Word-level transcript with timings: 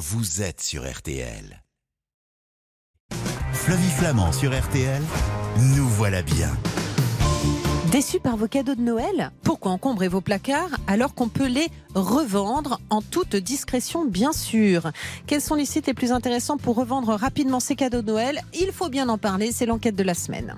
vous 0.00 0.40
êtes 0.40 0.62
sur 0.62 0.90
RTL. 0.90 1.62
Flavie 3.52 3.90
Flamand 3.98 4.32
sur 4.32 4.58
RTL, 4.58 5.02
nous 5.76 5.86
voilà 5.90 6.22
bien. 6.22 6.50
Déçu 7.92 8.18
par 8.18 8.38
vos 8.38 8.48
cadeaux 8.48 8.74
de 8.74 8.80
Noël 8.80 9.30
Pourquoi 9.42 9.72
encombrer 9.72 10.08
vos 10.08 10.22
placards 10.22 10.78
alors 10.86 11.14
qu'on 11.14 11.28
peut 11.28 11.48
les 11.48 11.68
revendre 11.94 12.80
en 12.88 13.02
toute 13.02 13.36
discrétion, 13.36 14.06
bien 14.06 14.32
sûr? 14.32 14.90
Quels 15.26 15.42
sont 15.42 15.54
les 15.54 15.66
sites 15.66 15.86
les 15.86 15.94
plus 15.94 16.12
intéressants 16.12 16.56
pour 16.56 16.76
revendre 16.76 17.12
rapidement 17.12 17.60
ces 17.60 17.76
cadeaux 17.76 18.00
de 18.00 18.10
Noël? 18.10 18.40
Il 18.58 18.72
faut 18.72 18.88
bien 18.88 19.10
en 19.10 19.18
parler, 19.18 19.52
c'est 19.52 19.66
l'enquête 19.66 19.96
de 19.96 20.02
la 20.02 20.14
semaine. 20.14 20.56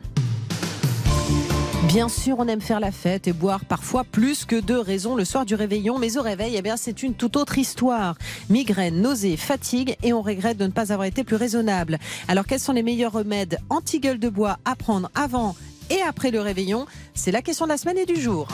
Bien 1.92 2.08
sûr, 2.08 2.36
on 2.38 2.48
aime 2.48 2.62
faire 2.62 2.80
la 2.80 2.90
fête 2.90 3.28
et 3.28 3.34
boire 3.34 3.66
parfois 3.66 4.02
plus 4.02 4.46
que 4.46 4.58
deux 4.58 4.80
raisons 4.80 5.14
le 5.14 5.26
soir 5.26 5.44
du 5.44 5.54
réveillon, 5.54 5.98
mais 5.98 6.16
au 6.16 6.22
réveil, 6.22 6.54
eh 6.56 6.62
bien, 6.62 6.78
c'est 6.78 7.02
une 7.02 7.12
toute 7.12 7.36
autre 7.36 7.58
histoire. 7.58 8.16
Migraine, 8.48 9.02
nausée, 9.02 9.36
fatigue 9.36 9.94
et 10.02 10.14
on 10.14 10.22
regrette 10.22 10.56
de 10.56 10.64
ne 10.64 10.70
pas 10.70 10.90
avoir 10.90 11.06
été 11.06 11.22
plus 11.22 11.36
raisonnable. 11.36 11.98
Alors, 12.28 12.46
quels 12.46 12.60
sont 12.60 12.72
les 12.72 12.82
meilleurs 12.82 13.12
remèdes 13.12 13.58
anti-gueule 13.68 14.18
de 14.18 14.30
bois 14.30 14.56
à 14.64 14.74
prendre 14.74 15.10
avant 15.14 15.54
et 15.90 16.00
après 16.00 16.30
le 16.30 16.40
réveillon? 16.40 16.86
C'est 17.12 17.30
la 17.30 17.42
question 17.42 17.66
de 17.66 17.72
la 17.72 17.76
semaine 17.76 17.98
et 17.98 18.06
du 18.06 18.18
jour. 18.18 18.48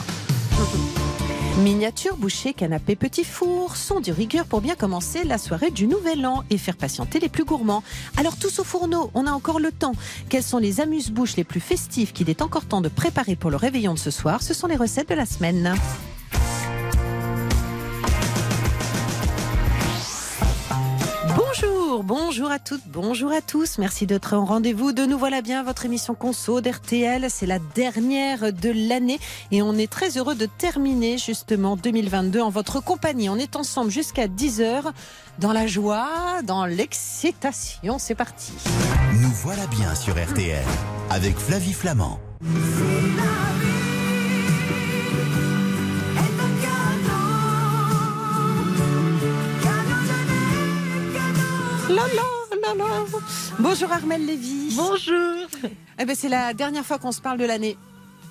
Miniature, 1.59 2.15
boucher, 2.15 2.53
canapé, 2.53 2.95
petit 2.95 3.25
four 3.25 3.75
sont 3.75 3.99
du 3.99 4.13
rigueur 4.13 4.45
pour 4.45 4.61
bien 4.61 4.75
commencer 4.75 5.25
la 5.25 5.37
soirée 5.37 5.71
du 5.71 5.87
Nouvel 5.87 6.25
An 6.25 6.45
et 6.49 6.57
faire 6.57 6.77
patienter 6.77 7.19
les 7.19 7.27
plus 7.27 7.43
gourmands. 7.43 7.83
Alors 8.15 8.37
tous 8.37 8.59
au 8.59 8.63
fourneau, 8.63 9.11
on 9.13 9.27
a 9.27 9.31
encore 9.31 9.59
le 9.59 9.73
temps. 9.73 9.91
Quelles 10.29 10.43
sont 10.43 10.57
les 10.57 10.79
amuse-bouches 10.79 11.35
les 11.35 11.43
plus 11.43 11.59
festives 11.59 12.13
qu'il 12.13 12.29
est 12.29 12.41
encore 12.41 12.63
temps 12.63 12.79
de 12.79 12.87
préparer 12.87 13.35
pour 13.35 13.51
le 13.51 13.57
réveillon 13.57 13.93
de 13.93 13.99
ce 13.99 14.09
soir? 14.09 14.41
Ce 14.41 14.53
sont 14.53 14.67
les 14.67 14.77
recettes 14.77 15.09
de 15.09 15.15
la 15.15 15.25
semaine. 15.25 15.75
Bonjour, 21.89 22.03
bonjour 22.03 22.51
à 22.51 22.59
toutes, 22.59 22.83
bonjour 22.85 23.31
à 23.31 23.41
tous. 23.41 23.79
Merci 23.79 24.05
d'être 24.05 24.35
en 24.35 24.45
rendez-vous. 24.45 24.91
De 24.91 25.07
nous 25.07 25.17
voilà 25.17 25.41
bien, 25.41 25.63
votre 25.63 25.85
émission 25.85 26.13
Conso 26.13 26.61
d'RTL. 26.61 27.25
C'est 27.31 27.47
la 27.47 27.57
dernière 27.57 28.53
de 28.53 28.69
l'année 28.87 29.17
et 29.49 29.63
on 29.63 29.73
est 29.73 29.91
très 29.91 30.15
heureux 30.15 30.35
de 30.35 30.45
terminer 30.45 31.17
justement 31.17 31.75
2022 31.77 32.41
en 32.41 32.51
votre 32.51 32.79
compagnie. 32.79 33.27
On 33.27 33.37
est 33.37 33.55
ensemble 33.55 33.89
jusqu'à 33.89 34.27
10h 34.27 34.83
dans 35.39 35.51
la 35.51 35.65
joie, 35.65 36.43
dans 36.43 36.67
l'excitation. 36.67 37.97
C'est 37.97 38.13
parti. 38.13 38.53
Nous 39.13 39.31
voilà 39.41 39.65
bien 39.65 39.95
sur 39.95 40.13
RTL 40.13 40.63
avec 41.09 41.39
Flavie 41.39 41.73
Flamand. 41.73 42.19
La 42.41 43.78
la, 51.89 52.03
la 52.61 52.73
la. 52.75 53.05
Bonjour 53.59 53.91
Armel 53.91 54.25
Lévy. 54.25 54.73
Bonjour. 54.75 55.47
Eh 55.97 56.05
ben, 56.05 56.15
c'est 56.15 56.29
la 56.29 56.53
dernière 56.53 56.85
fois 56.85 56.97
qu'on 56.99 57.11
se 57.11 57.21
parle 57.21 57.37
de 57.39 57.45
l'année. 57.45 57.77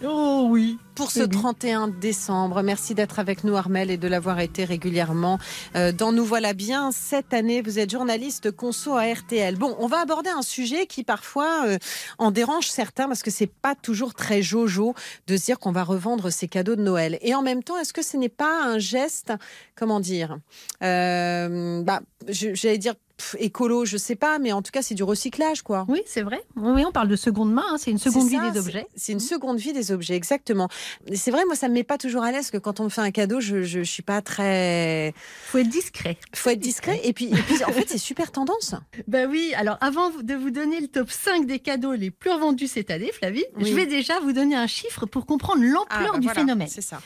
Oh 0.04 0.46
oui. 0.48 0.78
Pour 0.98 1.12
ce 1.12 1.20
Oui, 1.20 1.26
oui. 1.30 1.38
31 1.38 1.86
décembre, 1.86 2.60
merci 2.62 2.92
d'être 2.92 3.20
avec 3.20 3.44
nous 3.44 3.56
Armel 3.56 3.88
et 3.92 3.96
de 3.96 4.08
l'avoir 4.08 4.40
été 4.40 4.64
régulièrement 4.64 5.38
euh, 5.76 5.92
dans 5.92 6.10
Nous 6.10 6.24
voilà 6.24 6.54
bien. 6.54 6.90
Cette 6.90 7.32
année, 7.32 7.62
vous 7.62 7.78
êtes 7.78 7.92
journaliste 7.92 8.50
conso 8.50 8.96
à 8.96 9.04
RTL. 9.04 9.54
Bon, 9.56 9.76
on 9.78 9.86
va 9.86 10.00
aborder 10.00 10.30
un 10.30 10.42
sujet 10.42 10.86
qui 10.86 11.04
parfois 11.04 11.66
euh, 11.68 11.78
en 12.18 12.32
dérange 12.32 12.66
certains 12.66 13.06
parce 13.06 13.22
que 13.22 13.30
c'est 13.30 13.46
pas 13.46 13.76
toujours 13.76 14.14
très 14.14 14.42
jojo 14.42 14.96
de 15.28 15.36
se 15.36 15.44
dire 15.44 15.60
qu'on 15.60 15.70
va 15.70 15.84
revendre 15.84 16.32
ses 16.32 16.48
cadeaux 16.48 16.74
de 16.74 16.82
Noël. 16.82 17.16
Et 17.22 17.32
en 17.32 17.42
même 17.42 17.62
temps, 17.62 17.78
est-ce 17.78 17.92
que 17.92 18.02
ce 18.02 18.16
n'est 18.16 18.28
pas 18.28 18.64
un 18.64 18.80
geste, 18.80 19.32
comment 19.76 20.00
dire, 20.00 20.38
euh, 20.82 21.80
bah, 21.82 22.00
j'allais 22.26 22.78
dire 22.78 22.94
pff, 23.16 23.36
écolo, 23.40 23.84
je 23.84 23.96
sais 23.96 24.14
pas, 24.16 24.38
mais 24.38 24.52
en 24.52 24.62
tout 24.62 24.70
cas 24.70 24.82
c'est 24.82 24.94
du 24.94 25.02
recyclage 25.02 25.62
quoi. 25.62 25.84
Oui, 25.88 26.02
c'est 26.06 26.22
vrai. 26.22 26.40
Oui, 26.56 26.84
on 26.86 26.92
parle 26.92 27.08
de 27.08 27.16
seconde 27.16 27.52
main. 27.52 27.64
hein, 27.70 27.76
C'est 27.78 27.90
une 27.90 27.98
seconde 27.98 28.28
vie 28.28 28.38
des 28.52 28.58
objets. 28.58 28.86
C'est 28.96 29.12
une 29.12 29.20
seconde 29.20 29.58
vie 29.58 29.72
des 29.72 29.92
objets, 29.92 30.14
exactement. 30.14 30.68
C'est 31.14 31.30
vrai, 31.30 31.44
moi, 31.46 31.54
ça 31.56 31.68
me 31.68 31.74
met 31.74 31.84
pas 31.84 31.98
toujours 31.98 32.22
à 32.22 32.32
l'aise 32.32 32.50
que 32.50 32.56
quand 32.58 32.80
on 32.80 32.84
me 32.84 32.88
fait 32.88 33.00
un 33.00 33.10
cadeau, 33.10 33.40
je, 33.40 33.62
je, 33.62 33.78
je 33.80 33.90
suis 33.90 34.02
pas 34.02 34.22
très. 34.22 35.12
faut 35.46 35.58
être 35.58 35.68
discret. 35.68 36.16
Faut 36.34 36.50
être 36.50 36.58
discret. 36.60 37.00
Et 37.04 37.12
puis, 37.12 37.26
et 37.26 37.42
puis 37.42 37.64
en 37.64 37.72
fait, 37.72 37.88
c'est 37.88 37.98
super 37.98 38.32
tendance. 38.32 38.74
Ben 39.08 39.28
oui, 39.30 39.52
alors 39.56 39.78
avant 39.80 40.10
de 40.10 40.34
vous 40.34 40.50
donner 40.50 40.80
le 40.80 40.88
top 40.88 41.10
5 41.10 41.46
des 41.46 41.58
cadeaux 41.60 41.94
les 41.94 42.10
plus 42.10 42.30
revendus 42.30 42.66
cette 42.66 42.90
année, 42.90 43.10
Flavie, 43.12 43.44
Oui. 43.56 43.70
je 43.70 43.74
vais 43.74 43.86
déjà 43.86 44.18
vous 44.20 44.32
donner 44.32 44.54
un 44.56 44.66
chiffre 44.66 45.06
pour 45.06 45.24
comprendre 45.26 45.62
l'ampleur 45.62 46.12
bah 46.12 46.18
du 46.18 46.26
voilà, 46.26 46.40
phénomène. 46.40 46.68
C'est 46.68 46.80
ça. 46.82 47.00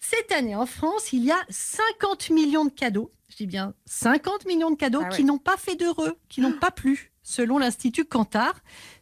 Cette 0.00 0.32
année, 0.32 0.54
en 0.56 0.66
France, 0.66 1.12
il 1.12 1.24
y 1.24 1.30
a 1.30 1.38
50 1.48 2.30
millions 2.30 2.64
de 2.64 2.70
cadeaux. 2.70 3.10
Je 3.30 3.36
dis 3.36 3.46
bien 3.46 3.74
50 3.86 4.46
millions 4.46 4.70
de 4.70 4.76
cadeaux 4.76 5.00
Ah 5.02 5.08
ouais. 5.08 5.16
qui 5.16 5.24
n'ont 5.24 5.38
pas 5.38 5.56
fait 5.56 5.76
d'heureux, 5.76 6.16
qui 6.28 6.40
n'ont 6.40 6.52
pas 6.58 6.70
plu, 6.70 7.12
selon 7.24 7.58
l'Institut 7.58 8.04
Cantar. 8.04 8.54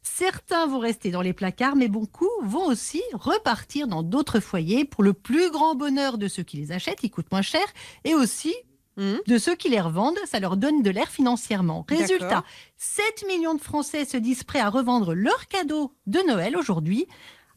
Certains 0.02 0.66
vont 0.66 0.78
rester 0.78 1.10
dans 1.10 1.20
les 1.20 1.34
placards, 1.34 1.76
mais 1.76 1.88
beaucoup 1.88 2.30
vont 2.42 2.64
aussi 2.66 3.02
repartir 3.12 3.86
dans 3.88 4.02
d'autres 4.02 4.40
foyers 4.40 4.86
pour 4.86 5.02
le 5.02 5.12
plus 5.12 5.50
grand 5.50 5.74
bonheur 5.74 6.16
de 6.16 6.28
ceux 6.28 6.42
qui 6.42 6.56
les 6.56 6.72
achètent, 6.72 7.02
ils 7.02 7.10
coûtent 7.10 7.30
moins 7.30 7.42
cher, 7.42 7.66
et 8.04 8.14
aussi 8.14 8.54
Mhm. 8.98 9.20
de 9.26 9.38
ceux 9.38 9.54
qui 9.54 9.70
les 9.70 9.80
revendent, 9.80 10.18
ça 10.26 10.38
leur 10.38 10.58
donne 10.58 10.82
de 10.82 10.90
l'air 10.90 11.08
financièrement. 11.08 11.86
Résultat, 11.88 12.26
D'accord. 12.28 12.42
7 12.76 13.24
millions 13.26 13.54
de 13.54 13.60
Français 13.60 14.04
se 14.04 14.18
disent 14.18 14.44
prêts 14.44 14.60
à 14.60 14.68
revendre 14.68 15.14
leurs 15.14 15.48
cadeaux 15.48 15.94
de 16.06 16.20
Noël 16.28 16.58
aujourd'hui. 16.58 17.06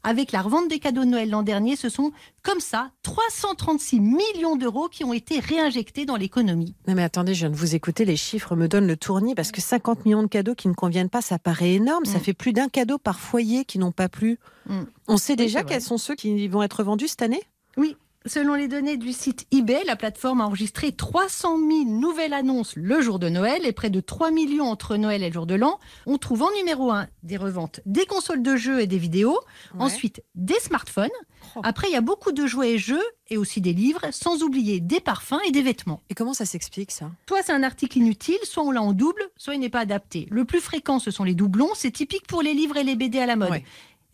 Avec 0.07 0.31
la 0.31 0.41
revente 0.43 0.69
des 0.69 0.77
cadeaux 0.77 1.03
de 1.03 1.09
Noël 1.09 1.29
l'an 1.31 1.41
dernier, 1.41 1.75
ce 1.75 1.89
sont 1.89 2.11
comme 2.43 2.59
ça 2.59 2.91
336 3.03 3.99
millions 3.99 4.55
d'euros 4.55 4.87
qui 4.87 5.03
ont 5.03 5.13
été 5.13 5.39
réinjectés 5.39 6.05
dans 6.05 6.15
l'économie. 6.15 6.75
Non, 6.87 6.93
mais 6.93 7.01
attendez, 7.03 7.33
je 7.33 7.39
viens 7.39 7.49
de 7.49 7.55
vous 7.55 7.73
écouter. 7.73 8.05
Les 8.05 8.15
chiffres 8.15 8.55
me 8.55 8.67
donnent 8.67 8.85
le 8.87 8.97
tournis 8.97 9.33
parce 9.33 9.51
que 9.51 9.61
50 9.61 10.05
millions 10.05 10.21
de 10.21 10.27
cadeaux 10.27 10.53
qui 10.53 10.67
ne 10.67 10.73
conviennent 10.73 11.09
pas, 11.09 11.21
ça 11.21 11.39
paraît 11.39 11.73
énorme. 11.73 12.05
Ça 12.05 12.19
Mm. 12.19 12.21
fait 12.21 12.33
plus 12.33 12.53
d'un 12.53 12.69
cadeau 12.69 12.99
par 12.99 13.19
foyer 13.19 13.65
qui 13.65 13.79
n'ont 13.79 13.91
pas 13.91 14.07
plu. 14.07 14.37
Mm. 14.67 14.81
On 15.07 15.17
sait 15.17 15.35
déjà 15.35 15.63
quels 15.63 15.81
sont 15.81 15.97
ceux 15.97 16.13
qui 16.15 16.47
vont 16.47 16.61
être 16.61 16.83
vendus 16.83 17.07
cette 17.07 17.23
année? 17.23 17.41
Oui, 17.77 17.97
selon 18.25 18.55
les 18.55 18.67
données 18.67 18.97
du 18.97 19.13
site 19.13 19.45
eBay, 19.51 19.83
la 19.85 19.95
plateforme 19.95 20.41
a 20.41 20.45
enregistré 20.45 20.91
300 20.91 21.57
000 21.57 21.85
nouvelles 21.85 22.33
annonces 22.33 22.73
le 22.75 23.01
jour 23.01 23.19
de 23.19 23.29
Noël 23.29 23.65
et 23.65 23.71
près 23.71 23.89
de 23.89 23.99
3 23.99 24.31
millions 24.31 24.65
entre 24.65 24.97
Noël 24.97 25.23
et 25.23 25.27
le 25.27 25.33
jour 25.33 25.45
de 25.45 25.55
l'an. 25.55 25.79
On 26.05 26.17
trouve 26.17 26.43
en 26.43 26.51
numéro 26.57 26.91
1 26.91 27.07
des 27.23 27.37
reventes 27.37 27.81
des 27.85 28.05
consoles 28.05 28.41
de 28.41 28.55
jeux 28.55 28.81
et 28.81 28.87
des 28.87 28.97
vidéos, 28.97 29.39
ensuite 29.79 30.23
des 30.35 30.59
smartphones. 30.59 31.09
Oh. 31.55 31.61
Après, 31.63 31.87
il 31.89 31.93
y 31.93 31.97
a 31.97 32.01
beaucoup 32.01 32.31
de 32.31 32.47
jouets 32.47 32.71
et 32.71 32.77
jeux 32.77 33.03
et 33.29 33.37
aussi 33.37 33.61
des 33.61 33.73
livres, 33.73 34.01
sans 34.11 34.43
oublier 34.43 34.79
des 34.79 34.99
parfums 34.99 35.39
et 35.47 35.51
des 35.51 35.61
vêtements. 35.61 36.01
Et 36.09 36.13
comment 36.15 36.33
ça 36.33 36.45
s'explique 36.45 36.91
ça? 36.91 37.11
Soit 37.27 37.43
c'est 37.43 37.53
un 37.53 37.63
article 37.63 37.97
inutile, 37.97 38.37
soit 38.43 38.63
on 38.63 38.71
l'a 38.71 38.81
en 38.81 38.93
double, 38.93 39.21
soit 39.37 39.55
il 39.55 39.59
n'est 39.59 39.69
pas 39.69 39.79
adapté. 39.79 40.27
Le 40.29 40.45
plus 40.45 40.59
fréquent, 40.59 40.99
ce 40.99 41.11
sont 41.11 41.23
les 41.23 41.33
doublons. 41.33 41.69
C'est 41.75 41.91
typique 41.91 42.27
pour 42.27 42.41
les 42.41 42.53
livres 42.53 42.77
et 42.77 42.83
les 42.83 42.95
BD 42.95 43.19
à 43.19 43.25
la 43.25 43.35
mode. 43.35 43.49
Ouais. 43.49 43.63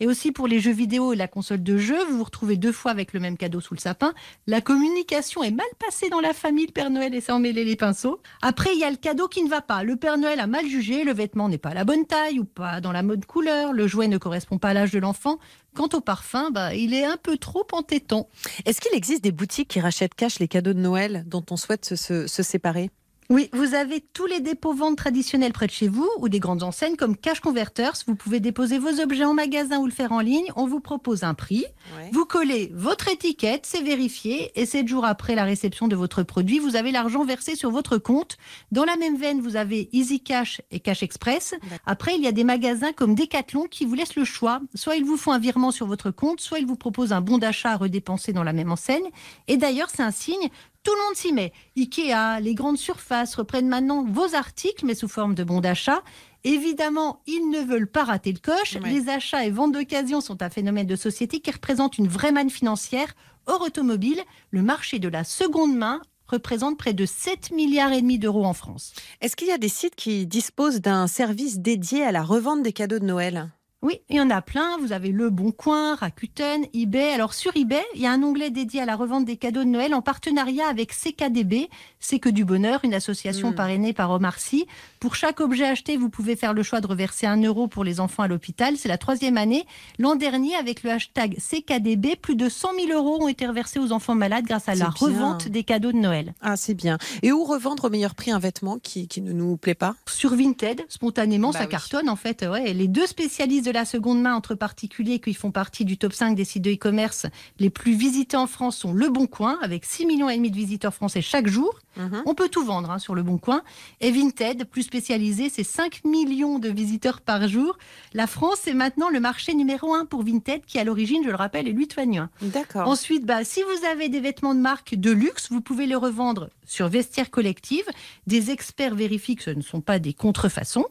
Et 0.02 0.06
aussi 0.08 0.32
pour 0.32 0.48
les 0.48 0.58
jeux 0.58 0.72
vidéo 0.72 1.12
et 1.12 1.16
la 1.16 1.28
console 1.28 1.62
de 1.62 1.78
jeu, 1.78 1.96
vous 2.06 2.18
vous 2.18 2.24
retrouvez 2.24 2.56
deux 2.56 2.72
fois 2.72 2.90
avec 2.90 3.12
le 3.12 3.20
même 3.20 3.36
cadeau 3.36 3.60
sous 3.60 3.74
le 3.74 3.78
sapin. 3.78 4.14
La 4.48 4.60
communication 4.60 5.44
est 5.44 5.52
mal 5.52 5.64
passée 5.78 6.08
dans 6.08 6.18
la 6.18 6.32
famille, 6.32 6.66
le 6.66 6.72
Père 6.72 6.90
Noël 6.90 7.14
essaie 7.14 7.38
mêler 7.38 7.64
les 7.64 7.76
pinceaux. 7.76 8.20
Après, 8.40 8.70
il 8.74 8.80
y 8.80 8.84
a 8.84 8.90
le 8.90 8.96
cadeau 8.96 9.28
qui 9.28 9.44
ne 9.44 9.48
va 9.48 9.60
pas. 9.60 9.84
Le 9.84 9.94
Père 9.94 10.18
Noël 10.18 10.40
a 10.40 10.48
mal 10.48 10.66
jugé, 10.66 11.04
le 11.04 11.12
vêtement 11.12 11.48
n'est 11.48 11.56
pas 11.56 11.72
la 11.72 11.84
bonne 11.84 12.04
taille 12.04 12.40
ou 12.40 12.44
pas 12.44 12.80
dans 12.80 12.90
la 12.90 13.04
mode 13.04 13.26
couleur, 13.26 13.72
le 13.72 13.86
jouet 13.86 14.08
ne 14.08 14.18
correspond 14.18 14.58
pas 14.58 14.70
à 14.70 14.74
l'âge 14.74 14.90
de 14.90 14.98
l'enfant. 14.98 15.38
Quant 15.72 15.88
au 15.92 16.00
parfum, 16.00 16.50
bah, 16.50 16.74
il 16.74 16.94
est 16.94 17.04
un 17.04 17.16
peu 17.16 17.36
trop 17.36 17.64
entêtant. 17.70 18.28
Est-ce 18.64 18.80
qu'il 18.80 18.96
existe 18.96 19.22
des 19.22 19.30
boutiques 19.30 19.68
qui 19.68 19.78
rachètent 19.78 20.16
cash 20.16 20.40
les 20.40 20.48
cadeaux 20.48 20.72
de 20.72 20.80
Noël 20.80 21.22
dont 21.28 21.44
on 21.52 21.56
souhaite 21.56 21.94
se 21.94 22.26
séparer? 22.26 22.90
Oui, 23.32 23.48
vous 23.54 23.74
avez 23.74 24.02
tous 24.12 24.26
les 24.26 24.40
dépôts 24.40 24.74
ventes 24.74 24.98
traditionnels 24.98 25.54
près 25.54 25.66
de 25.66 25.72
chez 25.72 25.88
vous 25.88 26.06
ou 26.18 26.28
des 26.28 26.38
grandes 26.38 26.62
enseignes 26.62 26.96
comme 26.96 27.16
Cash 27.16 27.40
Converters. 27.40 27.94
Vous 28.06 28.14
pouvez 28.14 28.40
déposer 28.40 28.78
vos 28.78 29.00
objets 29.00 29.24
en 29.24 29.32
magasin 29.32 29.78
ou 29.78 29.86
le 29.86 29.90
faire 29.90 30.12
en 30.12 30.20
ligne. 30.20 30.52
On 30.54 30.66
vous 30.66 30.80
propose 30.80 31.24
un 31.24 31.32
prix. 31.32 31.64
Vous 32.12 32.26
collez 32.26 32.70
votre 32.74 33.08
étiquette, 33.08 33.64
c'est 33.64 33.80
vérifié. 33.80 34.52
Et 34.60 34.66
sept 34.66 34.86
jours 34.86 35.06
après 35.06 35.34
la 35.34 35.44
réception 35.44 35.88
de 35.88 35.96
votre 35.96 36.22
produit, 36.22 36.58
vous 36.58 36.76
avez 36.76 36.92
l'argent 36.92 37.24
versé 37.24 37.56
sur 37.56 37.70
votre 37.70 37.96
compte. 37.96 38.36
Dans 38.70 38.84
la 38.84 38.96
même 38.96 39.16
veine, 39.16 39.40
vous 39.40 39.56
avez 39.56 39.88
Easy 39.94 40.20
Cash 40.20 40.60
et 40.70 40.80
Cash 40.80 41.02
Express. 41.02 41.54
Après, 41.86 42.14
il 42.14 42.22
y 42.22 42.26
a 42.26 42.32
des 42.32 42.44
magasins 42.44 42.92
comme 42.92 43.14
Decathlon 43.14 43.66
qui 43.66 43.86
vous 43.86 43.94
laissent 43.94 44.16
le 44.16 44.26
choix. 44.26 44.60
Soit 44.74 44.96
ils 44.96 45.06
vous 45.06 45.16
font 45.16 45.32
un 45.32 45.38
virement 45.38 45.70
sur 45.70 45.86
votre 45.86 46.10
compte, 46.10 46.42
soit 46.42 46.58
ils 46.58 46.66
vous 46.66 46.76
proposent 46.76 47.14
un 47.14 47.22
bon 47.22 47.38
d'achat 47.38 47.70
à 47.70 47.76
redépenser 47.78 48.34
dans 48.34 48.44
la 48.44 48.52
même 48.52 48.70
enseigne. 48.70 49.08
Et 49.48 49.56
d'ailleurs, 49.56 49.88
c'est 49.88 50.02
un 50.02 50.10
signe. 50.10 50.50
Tout 50.84 50.92
le 50.92 51.04
monde 51.04 51.14
s'y 51.14 51.32
met. 51.32 51.52
Ikea, 51.76 52.40
les 52.40 52.54
grandes 52.54 52.78
surfaces 52.78 53.36
reprennent 53.36 53.68
maintenant 53.68 54.04
vos 54.04 54.34
articles, 54.34 54.84
mais 54.84 54.96
sous 54.96 55.06
forme 55.06 55.34
de 55.34 55.44
bons 55.44 55.60
d'achat. 55.60 56.02
Évidemment, 56.42 57.22
ils 57.26 57.50
ne 57.50 57.60
veulent 57.60 57.90
pas 57.90 58.02
rater 58.02 58.32
le 58.32 58.40
coche. 58.40 58.74
Ouais. 58.82 58.90
Les 58.90 59.08
achats 59.08 59.44
et 59.44 59.50
ventes 59.50 59.72
d'occasion 59.72 60.20
sont 60.20 60.42
un 60.42 60.50
phénomène 60.50 60.88
de 60.88 60.96
société 60.96 61.38
qui 61.38 61.52
représente 61.52 61.98
une 61.98 62.08
vraie 62.08 62.32
manne 62.32 62.50
financière. 62.50 63.14
Hors 63.46 63.62
automobile, 63.62 64.20
le 64.50 64.62
marché 64.62 64.98
de 64.98 65.08
la 65.08 65.22
seconde 65.22 65.76
main 65.76 66.02
représente 66.26 66.78
près 66.78 66.94
de 66.94 67.06
7 67.06 67.52
milliards 67.52 67.92
et 67.92 68.00
demi 68.00 68.18
d'euros 68.18 68.44
en 68.44 68.54
France. 68.54 68.92
Est-ce 69.20 69.36
qu'il 69.36 69.48
y 69.48 69.52
a 69.52 69.58
des 69.58 69.68
sites 69.68 69.94
qui 69.94 70.26
disposent 70.26 70.80
d'un 70.80 71.06
service 71.06 71.60
dédié 71.60 72.02
à 72.02 72.10
la 72.10 72.22
revente 72.22 72.62
des 72.62 72.72
cadeaux 72.72 72.98
de 72.98 73.04
Noël? 73.04 73.50
Oui, 73.84 74.00
il 74.08 74.14
y 74.14 74.20
en 74.20 74.30
a 74.30 74.40
plein. 74.42 74.78
Vous 74.78 74.92
avez 74.92 75.08
Le 75.08 75.28
Bon 75.28 75.50
Coin, 75.50 75.96
Rakuten, 75.96 76.66
eBay. 76.72 77.14
Alors 77.14 77.34
sur 77.34 77.50
eBay, 77.56 77.82
il 77.96 78.00
y 78.00 78.06
a 78.06 78.12
un 78.12 78.22
onglet 78.22 78.50
dédié 78.50 78.80
à 78.80 78.86
la 78.86 78.94
revente 78.94 79.24
des 79.24 79.36
cadeaux 79.36 79.64
de 79.64 79.68
Noël 79.68 79.92
en 79.92 80.02
partenariat 80.02 80.68
avec 80.68 80.92
CKDB. 80.92 81.68
C'est 81.98 82.20
que 82.20 82.28
du 82.28 82.44
bonheur, 82.44 82.78
une 82.84 82.94
association 82.94 83.50
hmm. 83.50 83.54
parrainée 83.56 83.92
par 83.92 84.12
Omar 84.12 84.38
Sy. 84.38 84.68
Pour 85.00 85.16
chaque 85.16 85.40
objet 85.40 85.66
acheté, 85.66 85.96
vous 85.96 86.10
pouvez 86.10 86.36
faire 86.36 86.54
le 86.54 86.62
choix 86.62 86.80
de 86.80 86.86
reverser 86.86 87.26
un 87.26 87.42
euro 87.42 87.66
pour 87.66 87.82
les 87.82 87.98
enfants 87.98 88.22
à 88.22 88.28
l'hôpital. 88.28 88.76
C'est 88.76 88.88
la 88.88 88.98
troisième 88.98 89.36
année. 89.36 89.66
L'an 89.98 90.14
dernier, 90.14 90.54
avec 90.54 90.84
le 90.84 90.90
hashtag 90.90 91.38
CKDB, 91.38 92.14
plus 92.14 92.36
de 92.36 92.48
100 92.48 92.74
000 92.86 92.96
euros 92.96 93.20
ont 93.20 93.28
été 93.28 93.48
reversés 93.48 93.80
aux 93.80 93.90
enfants 93.90 94.14
malades 94.14 94.44
grâce 94.44 94.68
à 94.68 94.76
la 94.76 94.90
revente 94.90 95.48
des 95.48 95.64
cadeaux 95.64 95.90
de 95.90 95.98
Noël. 95.98 96.34
Ah, 96.40 96.56
c'est 96.56 96.74
bien. 96.74 96.98
Et 97.22 97.32
où 97.32 97.42
revendre 97.42 97.86
au 97.86 97.90
meilleur 97.90 98.14
prix 98.14 98.30
un 98.30 98.38
vêtement 98.38 98.78
qui, 98.78 99.08
ne 99.20 99.32
nous 99.32 99.56
plaît 99.56 99.74
pas? 99.74 99.96
Sur 100.06 100.36
Vinted, 100.36 100.84
spontanément, 100.88 101.50
bah 101.50 101.58
ça 101.58 101.66
cartonne 101.66 102.08
en 102.08 102.14
fait. 102.14 102.46
Ouais. 102.48 102.72
Les 102.72 102.86
deux 102.86 103.08
spécialistes 103.08 103.66
de 103.66 103.71
la 103.72 103.84
seconde 103.84 104.22
main 104.22 104.34
entre 104.34 104.54
particuliers 104.54 105.18
qui 105.18 105.34
font 105.34 105.50
partie 105.50 105.84
du 105.84 105.96
top 105.98 106.12
5 106.12 106.34
des 106.34 106.44
sites 106.44 106.62
de 106.62 106.72
e-commerce 106.72 107.26
les 107.58 107.70
plus 107.70 107.94
visités 107.94 108.36
en 108.36 108.46
France 108.46 108.76
sont 108.76 108.92
Le 108.92 109.08
Bon 109.08 109.26
Coin, 109.26 109.58
avec 109.62 109.84
6 109.84 110.06
millions 110.06 110.28
et 110.28 110.36
demi 110.36 110.50
de 110.50 110.56
visiteurs 110.56 110.94
français 110.94 111.22
chaque 111.22 111.46
jour. 111.46 111.78
Mhm. 111.96 112.22
On 112.26 112.34
peut 112.34 112.48
tout 112.48 112.64
vendre 112.64 112.90
hein, 112.90 112.98
sur 112.98 113.14
Le 113.14 113.22
Bon 113.22 113.38
Coin. 113.38 113.62
Et 114.00 114.10
Vinted, 114.10 114.64
plus 114.64 114.82
spécialisé, 114.82 115.50
c'est 115.50 115.64
5 115.64 116.04
millions 116.04 116.58
de 116.58 116.68
visiteurs 116.68 117.20
par 117.20 117.48
jour. 117.48 117.76
La 118.14 118.26
France 118.26 118.66
est 118.66 118.74
maintenant 118.74 119.10
le 119.10 119.20
marché 119.20 119.54
numéro 119.54 119.94
1 119.94 120.06
pour 120.06 120.22
Vinted, 120.22 120.64
qui 120.64 120.78
à 120.78 120.84
l'origine, 120.84 121.22
je 121.24 121.28
le 121.28 121.36
rappelle, 121.36 121.68
est 121.68 121.72
lituanien. 121.72 122.30
D'accord. 122.40 122.88
Ensuite, 122.88 123.24
bah, 123.24 123.44
si 123.44 123.62
vous 123.62 123.86
avez 123.86 124.08
des 124.08 124.20
vêtements 124.20 124.54
de 124.54 124.60
marque 124.60 124.94
de 124.94 125.10
luxe, 125.10 125.50
vous 125.50 125.60
pouvez 125.60 125.86
les 125.86 125.94
revendre 125.94 126.48
sur 126.66 126.88
Vestiaire 126.88 127.30
Collective. 127.30 127.84
Des 128.26 128.50
experts 128.50 128.94
vérifient 128.94 129.36
que 129.36 129.44
ce 129.44 129.50
ne 129.50 129.62
sont 129.62 129.80
pas 129.80 129.98
des 129.98 130.14
contrefaçons. 130.14 130.86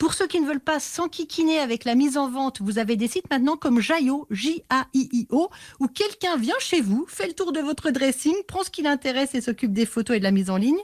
Pour 0.00 0.14
ceux 0.14 0.26
qui 0.26 0.40
ne 0.40 0.46
veulent 0.46 0.60
pas 0.60 0.80
s'enquiquiner 0.80 1.58
avec 1.58 1.84
la 1.84 1.94
mise 1.94 2.16
en 2.16 2.30
vente, 2.30 2.62
vous 2.62 2.78
avez 2.78 2.96
des 2.96 3.06
sites 3.06 3.28
maintenant 3.30 3.58
comme 3.58 3.80
Jaio, 3.80 4.26
J-A-I-I-O, 4.30 5.50
où 5.78 5.88
quelqu'un 5.88 6.38
vient 6.38 6.58
chez 6.58 6.80
vous, 6.80 7.04
fait 7.06 7.26
le 7.26 7.34
tour 7.34 7.52
de 7.52 7.60
votre 7.60 7.90
dressing, 7.90 8.34
prend 8.48 8.64
ce 8.64 8.70
qui 8.70 8.80
l'intéresse 8.80 9.34
et 9.34 9.42
s'occupe 9.42 9.74
des 9.74 9.84
photos 9.84 10.16
et 10.16 10.18
de 10.18 10.24
la 10.24 10.30
mise 10.30 10.48
en 10.48 10.56
ligne. 10.56 10.80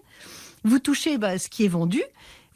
Vous 0.64 0.80
touchez 0.80 1.16
bah, 1.16 1.38
ce 1.38 1.48
qui 1.48 1.64
est 1.64 1.68
vendu. 1.68 2.02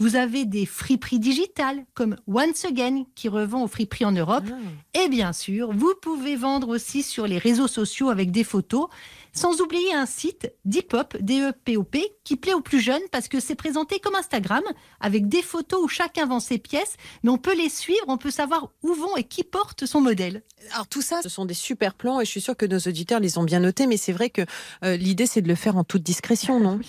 Vous 0.00 0.16
avez 0.16 0.46
des 0.46 0.64
friperies 0.64 1.18
digitales 1.18 1.84
comme 1.92 2.16
Once 2.26 2.64
Again 2.64 3.04
qui 3.14 3.28
revend 3.28 3.62
au 3.62 3.68
friperies 3.68 4.06
en 4.06 4.12
Europe. 4.12 4.44
Ah. 4.50 4.98
Et 5.04 5.10
bien 5.10 5.34
sûr, 5.34 5.72
vous 5.74 5.92
pouvez 6.00 6.36
vendre 6.36 6.68
aussi 6.68 7.02
sur 7.02 7.26
les 7.26 7.36
réseaux 7.36 7.68
sociaux 7.68 8.08
avec 8.08 8.30
des 8.30 8.42
photos. 8.42 8.88
Sans 9.34 9.60
oublier 9.60 9.94
un 9.94 10.06
site 10.06 10.50
Depop, 10.64 11.16
D-E-P-O-P, 11.20 12.16
qui 12.24 12.36
plaît 12.36 12.54
aux 12.54 12.62
plus 12.62 12.80
jeunes 12.80 13.02
parce 13.12 13.28
que 13.28 13.40
c'est 13.40 13.54
présenté 13.54 14.00
comme 14.00 14.14
Instagram, 14.14 14.62
avec 15.00 15.28
des 15.28 15.42
photos 15.42 15.80
où 15.84 15.88
chacun 15.88 16.26
vend 16.26 16.40
ses 16.40 16.58
pièces, 16.58 16.96
mais 17.22 17.30
on 17.30 17.38
peut 17.38 17.54
les 17.54 17.68
suivre, 17.68 18.04
on 18.08 18.16
peut 18.16 18.30
savoir 18.30 18.70
où 18.82 18.94
vont 18.94 19.16
et 19.16 19.24
qui 19.24 19.44
porte 19.44 19.84
son 19.84 20.00
modèle. 20.00 20.42
Alors 20.72 20.88
tout 20.88 21.02
ça, 21.02 21.20
ce 21.22 21.28
sont 21.28 21.44
des 21.44 21.54
super 21.54 21.94
plans 21.94 22.20
et 22.20 22.24
je 22.24 22.30
suis 22.30 22.40
sûre 22.40 22.56
que 22.56 22.66
nos 22.66 22.78
auditeurs 22.78 23.20
les 23.20 23.38
ont 23.38 23.44
bien 23.44 23.60
notés, 23.60 23.86
mais 23.86 23.98
c'est 23.98 24.12
vrai 24.12 24.30
que 24.30 24.42
euh, 24.82 24.96
l'idée 24.96 25.26
c'est 25.26 25.42
de 25.42 25.48
le 25.48 25.54
faire 25.54 25.76
en 25.76 25.84
toute 25.84 26.02
discrétion, 26.02 26.58
non? 26.60 26.80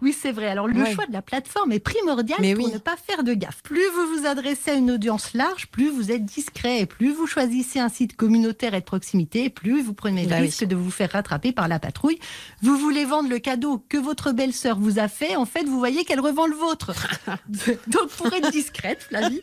Oui, 0.00 0.16
c'est 0.18 0.32
vrai. 0.32 0.48
Alors 0.48 0.68
le 0.68 0.84
choix 0.86 1.06
de 1.06 1.12
la 1.12 1.22
plateforme 1.22 1.72
est 1.72 1.80
primordial 1.80 2.38
pour 2.56 2.68
ne 2.68 2.78
pas 2.78 2.96
faire 2.96 3.24
de 3.24 3.34
gaffe. 3.34 3.62
Plus 3.62 3.84
vous 3.94 4.16
vous 4.16 4.26
adressez 4.26 4.72
à 4.72 4.74
une 4.74 4.90
audience 4.90 5.34
large, 5.34 5.68
plus 5.68 5.90
vous 5.90 6.10
êtes 6.10 6.24
discret 6.24 6.80
et 6.80 6.86
plus 6.86 7.12
vous 7.12 7.26
choisissez 7.26 7.78
un 7.78 7.88
site 7.88 8.16
communautaire 8.16 8.74
et 8.74 8.80
de 8.80 8.84
proximité, 8.84 9.50
plus 9.50 9.82
vous 9.82 9.94
prenez 9.94 10.24
le 10.24 10.30
bah 10.30 10.36
risque 10.36 10.64
de 10.64 10.76
vous 10.76 10.90
faire 10.90 11.10
rattraper 11.12 11.52
par 11.52 11.68
la 11.68 11.78
patrouille. 11.78 12.18
Vous 12.62 12.76
voulez 12.76 13.04
vendre 13.04 13.28
le 13.28 13.38
cadeau 13.38 13.84
que 13.88 13.98
votre 13.98 14.32
belle-sœur 14.32 14.78
vous 14.78 14.98
a 14.98 15.08
fait. 15.08 15.36
En 15.36 15.46
fait, 15.46 15.64
vous 15.64 15.78
voyez 15.78 16.04
qu'elle 16.04 16.20
revend 16.20 16.46
le 16.46 16.54
vôtre. 16.54 16.92
Donc, 17.86 18.08
pour 18.16 18.32
être 18.32 18.50
discrète, 18.50 19.02
Flavie, 19.02 19.42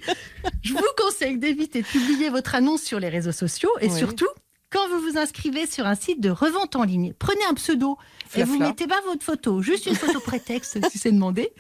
je 0.61 0.73
vous 0.73 0.79
conseille 0.97 1.37
d'éviter 1.37 1.81
de 1.81 1.87
publier 1.87 2.29
votre 2.29 2.55
annonce 2.55 2.81
sur 2.81 2.99
les 2.99 3.09
réseaux 3.09 3.31
sociaux 3.31 3.71
et 3.81 3.89
surtout, 3.89 4.27
quand 4.71 4.87
vous 4.89 4.99
vous 5.01 5.17
inscrivez 5.17 5.65
sur 5.65 5.85
un 5.85 5.95
site 5.95 6.21
de 6.21 6.29
revente 6.29 6.75
en 6.75 6.83
ligne, 6.83 7.13
prenez 7.17 7.43
un 7.49 7.53
pseudo 7.53 7.97
et 8.35 8.43
vous 8.43 8.59
mettez 8.59 8.87
pas 8.87 9.01
votre 9.05 9.23
photo, 9.23 9.61
juste 9.61 9.87
une 9.87 9.95
photo 9.95 10.19
prétexte 10.25 10.77
si 10.89 10.97
c'est 10.97 11.11
demandé. 11.11 11.51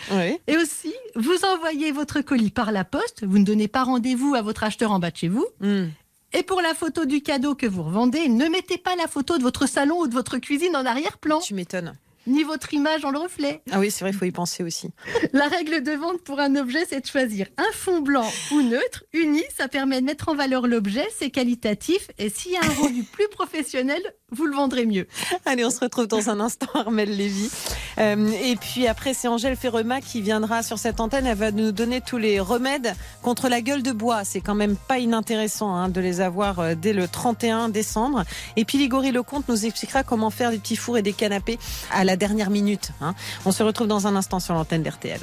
Et 0.47 0.57
aussi, 0.57 0.93
vous 1.15 1.45
envoyez 1.55 1.91
votre 1.91 2.21
colis 2.21 2.51
par 2.51 2.71
la 2.71 2.83
poste. 2.83 3.25
Vous 3.25 3.39
ne 3.39 3.45
donnez 3.45 3.67
pas 3.67 3.83
rendez-vous 3.83 4.35
à 4.35 4.41
votre 4.41 4.63
acheteur 4.63 4.91
en 4.91 4.99
bas 4.99 5.11
de 5.11 5.17
chez 5.17 5.27
vous. 5.27 5.47
Hmm. 5.59 5.87
Et 6.33 6.43
pour 6.43 6.61
la 6.61 6.75
photo 6.75 7.05
du 7.05 7.21
cadeau 7.21 7.55
que 7.55 7.65
vous 7.65 7.81
revendez, 7.81 8.29
ne 8.29 8.47
mettez 8.47 8.77
pas 8.77 8.95
la 8.95 9.07
photo 9.07 9.37
de 9.37 9.43
votre 9.43 9.67
salon 9.67 10.01
ou 10.01 10.07
de 10.07 10.13
votre 10.13 10.37
cuisine 10.37 10.75
en 10.75 10.85
arrière-plan. 10.85 11.39
Tu 11.39 11.55
m'étonnes 11.55 11.95
ni 12.27 12.43
votre 12.43 12.73
image 12.73 13.05
en 13.05 13.11
le 13.11 13.19
reflet. 13.19 13.61
Ah 13.71 13.79
oui, 13.79 13.91
c'est 13.91 14.03
vrai, 14.03 14.11
il 14.11 14.17
faut 14.17 14.25
y 14.25 14.31
penser 14.31 14.63
aussi. 14.63 14.89
La 15.33 15.47
règle 15.47 15.83
de 15.83 15.91
vente 15.91 16.21
pour 16.21 16.39
un 16.39 16.55
objet, 16.55 16.85
c'est 16.87 17.01
de 17.01 17.05
choisir 17.05 17.47
un 17.57 17.71
fond 17.73 18.01
blanc 18.01 18.29
ou 18.51 18.61
neutre, 18.61 19.03
uni. 19.13 19.43
Ça 19.55 19.67
permet 19.67 20.01
de 20.01 20.05
mettre 20.05 20.29
en 20.29 20.35
valeur 20.35 20.67
l'objet, 20.67 21.07
c'est 21.17 21.29
qualitatif. 21.29 22.09
Et 22.17 22.29
s'il 22.29 22.51
y 22.51 22.57
a 22.57 22.63
un 22.63 22.81
rendu 22.81 23.03
plus 23.11 23.27
professionnel, 23.29 24.01
vous 24.31 24.45
le 24.45 24.55
vendrez 24.55 24.85
mieux. 24.85 25.07
Allez, 25.45 25.65
on 25.65 25.69
se 25.69 25.79
retrouve 25.79 26.07
dans 26.07 26.29
un 26.29 26.39
instant, 26.39 26.67
Armel 26.73 27.15
Lévy. 27.15 27.49
Euh, 27.97 28.31
et 28.43 28.55
puis 28.55 28.87
après, 28.87 29.13
c'est 29.13 29.27
Angèle 29.27 29.55
Ferrema 29.55 30.01
qui 30.01 30.21
viendra 30.21 30.63
sur 30.63 30.77
cette 30.77 30.99
antenne. 30.99 31.25
Elle 31.25 31.37
va 31.37 31.51
nous 31.51 31.71
donner 31.71 32.01
tous 32.01 32.17
les 32.17 32.39
remèdes 32.39 32.93
contre 33.21 33.49
la 33.49 33.61
gueule 33.61 33.83
de 33.83 33.91
bois. 33.91 34.23
C'est 34.23 34.41
quand 34.41 34.55
même 34.55 34.75
pas 34.75 34.99
inintéressant 34.99 35.73
hein, 35.73 35.89
de 35.89 35.99
les 35.99 36.21
avoir 36.21 36.59
euh, 36.59 36.75
dès 36.75 36.93
le 36.93 37.07
31 37.07 37.69
décembre. 37.69 38.23
Et 38.55 38.65
puis 38.65 38.77
Ligori 38.77 39.11
Lecomte 39.11 39.47
nous 39.49 39.65
expliquera 39.65 40.03
comment 40.03 40.29
faire 40.29 40.51
des 40.51 40.59
petits 40.59 40.75
fours 40.75 40.97
et 40.97 41.01
des 41.01 41.13
canapés 41.13 41.57
à 41.91 42.03
la 42.03 42.08
dernière 42.15 42.49
minute. 42.49 42.91
Hein. 43.01 43.15
On 43.45 43.51
se 43.51 43.63
retrouve 43.63 43.87
dans 43.87 44.07
un 44.07 44.15
instant 44.15 44.39
sur 44.39 44.53
l'antenne 44.53 44.83
d'RTL. 44.83 45.19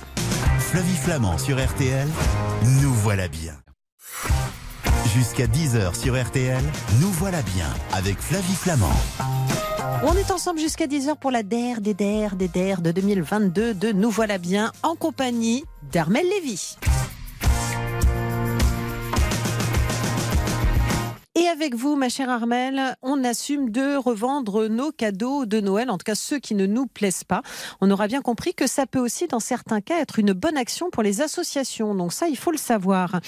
Flavie 0.58 0.96
Flamand 0.96 1.38
sur 1.38 1.64
RTL, 1.64 2.08
nous 2.82 2.92
voilà 2.94 3.28
bien. 3.28 3.54
Jusqu'à 5.14 5.46
10h 5.46 5.98
sur 5.98 6.20
RTL, 6.20 6.62
nous 7.00 7.10
voilà 7.12 7.40
bien 7.42 7.68
avec 7.92 8.18
Flavie 8.18 8.54
Flamand. 8.54 8.92
On 10.02 10.14
est 10.14 10.30
ensemble 10.30 10.60
jusqu'à 10.60 10.86
10h 10.86 11.16
pour 11.16 11.30
la 11.30 11.42
DER 11.42 11.80
des 11.80 11.94
DER 11.94 12.36
des 12.36 12.48
DER 12.48 12.76
de 12.80 12.90
2022 12.90 13.74
de 13.74 13.92
Nous 13.92 14.10
voilà 14.10 14.38
bien 14.38 14.72
en 14.82 14.94
compagnie 14.94 15.64
d'Armel 15.90 16.26
Lévy. 16.28 16.76
Et 21.46 21.48
avec 21.48 21.76
vous, 21.76 21.94
ma 21.94 22.08
chère 22.08 22.28
Armelle, 22.28 22.96
on 23.02 23.22
assume 23.22 23.70
de 23.70 23.96
revendre 23.96 24.66
nos 24.66 24.90
cadeaux 24.90 25.46
de 25.46 25.60
Noël, 25.60 25.90
en 25.90 25.98
tout 25.98 26.04
cas 26.04 26.16
ceux 26.16 26.40
qui 26.40 26.56
ne 26.56 26.66
nous 26.66 26.86
plaisent 26.86 27.22
pas. 27.22 27.42
On 27.80 27.88
aura 27.92 28.08
bien 28.08 28.20
compris 28.20 28.52
que 28.52 28.66
ça 28.66 28.84
peut 28.84 28.98
aussi, 28.98 29.28
dans 29.28 29.38
certains 29.38 29.80
cas, 29.80 30.00
être 30.00 30.18
une 30.18 30.32
bonne 30.32 30.56
action 30.56 30.90
pour 30.90 31.04
les 31.04 31.20
associations. 31.20 31.94
Donc 31.94 32.12
ça, 32.12 32.26
il 32.26 32.36
faut 32.36 32.50
le 32.50 32.56
savoir. 32.58 33.20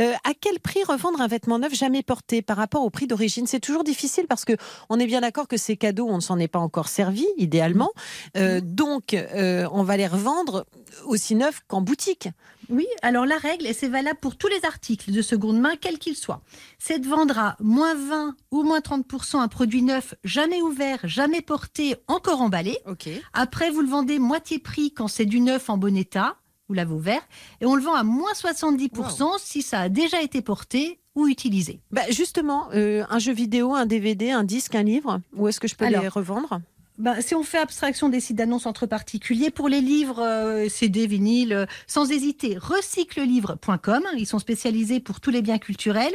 Euh, 0.00 0.14
à 0.24 0.30
quel 0.40 0.58
prix 0.58 0.84
revendre 0.84 1.20
un 1.20 1.26
vêtement 1.26 1.58
neuf 1.58 1.74
jamais 1.74 2.02
porté 2.02 2.40
par 2.40 2.56
rapport 2.56 2.82
au 2.82 2.88
prix 2.88 3.06
d'origine? 3.06 3.46
C'est 3.46 3.60
toujours 3.60 3.84
difficile 3.84 4.26
parce 4.26 4.46
que 4.46 4.54
on 4.88 4.98
est 4.98 5.06
bien 5.06 5.20
d'accord 5.20 5.46
que 5.46 5.58
ces 5.58 5.76
cadeaux, 5.76 6.06
on 6.08 6.16
ne 6.16 6.20
s'en 6.20 6.38
est 6.38 6.48
pas 6.48 6.60
encore 6.60 6.88
servi, 6.88 7.26
idéalement. 7.36 7.90
Euh, 8.38 8.62
donc, 8.62 9.12
euh, 9.12 9.68
on 9.70 9.82
va 9.82 9.98
les 9.98 10.06
revendre 10.06 10.64
aussi 11.04 11.34
neufs 11.34 11.62
qu'en 11.68 11.80
boutique. 11.80 12.28
Oui, 12.68 12.86
alors 13.02 13.26
la 13.26 13.36
règle, 13.36 13.66
et 13.66 13.72
c'est 13.72 13.88
valable 13.88 14.18
pour 14.20 14.36
tous 14.36 14.48
les 14.48 14.64
articles 14.64 15.12
de 15.12 15.22
seconde 15.22 15.60
main, 15.60 15.76
quels 15.76 15.98
qu'ils 15.98 16.16
soient, 16.16 16.42
c'est 16.78 16.98
de 16.98 17.08
vendre 17.08 17.38
à 17.38 17.56
moins 17.60 17.94
20 17.94 18.34
ou 18.50 18.62
moins 18.64 18.80
30% 18.80 19.38
un 19.38 19.48
produit 19.48 19.82
neuf, 19.82 20.14
jamais 20.24 20.60
ouvert, 20.62 20.98
jamais 21.04 21.42
porté, 21.42 21.96
encore 22.08 22.40
emballé. 22.40 22.78
Après, 23.32 23.70
vous 23.70 23.82
le 23.82 23.88
vendez 23.88 24.18
moitié 24.18 24.58
prix 24.58 24.92
quand 24.92 25.08
c'est 25.08 25.26
du 25.26 25.40
neuf 25.40 25.70
en 25.70 25.78
bon 25.78 25.96
état, 25.96 26.36
vous 26.68 26.74
l'avez 26.74 26.92
ouvert, 26.92 27.22
et 27.60 27.66
on 27.66 27.76
le 27.76 27.82
vend 27.82 27.94
à 27.94 28.02
moins 28.02 28.32
70% 28.32 29.38
si 29.38 29.62
ça 29.62 29.80
a 29.82 29.88
déjà 29.88 30.20
été 30.22 30.42
porté 30.42 30.98
ou 31.14 31.28
utilisé. 31.28 31.80
Bah 31.92 32.02
justement, 32.10 32.68
euh, 32.74 33.04
un 33.08 33.18
jeu 33.18 33.32
vidéo, 33.32 33.74
un 33.74 33.86
DVD, 33.86 34.30
un 34.30 34.44
disque, 34.44 34.74
un 34.74 34.82
livre, 34.82 35.20
où 35.34 35.48
est-ce 35.48 35.60
que 35.60 35.68
je 35.68 35.76
peux 35.76 35.86
les 35.86 36.08
revendre? 36.08 36.60
Bah, 36.98 37.20
si 37.20 37.34
on 37.34 37.42
fait 37.42 37.58
abstraction 37.58 38.08
des 38.08 38.20
sites 38.20 38.36
d'annonces 38.36 38.66
entre 38.66 38.86
particuliers, 38.86 39.50
pour 39.50 39.68
les 39.68 39.80
livres 39.80 40.22
euh, 40.22 40.68
CD, 40.68 41.06
vinyle, 41.06 41.52
euh, 41.52 41.66
sans 41.86 42.10
hésiter, 42.10 42.56
recyclelivre.com. 42.58 44.02
Ils 44.16 44.26
sont 44.26 44.38
spécialisés 44.38 45.00
pour 45.00 45.20
tous 45.20 45.30
les 45.30 45.42
biens 45.42 45.58
culturels. 45.58 46.14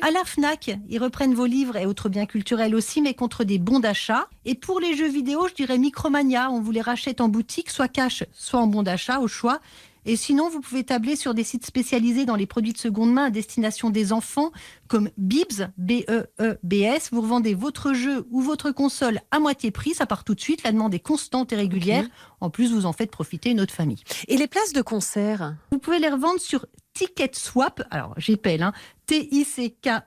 À 0.00 0.10
la 0.10 0.24
FNAC, 0.24 0.78
ils 0.88 0.98
reprennent 0.98 1.34
vos 1.34 1.46
livres 1.46 1.76
et 1.76 1.86
autres 1.86 2.08
biens 2.08 2.26
culturels 2.26 2.74
aussi, 2.74 3.02
mais 3.02 3.14
contre 3.14 3.44
des 3.44 3.58
bons 3.58 3.80
d'achat. 3.80 4.28
Et 4.44 4.54
pour 4.54 4.80
les 4.80 4.96
jeux 4.96 5.08
vidéo, 5.08 5.48
je 5.48 5.54
dirais 5.54 5.78
Micromania. 5.78 6.50
On 6.50 6.60
vous 6.60 6.72
les 6.72 6.80
rachète 6.80 7.20
en 7.20 7.28
boutique, 7.28 7.70
soit 7.70 7.88
cash, 7.88 8.24
soit 8.32 8.60
en 8.60 8.66
bon 8.66 8.82
d'achat, 8.82 9.20
au 9.20 9.28
choix. 9.28 9.60
Et 10.04 10.16
sinon, 10.16 10.48
vous 10.48 10.60
pouvez 10.60 10.84
tabler 10.84 11.16
sur 11.16 11.34
des 11.34 11.44
sites 11.44 11.64
spécialisés 11.64 12.24
dans 12.24 12.36
les 12.36 12.46
produits 12.46 12.72
de 12.72 12.78
seconde 12.78 13.12
main 13.12 13.26
à 13.26 13.30
destination 13.30 13.90
des 13.90 14.12
enfants, 14.12 14.50
comme 14.88 15.10
Bibs, 15.16 15.70
B-E-E-B-S. 15.78 17.10
Vous 17.12 17.20
revendez 17.20 17.54
votre 17.54 17.92
jeu 17.92 18.26
ou 18.30 18.40
votre 18.40 18.72
console 18.72 19.20
à 19.30 19.38
moitié 19.38 19.70
prix, 19.70 19.94
ça 19.94 20.06
part 20.06 20.24
tout 20.24 20.34
de 20.34 20.40
suite. 20.40 20.62
La 20.64 20.72
demande 20.72 20.94
est 20.94 20.98
constante 21.00 21.52
et 21.52 21.56
régulière. 21.56 22.08
En 22.40 22.50
plus, 22.50 22.72
vous 22.72 22.86
en 22.86 22.92
faites 22.92 23.10
profiter 23.10 23.50
une 23.50 23.60
autre 23.60 23.74
famille. 23.74 24.02
Et 24.28 24.36
les 24.36 24.48
places 24.48 24.72
de 24.72 24.82
concert? 24.82 25.54
Vous 25.70 25.78
pouvez 25.78 25.98
les 25.98 26.08
revendre 26.08 26.40
sur 26.40 26.66
Ticket 26.94 27.30
Swap, 27.32 27.82
alors 27.90 28.14
j'appelle, 28.18 28.62
hein, 28.62 28.72
T-I-C-K-E-T-S-W-A-P, 29.06 30.02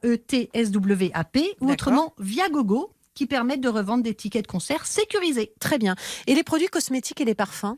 ou 1.61 1.71
autrement 1.71 2.13
Viagogo, 2.19 2.91
qui 3.15 3.25
permettent 3.25 3.61
de 3.61 3.69
revendre 3.69 4.03
des 4.03 4.13
tickets 4.13 4.43
de 4.43 4.47
concert 4.47 4.85
sécurisés. 4.85 5.53
Très 5.59 5.79
bien. 5.79 5.95
Et 6.27 6.35
les 6.35 6.43
produits 6.43 6.67
cosmétiques 6.67 7.21
et 7.21 7.25
les 7.25 7.33
parfums? 7.33 7.77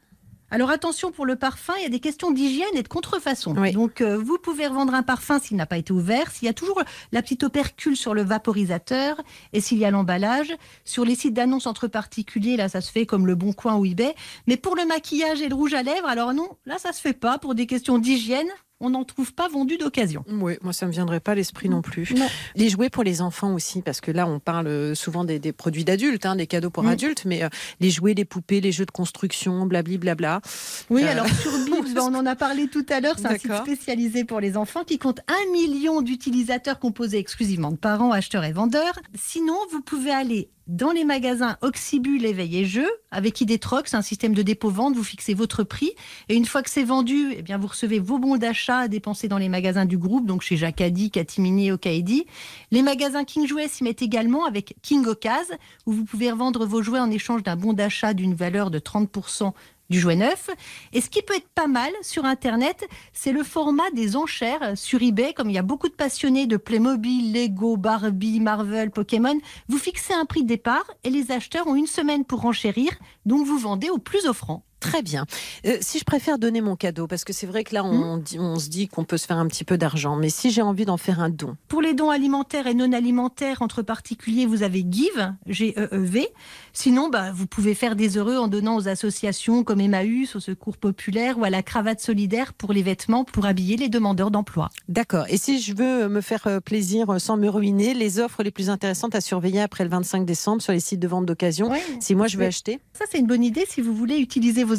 Alors 0.50 0.70
attention 0.70 1.12
pour 1.12 1.26
le 1.26 1.36
parfum, 1.36 1.74
il 1.78 1.84
y 1.84 1.86
a 1.86 1.90
des 1.90 2.00
questions 2.00 2.32
d'hygiène 2.32 2.68
et 2.76 2.84
de 2.84 2.88
contrefaçon. 2.88 3.54
Donc 3.74 4.00
euh, 4.00 4.18
vous 4.18 4.38
pouvez 4.38 4.68
revendre 4.68 4.94
un 4.94 5.04
parfum 5.04 5.40
s'il 5.40 5.58
n'a 5.58 5.66
pas 5.66 5.78
été 5.78 5.92
ouvert, 5.92 6.32
s'il 6.32 6.46
y 6.46 6.50
a 6.50 6.54
toujours 6.54 6.82
la 7.12 7.22
petite 7.22 7.44
opercule 7.44 7.98
sur 7.98 8.14
le 8.14 8.24
vaporisateur 8.24 9.22
et 9.52 9.60
s'il 9.60 9.78
y 9.78 9.86
a 9.86 9.92
l'emballage. 9.92 10.54
Sur 10.86 11.04
les 11.04 11.16
sites 11.16 11.34
d'annonces 11.34 11.68
entre 11.68 11.88
particuliers, 11.88 12.56
là 12.56 12.70
ça 12.70 12.80
se 12.80 12.92
fait 12.92 13.06
comme 13.06 13.28
le 13.28 13.36
Bon 13.36 13.52
Coin 13.52 13.76
ou 13.76 13.86
eBay. 13.86 14.16
Mais 14.48 14.56
pour 14.56 14.78
le 14.78 14.86
maquillage 14.86 15.42
et 15.42 15.50
le 15.50 15.56
rouge 15.56 15.74
à 15.74 15.84
lèvres, 15.84 16.08
alors 16.08 16.34
non, 16.34 16.50
là 16.66 16.78
ça 16.78 16.94
se 16.94 17.02
fait 17.02 17.14
pas 17.14 17.38
pour 17.40 17.54
des 17.54 17.66
questions 17.66 18.00
d'hygiène 18.00 18.48
on 18.80 18.92
n'en 18.92 19.04
trouve 19.04 19.34
pas 19.34 19.48
vendu 19.48 19.78
d'occasion. 19.78 20.24
Oui, 20.30 20.58
moi 20.62 20.72
ça 20.72 20.86
me 20.86 20.92
viendrait 20.92 21.20
pas 21.20 21.32
à 21.32 21.36
l'esprit 21.36 21.70
non 21.70 21.82
plus. 21.82 22.14
Les 22.56 22.70
jouets 22.70 22.90
pour 22.90 23.04
les 23.04 23.22
enfants 23.22 23.54
aussi, 23.54 23.82
parce 23.82 24.02
que 24.02 24.12
là 24.12 24.28
on 24.28 24.40
parle 24.40 24.68
euh, 24.68 24.96
souvent 24.96 25.24
des, 25.24 25.40
produits 25.52 25.84
d'adultes, 25.84 26.26
hein, 26.26 26.36
des 26.36 26.48
cadeaux 26.48 26.70
pour 26.70 26.86
adultes, 26.86 27.26
mais 27.26 27.44
euh, 27.44 27.50
les 27.80 27.90
jouets, 27.90 28.14
les 28.14 28.26
poupées, 28.26 28.62
les 28.62 28.72
jeux 28.72 28.86
de 28.86 28.92
construction, 28.92 29.66
blabli 29.66 29.98
blabla. 29.98 30.42
Oui, 30.90 31.04
euh, 31.04 31.12
alors 31.12 31.28
sur 31.28 31.52
Bibs, 31.98 32.14
on 32.14 32.16
en 32.16 32.26
a 32.26 32.36
parlé 32.36 32.68
tout 32.68 32.86
à 32.90 33.00
l'heure, 33.00 33.16
c'est 33.18 33.28
un 33.28 33.38
site 33.38 33.56
spécialisé 33.56 34.24
pour 34.24 34.40
les 34.40 34.58
enfants 34.58 34.84
qui 34.84 34.98
compte 34.98 35.20
un 35.28 35.52
million 35.52 36.02
d'utilisateurs 36.02 36.80
composés 36.80 37.18
exclusivement 37.18 37.72
de 37.72 37.78
parents, 37.78 38.12
acheteurs 38.12 38.44
et 38.44 38.52
vendeurs. 38.52 39.00
Sinon, 39.16 39.58
vous 39.72 39.82
pouvez 39.82 40.12
aller 40.12 40.50
dans 40.68 40.92
les 40.92 41.06
magasins 41.06 41.58
Oxybul, 41.62 42.26
Éveil 42.26 42.58
et 42.58 42.66
Jeux, 42.66 42.90
avec 43.10 43.40
Idétrox, 43.40 43.94
un 43.94 44.02
système 44.02 44.34
de 44.34 44.42
dépôt-vente, 44.42 44.96
vous 44.96 45.04
fixez 45.04 45.34
votre 45.34 45.64
prix. 45.64 45.94
Et 46.28 46.36
une 46.36 46.46
fois 46.46 46.62
que 46.62 46.70
c'est 46.70 46.84
vendu, 46.84 47.34
eh 47.38 47.42
bien, 47.42 47.58
vous 47.58 47.68
recevez 47.68 48.00
vos 48.00 48.20
bons 48.20 48.38
d'achat 48.38 48.80
à 48.80 48.88
dépenser 48.88 49.28
dans 49.30 49.38
les 49.38 49.50
magasins 49.50 49.86
du 49.86 49.98
groupe, 49.98 50.26
donc 50.26 50.42
chez 50.42 50.58
Jacadi, 50.58 51.10
Catimini 51.10 51.68
et 51.68 51.72
Okaidi. 51.72 52.26
Les 52.72 52.82
magasins 52.82 53.24
King 53.24 53.48
Jouets 53.48 53.70
s'y 53.70 53.84
mettent 53.84 54.02
également 54.02 54.46
avec 54.46 54.76
King 54.82 55.06
Ocase, 55.06 55.52
où 55.86 55.94
vous 55.94 56.04
pouvez 56.04 56.32
revendre 56.32 56.66
vos 56.66 56.82
jouets 56.82 57.00
en 57.00 57.12
échange 57.12 57.44
d'un 57.44 57.56
bon 57.56 57.72
d'achat 57.72 58.14
d'une 58.14 58.34
valeur 58.34 58.70
de 58.70 58.80
30% 58.80 59.54
du 59.90 60.00
jouet 60.00 60.16
neuf. 60.16 60.50
Et 60.94 61.02
ce 61.02 61.10
qui 61.10 61.22
peut 61.22 61.36
être 61.36 61.50
pas 61.50 61.68
mal 61.68 61.92
sur 62.02 62.26
Internet, 62.26 62.88
c'est 63.14 63.32
le 63.32 63.44
format 63.44 63.90
des 63.94 64.16
enchères 64.16 64.78
sur 64.78 65.02
eBay. 65.02 65.34
Comme 65.34 65.50
il 65.50 65.54
y 65.54 65.60
a 65.60 65.64
beaucoup 65.64 65.90
de 65.90 65.94
passionnés 65.94 66.48
de 66.48 66.58
Playmobil, 66.58 67.34
Lego, 67.34 67.78
Barbie, 67.78 68.40
Marvel, 68.40 68.92
Pokémon, 68.92 69.38
vous 69.68 69.78
fixez 69.78 70.14
un 70.14 70.26
prix 70.26 70.44
de 70.44 70.48
départ 70.48 70.86
et 71.04 71.10
les 71.10 71.32
acheteurs 71.32 71.68
ont 71.68 71.76
une 71.76 71.88
semaine 71.88 72.26
pour 72.26 72.46
enchérir, 72.46 72.92
donc 73.26 73.46
vous 73.46 73.58
vendez 73.58 73.90
au 73.90 73.98
plus 73.98 74.26
offrant. 74.26 74.64
Très 74.88 75.02
bien. 75.02 75.26
Euh, 75.66 75.78
si 75.82 76.00
je 76.00 76.04
préfère 76.04 76.40
donner 76.40 76.62
mon 76.62 76.76
cadeau, 76.76 77.08
parce 77.08 77.24
que 77.24 77.34
c'est 77.34 77.48
vrai 77.48 77.64
que 77.64 77.74
là, 77.74 77.84
on, 77.84 78.18
hmm. 78.18 78.40
on 78.40 78.60
se 78.60 78.70
dit 78.70 78.88
qu'on 78.88 79.04
peut 79.04 79.18
se 79.18 79.26
faire 79.26 79.38
un 79.38 79.48
petit 79.48 79.64
peu 79.64 79.78
d'argent, 79.78 80.16
mais 80.16 80.30
si 80.30 80.52
j'ai 80.52 80.62
envie 80.62 80.86
d'en 80.86 80.98
faire 80.98 81.20
un 81.20 81.30
don. 81.30 81.56
Pour 81.68 81.82
les 81.82 81.94
dons 81.94 82.10
alimentaires 82.10 82.68
et 82.68 82.74
non 82.74 82.92
alimentaires 82.94 83.62
entre 83.62 83.82
particuliers, 83.82 84.46
vous 84.46 84.64
avez 84.64 84.86
Give, 84.90 85.34
G-E-E-V. 85.46 86.28
Sinon, 86.74 87.10
bah, 87.10 87.32
vous 87.32 87.48
pouvez 87.48 87.74
faire 87.74 87.96
des 87.96 88.18
heureux 88.18 88.38
en 88.38 88.48
donnant 88.48 88.78
aux 88.78 88.88
associations 88.88 89.64
comme 89.64 89.82
Emmaüs, 89.82 90.36
au 90.36 90.40
Secours 90.40 90.78
Populaire 90.78 91.38
ou 91.38 91.44
à 91.44 91.50
la 91.50 91.64
Cravate 91.64 92.00
Solidaire 92.00 92.54
pour 92.54 92.74
les 92.74 92.84
vêtements 92.84 93.24
pour 93.24 93.46
habiller 93.46 93.78
les 93.78 93.90
demandeurs 93.90 94.32
d'emploi. 94.32 94.70
D'accord. 94.88 95.26
Et 95.30 95.38
si 95.38 95.60
je 95.60 95.76
veux 95.76 96.08
me 96.08 96.22
faire 96.22 96.48
euh, 96.48 96.60
plaisir 96.60 97.10
euh, 97.10 97.20
sans 97.20 97.38
me 97.38 97.50
ruiner, 97.50 97.94
les 97.94 98.20
offres 98.20 98.44
les 98.44 98.52
plus 98.52 98.70
intéressantes 98.70 99.16
à 99.16 99.22
surveiller 99.22 99.62
après 99.62 99.84
le 99.84 99.90
25 99.90 100.26
décembre 100.26 100.62
sur 100.62 100.74
les 100.74 100.80
sites 100.80 101.00
de 101.00 101.08
vente 101.08 101.26
d'occasion, 101.26 101.72
si 102.00 102.16
moi 102.16 102.28
je 102.28 102.38
veux 102.38 102.46
acheter 102.46 102.80
Ça, 102.94 103.06
c'est 103.10 103.20
une 103.20 103.28
bonne 103.28 103.44
idée 103.44 103.66
si 103.68 103.82
vous 103.82 103.94
voulez 103.94 104.18
utiliser 104.18 104.64
vos 104.64 104.76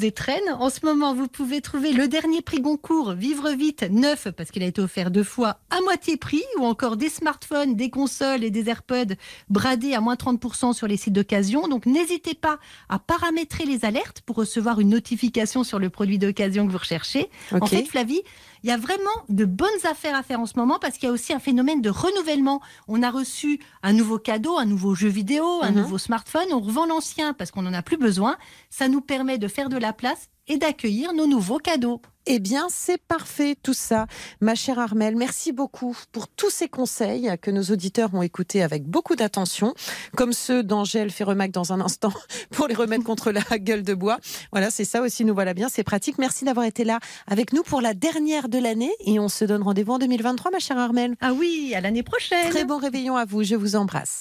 En 0.61 0.71
ce 0.71 0.85
moment, 0.85 1.15
vous 1.15 1.29
pouvez 1.29 1.61
trouver 1.61 1.93
le 1.93 2.09
dernier 2.09 2.41
prix 2.41 2.61
Goncourt, 2.61 3.13
Vivre 3.13 3.51
Vite, 3.51 3.85
neuf, 3.91 4.29
parce 4.37 4.51
qu'il 4.51 4.63
a 4.63 4.67
été 4.67 4.81
offert 4.81 5.11
deux 5.11 5.25
fois, 5.25 5.59
à 5.71 5.81
moitié 5.81 6.17
prix, 6.17 6.43
ou 6.59 6.65
encore 6.65 6.97
des 6.97 7.09
smartphones, 7.09 7.75
des 7.75 7.91
consoles 7.91 8.45
et 8.45 8.51
des 8.51 8.69
AirPods 8.69 9.15
bradés 9.49 9.95
à 9.95 10.01
moins 10.01 10.15
30% 10.15 10.73
sur 10.73 10.87
les 10.87 10.97
sites 10.97 11.13
d'occasion. 11.13 11.67
Donc, 11.69 11.87
n'hésitez 11.87 12.35
pas 12.35 12.59
à 12.89 12.99
paramétrer 12.99 13.65
les 13.65 13.85
alertes 13.85 14.21
pour 14.21 14.37
recevoir 14.37 14.79
une 14.81 14.91
notification 14.91 15.65
sur 15.65 15.79
le 15.79 15.91
produit 15.91 16.19
d'occasion 16.19 16.67
que 16.67 16.73
vous 16.73 16.79
recherchez. 16.79 17.29
En 17.53 17.67
fait, 17.67 17.85
Flavie, 17.85 18.23
il 18.63 18.69
y 18.69 18.73
a 18.73 18.77
vraiment 18.77 19.05
de 19.29 19.45
bonnes 19.45 19.69
affaires 19.91 20.17
à 20.17 20.23
faire 20.23 20.41
en 20.41 20.47
ce 20.47 20.59
moment 20.59 20.79
parce 20.79 20.99
qu'il 20.99 21.09
y 21.09 21.11
a 21.11 21.13
aussi 21.13 21.33
un 21.33 21.39
phénomène 21.39 21.81
de 21.81 21.91
renouvellement. 21.91 22.61
On 22.87 23.03
a 23.03 23.11
reçu 23.11 23.61
un 23.83 23.93
nouveau 23.93 24.19
cadeau, 24.19 24.59
un 24.59 24.65
nouveau 24.65 24.95
jeu 24.95 25.09
vidéo, 25.09 25.63
un 25.63 25.71
mhm. 25.71 25.83
nouveau 25.83 25.99
smartphone, 25.99 26.49
on 26.53 26.61
revend 26.61 26.87
l'ancien 26.87 27.33
parce 27.35 27.51
qu'on 27.51 27.63
n'en 27.63 27.73
a 27.73 27.83
plus 27.83 27.97
besoin. 27.97 28.37
Ça 28.71 28.89
nous 28.89 29.01
permet 29.01 29.39
de 29.39 29.49
faire 29.49 29.69
de 29.69 29.77
la 29.77 29.93
place 29.93 30.29
et 30.49 30.59
d'accueillir 30.59 31.13
nos 31.13 31.27
nouveaux 31.27 31.59
cadeaux. 31.59 32.01
Eh 32.31 32.41
bien, 32.41 32.67
c'est 32.69 33.01
parfait 33.01 33.57
tout 33.63 33.73
ça. 33.73 34.07
Ma 34.43 34.55
chère 34.55 34.79
Armelle, 34.79 35.17
merci 35.17 35.51
beaucoup 35.51 35.97
pour 36.13 36.29
tous 36.29 36.51
ces 36.51 36.69
conseils 36.69 37.31
que 37.41 37.51
nos 37.51 37.63
auditeurs 37.63 38.13
ont 38.13 38.21
écoutés 38.21 38.63
avec 38.63 38.85
beaucoup 38.85 39.17
d'attention, 39.17 39.73
comme 40.15 40.35
ceux 40.35 40.63
d'Angèle 40.63 41.11
Ferremac 41.11 41.51
dans 41.51 41.73
un 41.73 41.81
instant 41.81 42.13
pour 42.51 42.69
les 42.69 42.75
remettre 42.75 43.03
contre 43.05 43.33
la 43.33 43.41
gueule 43.59 43.83
de 43.83 43.95
bois. 43.95 44.19
Voilà, 44.53 44.71
c'est 44.71 44.85
ça 44.85 45.01
aussi, 45.01 45.25
nous 45.25 45.33
voilà 45.33 45.55
bien, 45.55 45.71
c'est 45.71 45.85
pratique. 45.85 46.19
Merci 46.19 46.45
d'avoir 46.45 46.67
été 46.67 46.85
là 46.85 47.01
avec 47.27 47.55
nous 47.55 47.63
pour 47.63 47.81
la 47.81 47.95
dernière 47.95 48.51
de 48.51 48.59
l'année 48.59 48.93
et 49.07 49.19
on 49.19 49.29
se 49.29 49.47
donne 49.47 49.63
rendez-vous 49.63 49.93
en 49.93 49.99
2023, 49.99 50.51
ma 50.51 50.59
chère 50.59 50.77
Armelle. 50.79 51.15
Ah 51.23 51.33
oui, 51.33 51.73
à 51.75 51.81
l'année 51.81 52.03
prochaine. 52.03 52.51
Très 52.51 52.67
bon 52.67 52.77
réveillon 52.77 53.17
à 53.17 53.25
vous, 53.25 53.43
je 53.43 53.55
vous 53.55 53.75
embrasse. 53.75 54.21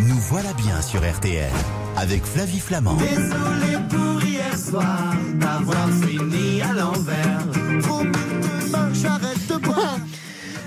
Nous 0.00 0.18
voilà 0.28 0.52
bien 0.52 0.82
sur 0.82 1.00
RTL 1.00 1.50
avec 1.96 2.22
Flavie 2.22 2.60
Flamand. 2.60 2.96
Désolé 2.96 3.78
pour 3.88 4.15
hier 4.56 4.66
soir 4.70 5.14
d'avoir 5.34 5.88
fini 5.90 6.62
à 6.62 6.72
l'envers. 6.72 7.46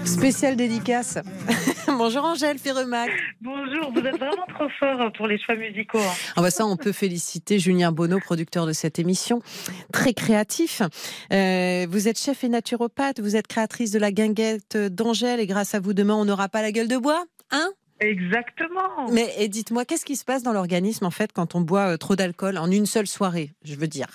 Spécial 0.05 0.55
dédicace. 0.55 1.17
Bonjour 1.87 2.23
Angèle 2.23 2.57
Ferremac. 2.57 3.09
Bonjour, 3.41 3.91
vous 3.93 3.99
êtes 3.99 4.17
vraiment 4.17 4.45
trop 4.53 4.69
fort 4.79 5.11
pour 5.15 5.27
les 5.27 5.39
choix 5.39 5.55
musicaux. 5.55 5.99
Hein. 5.99 6.13
Ah 6.35 6.41
bah 6.41 6.51
ça, 6.51 6.65
on 6.65 6.77
peut 6.77 6.91
féliciter 6.91 7.59
Julien 7.59 7.91
Bonneau, 7.91 8.19
producteur 8.19 8.65
de 8.65 8.73
cette 8.73 8.99
émission. 8.99 9.41
Très 9.93 10.13
créatif. 10.13 10.81
Euh, 11.31 11.85
vous 11.89 12.07
êtes 12.07 12.19
chef 12.19 12.43
et 12.43 12.49
naturopathe, 12.49 13.19
vous 13.19 13.35
êtes 13.35 13.47
créatrice 13.47 13.91
de 13.91 13.99
la 13.99 14.11
guinguette 14.11 14.77
d'Angèle 14.77 15.39
et 15.39 15.47
grâce 15.47 15.75
à 15.75 15.79
vous, 15.79 15.93
demain, 15.93 16.15
on 16.15 16.25
n'aura 16.25 16.49
pas 16.49 16.61
la 16.61 16.71
gueule 16.71 16.87
de 16.87 16.97
bois 16.97 17.25
Hein? 17.51 17.71
Exactement. 17.99 19.11
Mais 19.11 19.47
dites-moi, 19.47 19.85
qu'est-ce 19.85 20.05
qui 20.05 20.15
se 20.15 20.25
passe 20.25 20.43
dans 20.43 20.53
l'organisme 20.53 21.05
en 21.05 21.11
fait 21.11 21.31
quand 21.33 21.55
on 21.55 21.61
boit 21.61 21.93
euh, 21.93 21.97
trop 21.97 22.15
d'alcool 22.15 22.57
en 22.57 22.71
une 22.71 22.85
seule 22.85 23.07
soirée, 23.07 23.51
je 23.63 23.75
veux 23.75 23.87
dire? 23.87 24.07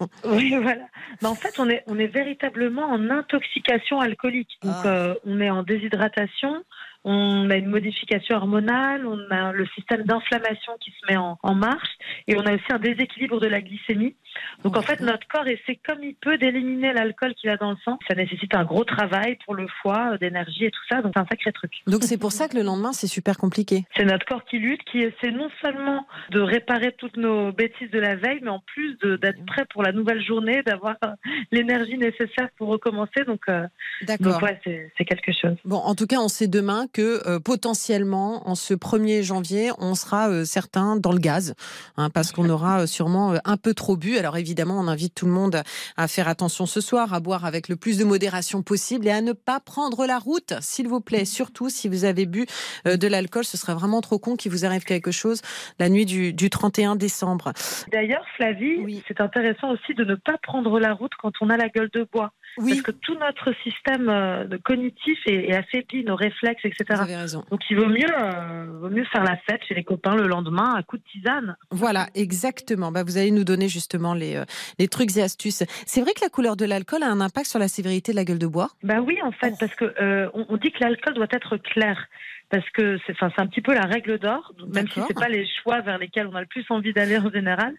Oui, 0.24 0.54
voilà. 0.60 0.86
en 1.24 1.34
fait, 1.34 1.58
on 1.58 1.68
est, 1.68 1.82
on 1.86 1.98
est 1.98 2.06
véritablement 2.06 2.84
en 2.84 3.10
intoxication 3.10 4.00
alcoolique. 4.00 4.58
Donc, 4.62 4.74
ah. 4.84 4.86
euh, 4.86 5.14
on 5.24 5.40
est 5.40 5.50
en 5.50 5.64
déshydratation, 5.64 6.62
on 7.04 7.48
a 7.50 7.56
une 7.56 7.68
modification 7.68 8.36
hormonale, 8.36 9.06
on 9.06 9.18
a 9.30 9.52
le 9.52 9.66
système 9.74 10.02
d'inflammation 10.02 10.72
qui 10.80 10.90
se 10.90 11.10
met 11.10 11.16
en, 11.16 11.38
marche 11.54 11.90
et 12.26 12.36
on 12.36 12.44
a 12.44 12.54
aussi 12.54 12.64
un 12.70 12.78
déséquilibre 12.78 13.40
de 13.40 13.46
la 13.46 13.60
glycémie. 13.60 14.14
Donc 14.62 14.76
en 14.76 14.82
fait, 14.82 15.00
notre 15.00 15.26
corps 15.28 15.46
essaie 15.46 15.80
comme 15.86 16.02
il 16.02 16.14
peut 16.14 16.38
d'éliminer 16.38 16.92
l'alcool 16.92 17.34
qu'il 17.34 17.50
a 17.50 17.56
dans 17.56 17.70
le 17.70 17.76
sang. 17.84 17.98
Ça 18.08 18.14
nécessite 18.14 18.54
un 18.54 18.64
gros 18.64 18.84
travail 18.84 19.38
pour 19.44 19.54
le 19.54 19.66
foie, 19.80 20.12
euh, 20.12 20.18
d'énergie 20.18 20.66
et 20.66 20.70
tout 20.70 20.82
ça, 20.88 21.00
donc 21.02 21.12
c'est 21.14 21.20
un 21.20 21.26
sacré 21.26 21.52
truc. 21.52 21.72
Donc 21.86 22.02
c'est 22.02 22.18
pour 22.18 22.32
ça 22.32 22.48
que 22.48 22.56
le 22.56 22.62
lendemain, 22.62 22.92
c'est 22.92 23.06
super 23.06 23.38
compliqué. 23.38 23.84
C'est 23.96 24.04
notre 24.04 24.26
corps 24.26 24.44
qui 24.44 24.58
lutte, 24.58 24.82
qui 24.84 24.98
essaie 24.98 25.30
non 25.30 25.48
seulement 25.62 26.06
de 26.30 26.40
réparer 26.40 26.92
toutes 26.98 27.16
nos 27.16 27.52
bêtises 27.52 27.90
de 27.90 27.98
la 27.98 28.16
veille, 28.16 28.40
mais 28.42 28.50
en 28.50 28.60
plus 28.60 28.96
d'être 28.98 29.44
prêt 29.46 29.64
pour 29.70 29.82
la 29.82 29.92
nouvelle 29.92 30.24
journée, 30.24 30.62
d'avoir 30.62 30.96
euh, 31.04 31.08
l'énergie 31.52 31.96
nécessaire 31.96 32.48
pour 32.56 32.68
recommencer. 32.68 33.24
Donc, 33.26 33.40
euh, 33.48 33.66
ouais, 34.08 34.60
c'est 34.64 35.04
quelque 35.04 35.32
chose. 35.32 35.56
Bon, 35.64 35.76
en 35.76 35.94
tout 35.94 36.06
cas, 36.06 36.18
on 36.18 36.28
sait 36.28 36.48
demain 36.48 36.87
que 36.92 37.26
euh, 37.28 37.40
potentiellement, 37.40 38.48
en 38.48 38.54
ce 38.54 38.74
1er 38.74 39.22
janvier, 39.22 39.70
on 39.78 39.94
sera 39.94 40.28
euh, 40.28 40.44
certains 40.44 40.96
dans 40.96 41.12
le 41.12 41.18
gaz, 41.18 41.54
hein, 41.96 42.10
parce 42.10 42.32
qu'on 42.32 42.48
aura 42.48 42.82
euh, 42.82 42.86
sûrement 42.86 43.34
un 43.44 43.56
peu 43.56 43.74
trop 43.74 43.96
bu. 43.96 44.18
Alors 44.18 44.36
évidemment, 44.36 44.78
on 44.78 44.88
invite 44.88 45.14
tout 45.14 45.26
le 45.26 45.32
monde 45.32 45.62
à 45.96 46.08
faire 46.08 46.28
attention 46.28 46.66
ce 46.66 46.80
soir, 46.80 47.14
à 47.14 47.20
boire 47.20 47.44
avec 47.44 47.68
le 47.68 47.76
plus 47.76 47.98
de 47.98 48.04
modération 48.04 48.62
possible 48.62 49.06
et 49.06 49.10
à 49.10 49.20
ne 49.20 49.32
pas 49.32 49.60
prendre 49.60 50.06
la 50.06 50.18
route, 50.18 50.54
s'il 50.60 50.88
vous 50.88 51.00
plaît. 51.00 51.24
Surtout 51.24 51.68
si 51.68 51.88
vous 51.88 52.04
avez 52.04 52.26
bu 52.26 52.46
de 52.84 53.08
l'alcool, 53.08 53.44
ce 53.44 53.56
serait 53.56 53.74
vraiment 53.74 54.00
trop 54.00 54.18
con 54.18 54.36
qu'il 54.36 54.52
vous 54.52 54.64
arrive 54.64 54.84
quelque 54.84 55.10
chose 55.10 55.40
la 55.78 55.88
nuit 55.88 56.06
du, 56.06 56.50
31 56.50 56.96
décembre. 56.96 57.52
D'ailleurs, 57.92 58.24
Flavie, 58.36 59.02
c'est 59.06 59.20
intéressant 59.20 59.72
aussi 59.72 59.94
de 59.94 60.04
ne 60.04 60.14
pas 60.14 60.38
prendre 60.38 60.78
la 60.80 60.94
route 60.94 61.12
quand 61.20 61.32
on 61.40 61.50
a 61.50 61.56
la 61.56 61.68
gueule 61.68 61.90
de 61.92 62.06
bois. 62.12 62.32
Parce 62.58 62.82
que 62.82 62.90
tout 62.90 63.14
notre 63.14 63.52
système 63.62 64.08
euh, 64.08 64.58
cognitif 64.64 65.18
est, 65.26 65.54
affaibli, 65.54 66.04
nos 66.04 66.16
réflexes, 66.16 66.64
etc. 66.64 66.84
Vous 66.90 67.00
avez 67.00 67.16
raison. 67.16 67.44
Donc 67.50 67.60
il 67.70 67.76
vaut 67.76 67.86
mieux, 67.86 68.06
euh, 68.18 68.66
vaut 68.80 68.90
mieux 68.90 69.04
faire 69.04 69.24
la 69.24 69.36
fête 69.36 69.62
chez 69.66 69.74
les 69.74 69.84
copains 69.84 70.16
le 70.16 70.26
lendemain 70.26 70.74
à 70.74 70.82
coup 70.82 70.96
de 70.96 71.02
tisane. 71.12 71.56
Voilà, 71.70 72.08
exactement. 72.14 72.92
Bah, 72.92 73.04
vous 73.04 73.16
allez 73.16 73.30
nous 73.30 73.44
donner 73.44 73.68
justement 73.68 74.14
les, 74.14 74.36
euh, 74.36 74.44
les 74.78 74.88
trucs 74.88 75.16
et 75.16 75.22
astuces. 75.22 75.62
C'est 75.86 76.00
vrai 76.00 76.12
que 76.14 76.20
la 76.20 76.28
couleur 76.28 76.56
de 76.56 76.64
l'alcool 76.64 77.02
a 77.02 77.08
un 77.08 77.20
impact 77.20 77.46
sur 77.46 77.58
la 77.58 77.68
sévérité 77.68 78.12
de 78.12 78.16
la 78.16 78.24
gueule 78.24 78.38
de 78.38 78.46
bois? 78.46 78.70
Bah 78.82 79.00
oui, 79.00 79.18
en 79.22 79.32
fait, 79.32 79.52
oh. 79.54 79.56
parce 79.60 79.74
que 79.74 80.28
on, 80.34 80.56
dit 80.56 80.72
que 80.72 80.82
l'alcool 80.82 81.14
doit 81.14 81.28
être 81.30 81.56
clair 81.56 82.08
parce 82.50 82.68
que 82.70 82.98
c'est 83.06 83.12
enfin, 83.20 83.30
un 83.42 83.46
petit 83.46 83.60
peu 83.60 83.74
la 83.74 83.84
règle 83.84 84.18
d'or, 84.18 84.54
même 84.74 84.88
si 84.88 85.00
c'est 85.06 85.14
pas 85.14 85.28
les 85.28 85.46
choix 85.62 85.80
vers 85.82 85.98
lesquels 85.98 86.26
on 86.26 86.34
a 86.34 86.40
le 86.40 86.46
plus 86.46 86.64
envie 86.70 86.94
d'aller 86.94 87.18
en 87.18 87.30
général, 87.30 87.74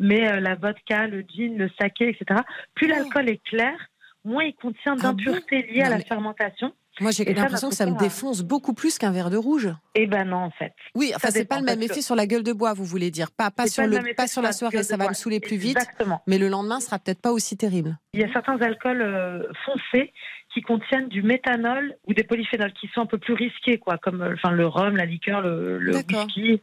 mais 0.00 0.40
la 0.40 0.54
vodka, 0.54 1.06
le 1.06 1.22
gin, 1.22 1.58
le 1.58 1.70
saké, 1.78 2.08
etc. 2.08 2.40
Plus 2.74 2.86
oh. 2.90 2.94
l'alcool 2.94 3.28
est 3.28 3.42
clair, 3.44 3.76
moins 4.24 4.44
il 4.44 4.54
contient 4.54 4.96
ah 4.98 5.02
d'impuretés 5.02 5.62
liées 5.62 5.82
à 5.82 5.90
la 5.90 6.00
fermentation. 6.00 6.72
Moi, 7.00 7.10
j'ai 7.10 7.24
l'impression 7.24 7.70
que 7.70 7.74
ça 7.74 7.86
me 7.86 7.98
défonce 7.98 8.42
beaucoup 8.42 8.72
plus 8.72 8.98
qu'un 8.98 9.10
verre 9.10 9.30
de 9.30 9.36
rouge. 9.36 9.68
Eh 9.96 10.06
ben 10.06 10.24
non, 10.24 10.36
en 10.36 10.50
fait. 10.50 10.72
Oui, 10.94 11.12
enfin, 11.16 11.28
c'est 11.32 11.44
pas 11.44 11.58
le 11.58 11.64
même 11.64 11.82
effet 11.82 12.02
sur 12.02 12.14
la 12.14 12.26
gueule 12.26 12.44
de 12.44 12.52
bois, 12.52 12.72
vous 12.72 12.84
voulez 12.84 13.10
dire. 13.10 13.32
Pas, 13.32 13.50
pas, 13.50 13.66
sur, 13.66 13.84
le, 13.84 14.14
pas 14.14 14.28
sur 14.28 14.42
la 14.42 14.52
soirée, 14.52 14.84
ça 14.84 14.96
va 14.96 15.08
me 15.08 15.14
saouler 15.14 15.40
plus 15.40 15.56
vite. 15.56 15.78
Mais 16.26 16.38
le 16.38 16.48
lendemain, 16.48 16.80
sera 16.80 16.98
peut-être 16.98 17.20
pas 17.20 17.32
aussi 17.32 17.56
terrible. 17.56 17.98
Il 18.12 18.20
y 18.20 18.24
a 18.24 18.32
certains 18.32 18.60
alcools 18.60 19.02
euh, 19.02 19.42
foncés 19.64 20.12
qui 20.54 20.62
contiennent 20.62 21.08
du 21.08 21.22
méthanol 21.22 21.96
ou 22.06 22.14
des 22.14 22.22
polyphénols 22.22 22.72
qui 22.72 22.88
sont 22.94 23.02
un 23.02 23.06
peu 23.06 23.18
plus 23.18 23.34
risqués, 23.34 23.78
quoi, 23.78 23.98
comme 23.98 24.22
euh, 24.22 24.34
enfin, 24.34 24.52
le 24.52 24.66
rhum, 24.66 24.96
la 24.96 25.04
liqueur, 25.04 25.42
le, 25.42 25.78
le 25.78 25.96
whisky. 25.96 26.60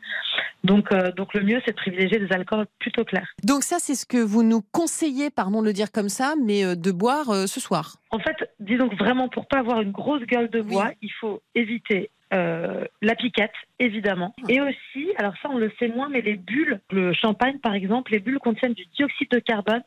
Donc, 0.63 0.91
euh, 0.91 1.11
donc 1.11 1.33
le 1.33 1.41
mieux, 1.41 1.61
c'est 1.65 1.71
de 1.71 1.75
privilégier 1.75 2.17
des 2.17 2.31
alcools 2.31 2.65
plutôt 2.79 3.03
clairs. 3.03 3.27
Donc 3.43 3.63
ça, 3.63 3.77
c'est 3.79 3.95
ce 3.95 4.05
que 4.05 4.17
vous 4.17 4.43
nous 4.43 4.61
conseillez, 4.71 5.29
pardon 5.29 5.61
de 5.61 5.67
le 5.67 5.73
dire 5.73 5.91
comme 5.91 6.09
ça, 6.09 6.35
mais 6.41 6.63
euh, 6.63 6.75
de 6.75 6.91
boire 6.91 7.47
ce 7.47 7.59
soir. 7.59 7.97
En 8.11 8.19
fait, 8.19 8.37
disons 8.59 8.87
que 8.87 8.95
vraiment, 8.95 9.27
pour 9.27 9.47
pas 9.47 9.59
avoir 9.59 9.81
une 9.81 9.91
grosse 9.91 10.23
gueule 10.23 10.49
de 10.49 10.61
bois, 10.61 10.91
il 11.01 11.11
faut 11.19 11.41
éviter 11.53 12.09
la 12.31 13.15
piquette, 13.17 13.51
évidemment. 13.77 14.33
Ah. 14.39 14.45
Et 14.47 14.61
aussi, 14.61 15.09
alors 15.17 15.33
ça 15.41 15.49
on 15.51 15.57
le 15.57 15.69
sait 15.77 15.89
moins, 15.89 16.07
mais 16.07 16.21
les 16.21 16.35
bulles, 16.35 16.79
le 16.89 17.11
champagne 17.11 17.59
par 17.59 17.73
exemple, 17.73 18.13
les 18.13 18.19
bulles 18.19 18.39
contiennent 18.39 18.73
du 18.73 18.85
dioxyde 18.95 19.29
de 19.31 19.39
carbone 19.39 19.83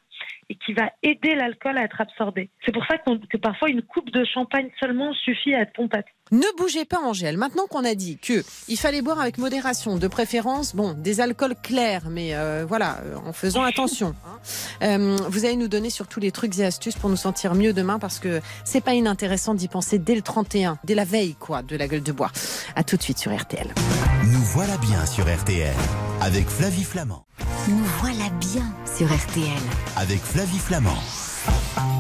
et 0.49 0.55
qui 0.57 0.73
va 0.73 0.93
aider 1.03 1.35
l'alcool 1.35 1.79
à 1.79 1.85
être 1.85 2.01
absorbé. 2.01 2.51
C'est 2.65 2.73
pour 2.73 2.85
ça 2.87 2.99
que 2.99 3.37
parfois 3.37 3.71
une 3.71 3.83
coupe 3.83 4.11
de 4.11 4.25
champagne 4.25 4.71
seulement 4.81 5.13
suffit 5.13 5.55
à 5.55 5.61
être 5.61 5.73
pompette. 5.73 6.07
Ne 6.33 6.47
bougez 6.57 6.85
pas, 6.85 7.01
Angèle. 7.01 7.37
Maintenant 7.37 7.67
qu'on 7.69 7.85
a 7.85 7.95
dit 7.95 8.17
que 8.17 8.43
il 8.69 8.79
fallait 8.79 9.03
boire 9.03 9.21
avec 9.21 9.37
modération, 9.37 9.97
de 9.97 10.09
préférence, 10.09 10.75
bon, 10.75 10.95
des 10.95 11.21
alcools 11.21 11.55
clairs, 11.63 12.09
mais 12.11 12.35
euh, 12.35 12.65
voilà, 12.67 12.99
euh, 13.05 13.17
en 13.27 13.33
faisant 13.33 13.63
attention. 13.63 14.15
Hein. 14.27 14.39
Euh, 14.83 15.17
vous 15.29 15.45
allez 15.45 15.57
nous 15.57 15.69
donner 15.69 15.91
surtout 15.91 16.21
les 16.21 16.33
trucs 16.33 16.59
et 16.59 16.65
astuces 16.65 16.97
pour 16.97 17.11
nous 17.11 17.17
sentir 17.17 17.55
mieux 17.55 17.75
demain, 17.75 17.99
parce 17.99 18.19
que 18.19 18.41
c'est 18.65 18.81
pas 18.81 18.95
inintéressant 18.95 19.55
d'y 19.55 19.69
penser 19.69 19.99
dès 19.99 20.15
le 20.15 20.23
31, 20.23 20.79
dès 20.85 20.95
la 20.95 21.05
veille, 21.05 21.35
quoi, 21.39 21.63
de 21.63 21.77
la 21.77 21.89
gueule 21.89 22.03
de 22.03 22.13
bois. 22.13 22.33
À 22.75 22.85
tout 22.85 22.97
de 22.97 23.03
suite 23.03 23.19
sur 23.19 23.37
RTL. 23.37 23.75
Nous 24.25 24.43
voilà 24.55 24.77
bien 24.79 25.05
sur 25.05 25.25
RTL 25.25 25.75
avec 26.23 26.49
Flavie 26.49 26.85
Flamand. 26.85 27.27
Nous 27.69 27.85
voilà 28.01 28.31
bien 28.41 28.65
sur 28.97 29.07
RTL. 29.07 29.63
Avec 29.97 30.21
Flavie 30.21 30.59
Flamand. 30.59 31.34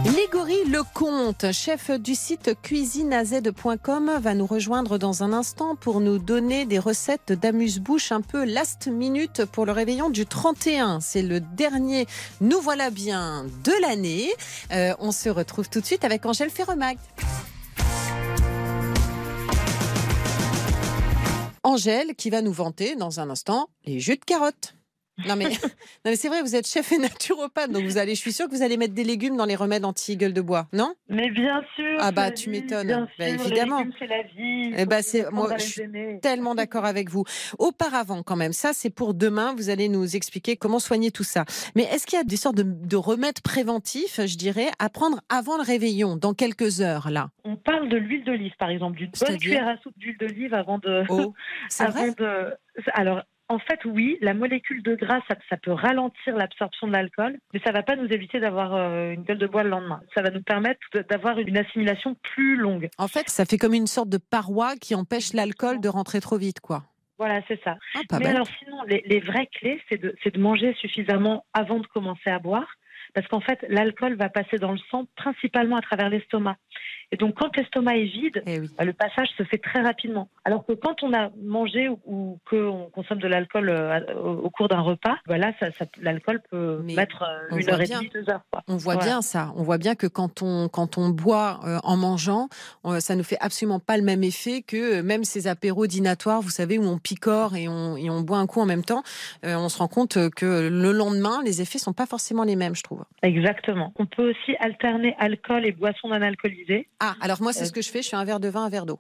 Légory 0.04 0.64
Lecomte, 0.69 1.50
chef 1.52 1.90
du 1.90 2.14
site 2.14 2.52
cuisineaz.com, 2.62 4.19
va 4.21 4.35
nous 4.35 4.47
rejoindre 4.47 4.99
dans 4.99 5.23
un 5.23 5.33
instant 5.33 5.76
pour 5.76 6.00
nous 6.00 6.19
donner 6.19 6.66
des 6.66 6.78
recettes 6.78 7.33
d'amuse-bouche 7.33 8.12
un 8.12 8.21
peu 8.21 8.45
last 8.45 8.87
minute 8.87 9.45
pour 9.47 9.66
le 9.66 9.73
réveillon 9.73 10.11
du 10.11 10.26
31. 10.26 11.00
C'est 11.00 11.23
le 11.23 11.40
dernier 11.40 12.07
Nous 12.40 12.61
voilà 12.61 12.90
bien 12.90 13.47
de 13.64 13.73
l'année. 13.81 14.31
Euh, 14.73 14.95
on 14.99 15.11
se 15.11 15.28
retrouve 15.28 15.69
tout 15.69 15.81
de 15.81 15.87
suite 15.87 16.04
avec 16.04 16.26
Angèle 16.26 16.50
Ferremag. 16.50 16.99
Angèle 21.62 22.14
qui 22.14 22.31
va 22.31 22.43
nous 22.43 22.52
vanter 22.52 22.95
dans 22.95 23.21
un 23.21 23.31
instant 23.31 23.69
les 23.87 23.99
jus 23.99 24.16
de 24.16 24.25
carottes. 24.25 24.75
Non 25.26 25.37
mais, 25.37 25.44
mais 26.04 26.16
c'est 26.16 26.28
vrai, 26.28 26.42
vous 26.42 26.56
êtes 26.56 26.66
chef 26.66 26.90
et 26.92 26.99
naturopathe, 26.99 27.71
donc 27.71 27.85
vous 27.85 27.99
allez, 27.99 28.14
je 28.14 28.21
suis 28.21 28.33
sûre 28.33 28.47
que 28.47 28.54
vous 28.54 28.62
allez 28.62 28.76
mettre 28.76 28.94
des 28.94 29.04
légumes 29.04 29.37
dans 29.37 29.44
les 29.44 29.54
remèdes 29.54 29.85
anti-gueule 29.85 30.33
de 30.33 30.40
bois, 30.40 30.66
non? 30.73 30.94
Mais 31.09 31.30
bien 31.30 31.62
sûr. 31.76 31.99
Ah 32.00 32.11
bah 32.11 32.30
tu 32.33 32.50
m'étonnes. 32.50 33.06
Bah, 33.18 33.28
évidemment. 33.28 33.85
c'est 33.99 34.06
la 34.06 34.23
vie. 34.23 34.73
Eh 34.76 34.87
bah, 34.87 35.02
c'est 35.02 35.30
moi, 35.30 35.56
je 35.59 35.64
suis 35.64 35.83
tellement 36.21 36.54
d'accord 36.54 36.85
avec 36.85 37.11
vous. 37.11 37.25
Auparavant, 37.59 38.23
quand 38.23 38.37
même, 38.37 38.52
ça 38.52 38.73
c'est 38.73 38.90
pour 38.90 39.14
demain. 39.14 39.54
Vous 39.56 39.71
allez 39.71 39.88
nous 39.88 40.16
expliquer 40.16 40.56
comment 40.56 40.80
soigner 40.80 41.11
tout 41.11 41.25
ça. 41.25 41.44
Mais 41.76 41.85
est-ce 41.85 42.06
qu'il 42.06 42.18
y 42.18 42.21
a 42.21 42.25
des 42.25 42.37
sortes 42.37 42.56
de, 42.56 42.97
remèdes 42.97 43.40
préventifs, 43.40 44.21
je 44.25 44.37
dirais, 44.37 44.68
à 44.78 44.88
prendre 44.88 45.21
avant 45.28 45.56
le 45.56 45.62
réveillon, 45.62 46.16
dans 46.16 46.35
quelques 46.35 46.80
heures 46.80 47.11
là? 47.11 47.28
On 47.44 47.56
parle 47.56 47.88
de 47.88 47.97
l'huile 47.97 48.25
d'olive, 48.25 48.54
par 48.59 48.71
exemple, 48.71 48.97
d'une 48.97 49.11
bonne 49.11 49.38
cuillère 49.38 49.68
à 49.68 49.76
soupe 49.78 49.97
d'huile 49.97 50.16
d'olive 50.18 50.54
avant 50.54 50.78
de. 50.78 51.04
Oh, 51.09 51.35
c'est 51.68 51.87
vrai? 51.87 52.12
De... 52.14 52.54
Alors 52.92 53.23
en 53.49 53.59
fait, 53.59 53.85
oui, 53.85 54.17
la 54.21 54.33
molécule 54.33 54.83
de 54.83 54.95
gras, 54.95 55.21
ça, 55.29 55.57
peut 55.57 55.73
ralentir 55.73 56.37
l'absorption 56.37 56.87
de 56.87 56.93
l'alcool, 56.93 57.39
mais 57.53 57.61
ça 57.63 57.71
ne 57.71 57.77
va 57.77 57.83
pas 57.83 57.97
nous 57.97 58.09
éviter 58.09 58.41
d'avoir 58.41 58.75
euh, 58.75 59.13
une 59.13 59.23
gueule 59.23 59.39
de 59.39 59.47
bois 59.47 59.63
le 59.63 59.71
lendemain. 59.71 60.01
Ça 60.15 60.23
va 60.23 60.31
nous 60.31 60.43
permettre 60.43 60.81
d'avoir 61.11 61.39
une 61.39 61.57
assimilation 61.59 62.17
plus 62.35 62.57
longue. 62.57 62.89
En 62.99 63.09
fait, 63.09 63.29
ça 63.29 63.45
fait 63.45 63.59
comme 63.59 63.75
une 63.75 63.87
sorte 63.87 64.09
de 64.09 64.19
paroi 64.19 64.77
qui 64.77 64.95
empêche 64.95 65.35
l'alcool 65.35 65.81
de 65.81 65.89
rentrer 65.89 66.21
trop 66.21 66.39
vite, 66.39 66.61
quoi. 66.61 66.85
Voilà, 67.19 67.43
c'est 67.47 67.63
ça. 67.63 67.77
Ah, 67.95 68.19
mais 68.19 68.27
alors 68.27 68.49
sinon, 68.59 68.83
les, 68.89 69.21
vraies 69.21 69.49
clés, 69.53 69.81
c'est 69.89 69.99
de, 70.03 70.17
de 70.25 70.41
manger 70.41 70.75
suffisamment 70.81 71.45
avant 71.53 71.79
de 71.79 71.87
commencer 71.87 72.31
à 72.31 72.39
boire 72.39 72.67
parce 73.15 73.29
qu'en 73.29 73.41
fait, 73.41 73.65
l'alcool 73.69 74.17
va 74.17 74.29
passer 74.29 74.59
dans 74.59 74.73
le 74.73 74.79
sang 74.91 75.07
principalement 75.17 75.77
à 75.77 75.81
travers 75.81 76.11
l'estomac. 76.11 76.57
Et 77.14 77.16
donc, 77.16 77.35
quand 77.37 77.56
l'estomac 77.56 77.97
est 77.97 78.06
vide, 78.06 78.42
eh 78.44 78.59
bah, 78.76 78.85
le 78.85 78.92
passage 78.92 79.28
se 79.38 79.44
fait 79.44 79.59
très 79.59 79.81
rapidement. 79.81 80.29
Alors 80.44 80.66
que 80.66 80.72
quand 80.72 81.05
on 81.05 81.14
a 81.14 81.31
mangé 81.40 81.88
ou, 81.88 82.40
qu'on 82.50 82.90
consomme 82.92 83.20
de 83.20 83.29
l'alcool 83.29 83.68
euh, 83.68 84.00
au, 84.20 84.50
cours 84.50 84.66
d'un 84.66 84.81
repas, 84.81 85.14
bah 85.29 85.37
ça, 85.61 85.68
l'alcool 86.03 86.42
peut 86.50 86.83
mettre 86.83 87.22
euh, 87.22 87.57
une 87.57 87.70
heure 87.70 87.81
et 87.81 87.87
demie, 87.87 88.11
deux 88.12 88.29
heures. 88.29 88.42
On 88.66 88.77
voit 88.77 88.96
bien 88.96 89.22
ça. 89.22 89.53
On 89.55 89.62
voit 89.62 89.79
bien 89.79 89.94
que 89.94 90.09
quand 90.09 90.42
on, 90.42 90.68
quand 90.68 90.98
on 90.98 91.11
boit 91.11 91.61
euh, 91.64 91.79
en 91.85 91.96
mangeant, 91.96 92.48
ça 92.98 93.14
ne 93.14 93.22
fait 93.22 93.38
absolument 93.38 93.79
pas 93.79 93.96
le 93.96 94.03
même 94.03 94.24
effet 94.24 94.62
que 94.62 95.00
même 95.00 95.22
ces 95.22 95.46
apéros 95.46 95.87
dînatoires, 95.87 96.40
vous 96.40 96.50
savez, 96.50 96.79
où 96.79 96.85
on 96.85 96.98
picore 96.98 97.55
et 97.55 97.68
on, 97.68 97.96
et 97.96 98.11
on 98.11 98.22
boit 98.22 98.38
un 98.38 98.48
coup 98.48 98.61
en 98.61 98.66
même 98.66 98.85
temps. 98.85 99.05
on 99.44 99.68
se 99.68 99.79
rend 99.79 99.88
compte 99.88 100.18
que 100.31 100.68
le 100.68 100.90
lendemain, 100.90 101.42
les 101.44 101.62
effets 101.62 101.79
sont 101.79 101.92
pas 101.92 102.07
forcément 102.07 102.42
les 102.42 102.57
mêmes, 102.57 102.74
je 102.74 102.83
trouve. 102.83 103.05
Exactement. 103.22 103.92
On 104.00 104.07
peut 104.07 104.31
aussi 104.31 104.57
alterner 104.59 105.14
alcool 105.20 105.64
et 105.64 105.70
boissons 105.70 106.09
non 106.09 106.20
alcoolisées. 106.20 106.88
Ah, 107.00 107.04
alors 107.21 107.43
moi, 107.43 107.53
c'est 107.53 107.67
ce 107.67 107.73
que 107.73 107.83
je 107.83 107.90
fais. 107.90 108.03
Je 108.03 108.09
fais 108.09 108.17
un 108.17 108.25
verre 108.25 108.40
de 108.40 108.49
vin, 108.49 108.64
un 108.64 108.69
verre 108.69 108.87
d'eau. 108.87 108.99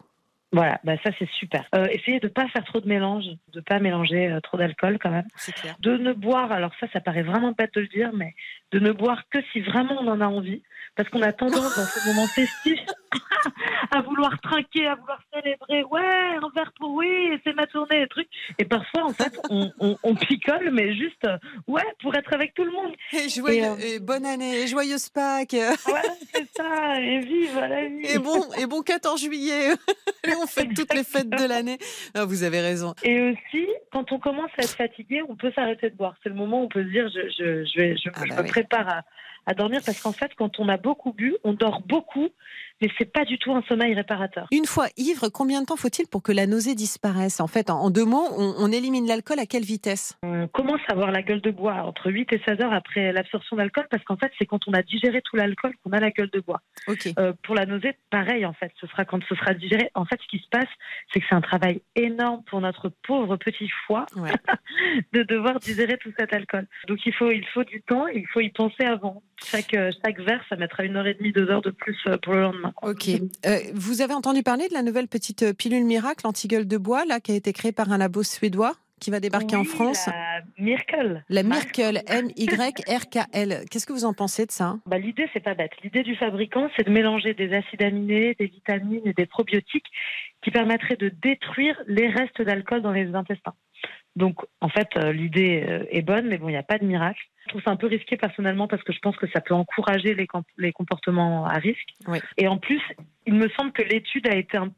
Voilà, 0.54 0.78
bah 0.84 0.92
ça 1.02 1.10
c'est 1.18 1.28
super. 1.30 1.64
Euh, 1.74 1.86
essayez 1.90 2.20
de 2.20 2.28
ne 2.28 2.32
pas 2.32 2.46
faire 2.46 2.64
trop 2.64 2.78
de 2.78 2.86
mélange, 2.86 3.24
de 3.24 3.58
ne 3.58 3.60
pas 3.60 3.80
mélanger 3.80 4.30
euh, 4.30 4.38
trop 4.38 4.56
d'alcool 4.56 4.98
quand 5.02 5.10
même. 5.10 5.26
C'est 5.34 5.52
clair. 5.52 5.74
De 5.80 5.96
ne 5.96 6.12
boire, 6.12 6.52
alors 6.52 6.70
ça, 6.78 6.86
ça 6.92 7.00
paraît 7.00 7.24
vraiment 7.24 7.50
bête 7.58 7.74
de 7.74 7.80
le 7.80 7.88
dire, 7.88 8.12
mais 8.14 8.36
de 8.70 8.78
ne 8.78 8.92
boire 8.92 9.22
que 9.30 9.38
si 9.52 9.60
vraiment 9.62 9.96
on 10.00 10.06
en 10.06 10.20
a 10.20 10.26
envie 10.26 10.62
parce 10.96 11.08
qu'on 11.08 11.22
a 11.22 11.32
tendance 11.32 11.76
dans 11.76 11.86
ce 11.86 12.08
moment 12.14 12.26
festif 12.28 12.78
à 13.90 14.00
vouloir 14.02 14.40
trinquer, 14.40 14.86
à 14.86 14.94
vouloir 14.94 15.20
célébrer. 15.32 15.84
Ouais, 15.84 16.36
un 16.36 16.48
verre 16.54 16.72
pour 16.78 16.92
oui, 16.94 17.38
c'est 17.44 17.54
ma 17.54 17.66
tournée, 17.66 18.02
et 18.02 18.08
trucs. 18.08 18.28
Et 18.58 18.64
parfois, 18.64 19.04
en 19.04 19.12
fait, 19.12 19.38
on, 19.50 20.14
picole, 20.14 20.70
mais 20.72 20.94
juste, 20.94 21.26
ouais, 21.66 21.82
pour 22.00 22.14
être 22.14 22.32
avec 22.32 22.54
tout 22.54 22.64
le 22.64 22.70
monde. 22.70 22.92
Et, 23.12 23.64
euh, 23.64 23.98
bonne 24.00 24.24
année, 24.24 24.62
et 24.62 24.66
joyeuse 24.66 25.08
Pâques. 25.08 25.52
Ouais, 25.52 26.02
c'est 26.32 26.48
ça, 26.56 27.00
et 27.00 27.18
vive 27.20 27.58
la 27.58 27.84
vie. 27.88 28.06
Et 28.06 28.18
bon, 28.18 28.42
et 28.58 28.66
bon 28.66 28.82
14 28.82 29.20
juillet. 29.20 29.74
On 30.44 30.46
fait 30.46 30.68
toutes 30.74 30.94
les 30.94 31.04
fêtes 31.04 31.30
de 31.30 31.48
l'année. 31.48 31.78
Ah, 32.14 32.24
vous 32.24 32.42
avez 32.42 32.60
raison. 32.60 32.94
Et 33.02 33.20
aussi, 33.20 33.66
quand 33.92 34.12
on 34.12 34.18
commence 34.18 34.50
à 34.58 34.62
être 34.62 34.76
fatigué, 34.76 35.22
on 35.28 35.36
peut 35.36 35.52
s'arrêter 35.54 35.90
de 35.90 35.96
boire. 35.96 36.14
C'est 36.22 36.28
le 36.28 36.34
moment 36.34 36.60
où 36.60 36.64
on 36.64 36.68
peut 36.68 36.84
se 36.84 36.90
dire, 36.90 37.08
je, 37.08 37.20
je, 37.38 37.64
je, 37.64 37.78
vais, 37.78 37.96
je, 37.96 38.10
ah 38.14 38.22
bah 38.28 38.42
me 38.42 38.48
prépare 38.48 38.88
à 38.88 39.02
à 39.46 39.54
dormir 39.54 39.80
parce 39.84 40.00
qu'en 40.00 40.12
fait, 40.12 40.34
quand 40.36 40.58
on 40.58 40.68
a 40.68 40.76
beaucoup 40.76 41.12
bu, 41.12 41.36
on 41.44 41.52
dort 41.52 41.82
beaucoup, 41.82 42.30
mais 42.84 42.90
c'est 42.98 43.10
pas 43.10 43.24
du 43.24 43.38
tout 43.38 43.52
un 43.52 43.62
sommeil 43.62 43.94
réparateur. 43.94 44.46
Une 44.52 44.66
fois 44.66 44.88
ivre, 44.98 45.28
combien 45.30 45.62
de 45.62 45.66
temps 45.66 45.76
faut-il 45.76 46.06
pour 46.06 46.22
que 46.22 46.32
la 46.32 46.46
nausée 46.46 46.74
disparaisse? 46.74 47.40
En 47.40 47.46
fait, 47.46 47.70
en 47.70 47.88
deux 47.88 48.04
mots, 48.04 48.26
on, 48.36 48.70
élimine 48.72 49.06
l'alcool 49.06 49.38
à 49.38 49.46
quelle 49.46 49.62
vitesse? 49.62 50.18
On 50.22 50.48
commence 50.48 50.80
à 50.88 50.92
avoir 50.92 51.10
la 51.10 51.22
gueule 51.22 51.40
de 51.40 51.50
bois 51.50 51.74
entre 51.84 52.10
8 52.10 52.32
et 52.32 52.42
16 52.46 52.60
heures 52.60 52.72
après 52.72 53.12
l'absorption 53.12 53.56
d'alcool 53.56 53.86
parce 53.90 54.04
qu'en 54.04 54.16
fait, 54.16 54.32
c'est 54.38 54.44
quand 54.44 54.60
on 54.66 54.72
a 54.72 54.82
digéré 54.82 55.22
tout 55.22 55.36
l'alcool 55.36 55.72
qu'on 55.82 55.92
a 55.92 56.00
la 56.00 56.10
gueule 56.10 56.30
de 56.30 56.40
bois. 56.40 56.60
Euh, 57.18 57.32
pour 57.42 57.54
la 57.54 57.64
nausée, 57.64 57.94
pareil 58.10 58.44
en 58.44 58.52
fait, 58.52 58.72
ce 58.80 58.86
sera 58.86 59.04
quand 59.04 59.22
ce 59.28 59.34
sera 59.34 59.54
digéré. 59.54 59.90
En 59.94 60.04
fait, 60.04 60.20
ce 60.20 60.28
qui 60.28 60.42
se 60.42 60.48
passe, 60.50 60.68
c'est 61.12 61.20
que 61.20 61.26
c'est 61.28 61.34
un 61.34 61.40
travail 61.40 61.80
énorme 61.94 62.42
pour 62.44 62.60
notre 62.60 62.90
pauvre 63.06 63.36
petit 63.36 63.70
foie 63.86 64.04
de 65.12 65.22
devoir 65.22 65.58
digérer 65.58 65.96
tout 65.98 66.12
cet 66.18 66.34
alcool. 66.34 66.66
Donc 66.88 66.98
il 67.06 67.14
faut, 67.14 67.30
il 67.30 67.46
faut 67.46 67.64
du 67.64 67.80
temps, 67.82 68.08
il 68.08 68.26
faut 68.26 68.40
y 68.40 68.50
penser 68.50 68.84
avant. 68.84 69.22
Chaque, 69.44 69.76
chaque 70.04 70.20
verre, 70.20 70.44
ça 70.48 70.56
mettra 70.56 70.84
une 70.84 70.96
heure 70.96 71.06
et 71.06 71.14
demie, 71.14 71.32
deux 71.32 71.48
heures 71.50 71.62
de 71.62 71.70
plus 71.70 71.96
euh, 72.06 72.16
pour 72.18 72.34
le 72.34 72.42
lendemain. 72.42 72.72
Ok. 72.82 73.08
Euh, 73.46 73.58
vous 73.74 74.00
avez 74.02 74.14
entendu 74.14 74.42
parler 74.42 74.68
de 74.68 74.74
la 74.74 74.82
nouvelle 74.82 75.08
petite 75.08 75.42
euh, 75.42 75.52
pilule 75.52 75.84
miracle 75.84 76.26
anti-gueule 76.26 76.66
de 76.66 76.76
bois 76.76 77.04
là, 77.04 77.20
qui 77.20 77.32
a 77.32 77.34
été 77.34 77.52
créée 77.52 77.72
par 77.72 77.92
un 77.92 77.98
labo 77.98 78.22
suédois 78.22 78.74
qui 79.00 79.10
va 79.10 79.20
débarquer 79.20 79.56
en 79.56 79.64
France? 79.64 80.06
La 80.06 80.40
Miracle. 80.56 81.22
La 81.28 81.42
Miracle, 81.42 82.00
M-Y-R-K-L. 82.06 83.64
Qu'est-ce 83.70 83.86
que 83.86 83.92
vous 83.92 84.04
en 84.06 84.14
pensez 84.14 84.46
de 84.46 84.50
ça? 84.52 84.76
Bah, 84.86 84.98
L'idée, 84.98 85.28
c'est 85.34 85.42
pas 85.42 85.54
bête. 85.54 85.72
L'idée 85.82 86.02
du 86.02 86.16
fabricant, 86.16 86.70
c'est 86.76 86.86
de 86.86 86.90
mélanger 86.90 87.34
des 87.34 87.52
acides 87.52 87.82
aminés, 87.82 88.34
des 88.38 88.46
vitamines 88.46 89.06
et 89.06 89.12
des 89.12 89.26
probiotiques 89.26 89.86
qui 90.42 90.50
permettraient 90.50 90.96
de 90.96 91.10
détruire 91.10 91.80
les 91.86 92.08
restes 92.08 92.40
d'alcool 92.40 92.82
dans 92.82 92.92
les 92.92 93.14
intestins. 93.14 93.54
Donc, 94.16 94.38
en 94.60 94.68
fait, 94.68 94.88
euh, 94.96 95.12
l'idée 95.12 95.64
euh, 95.68 95.84
est 95.90 96.02
bonne, 96.02 96.28
mais 96.28 96.38
bon, 96.38 96.48
il 96.48 96.52
n'y 96.52 96.58
a 96.58 96.62
pas 96.62 96.78
de 96.78 96.84
miracle. 96.84 97.20
Je 97.44 97.48
trouve 97.48 97.62
ça 97.62 97.70
un 97.70 97.76
peu 97.76 97.88
risqué 97.88 98.16
personnellement 98.16 98.68
parce 98.68 98.82
que 98.82 98.92
je 98.92 98.98
pense 99.00 99.16
que 99.16 99.26
ça 99.28 99.40
peut 99.40 99.54
encourager 99.54 100.14
les, 100.14 100.26
les 100.56 100.72
comportements 100.72 101.44
à 101.46 101.58
risque. 101.58 101.90
Et 102.38 102.48
en 102.48 102.58
plus, 102.58 102.80
il 103.26 103.34
me 103.34 103.48
semble 103.50 103.72
que 103.72 103.82
l'étude 103.82 104.26
a 104.28 104.36
été 104.36 104.56
un, 104.56 104.72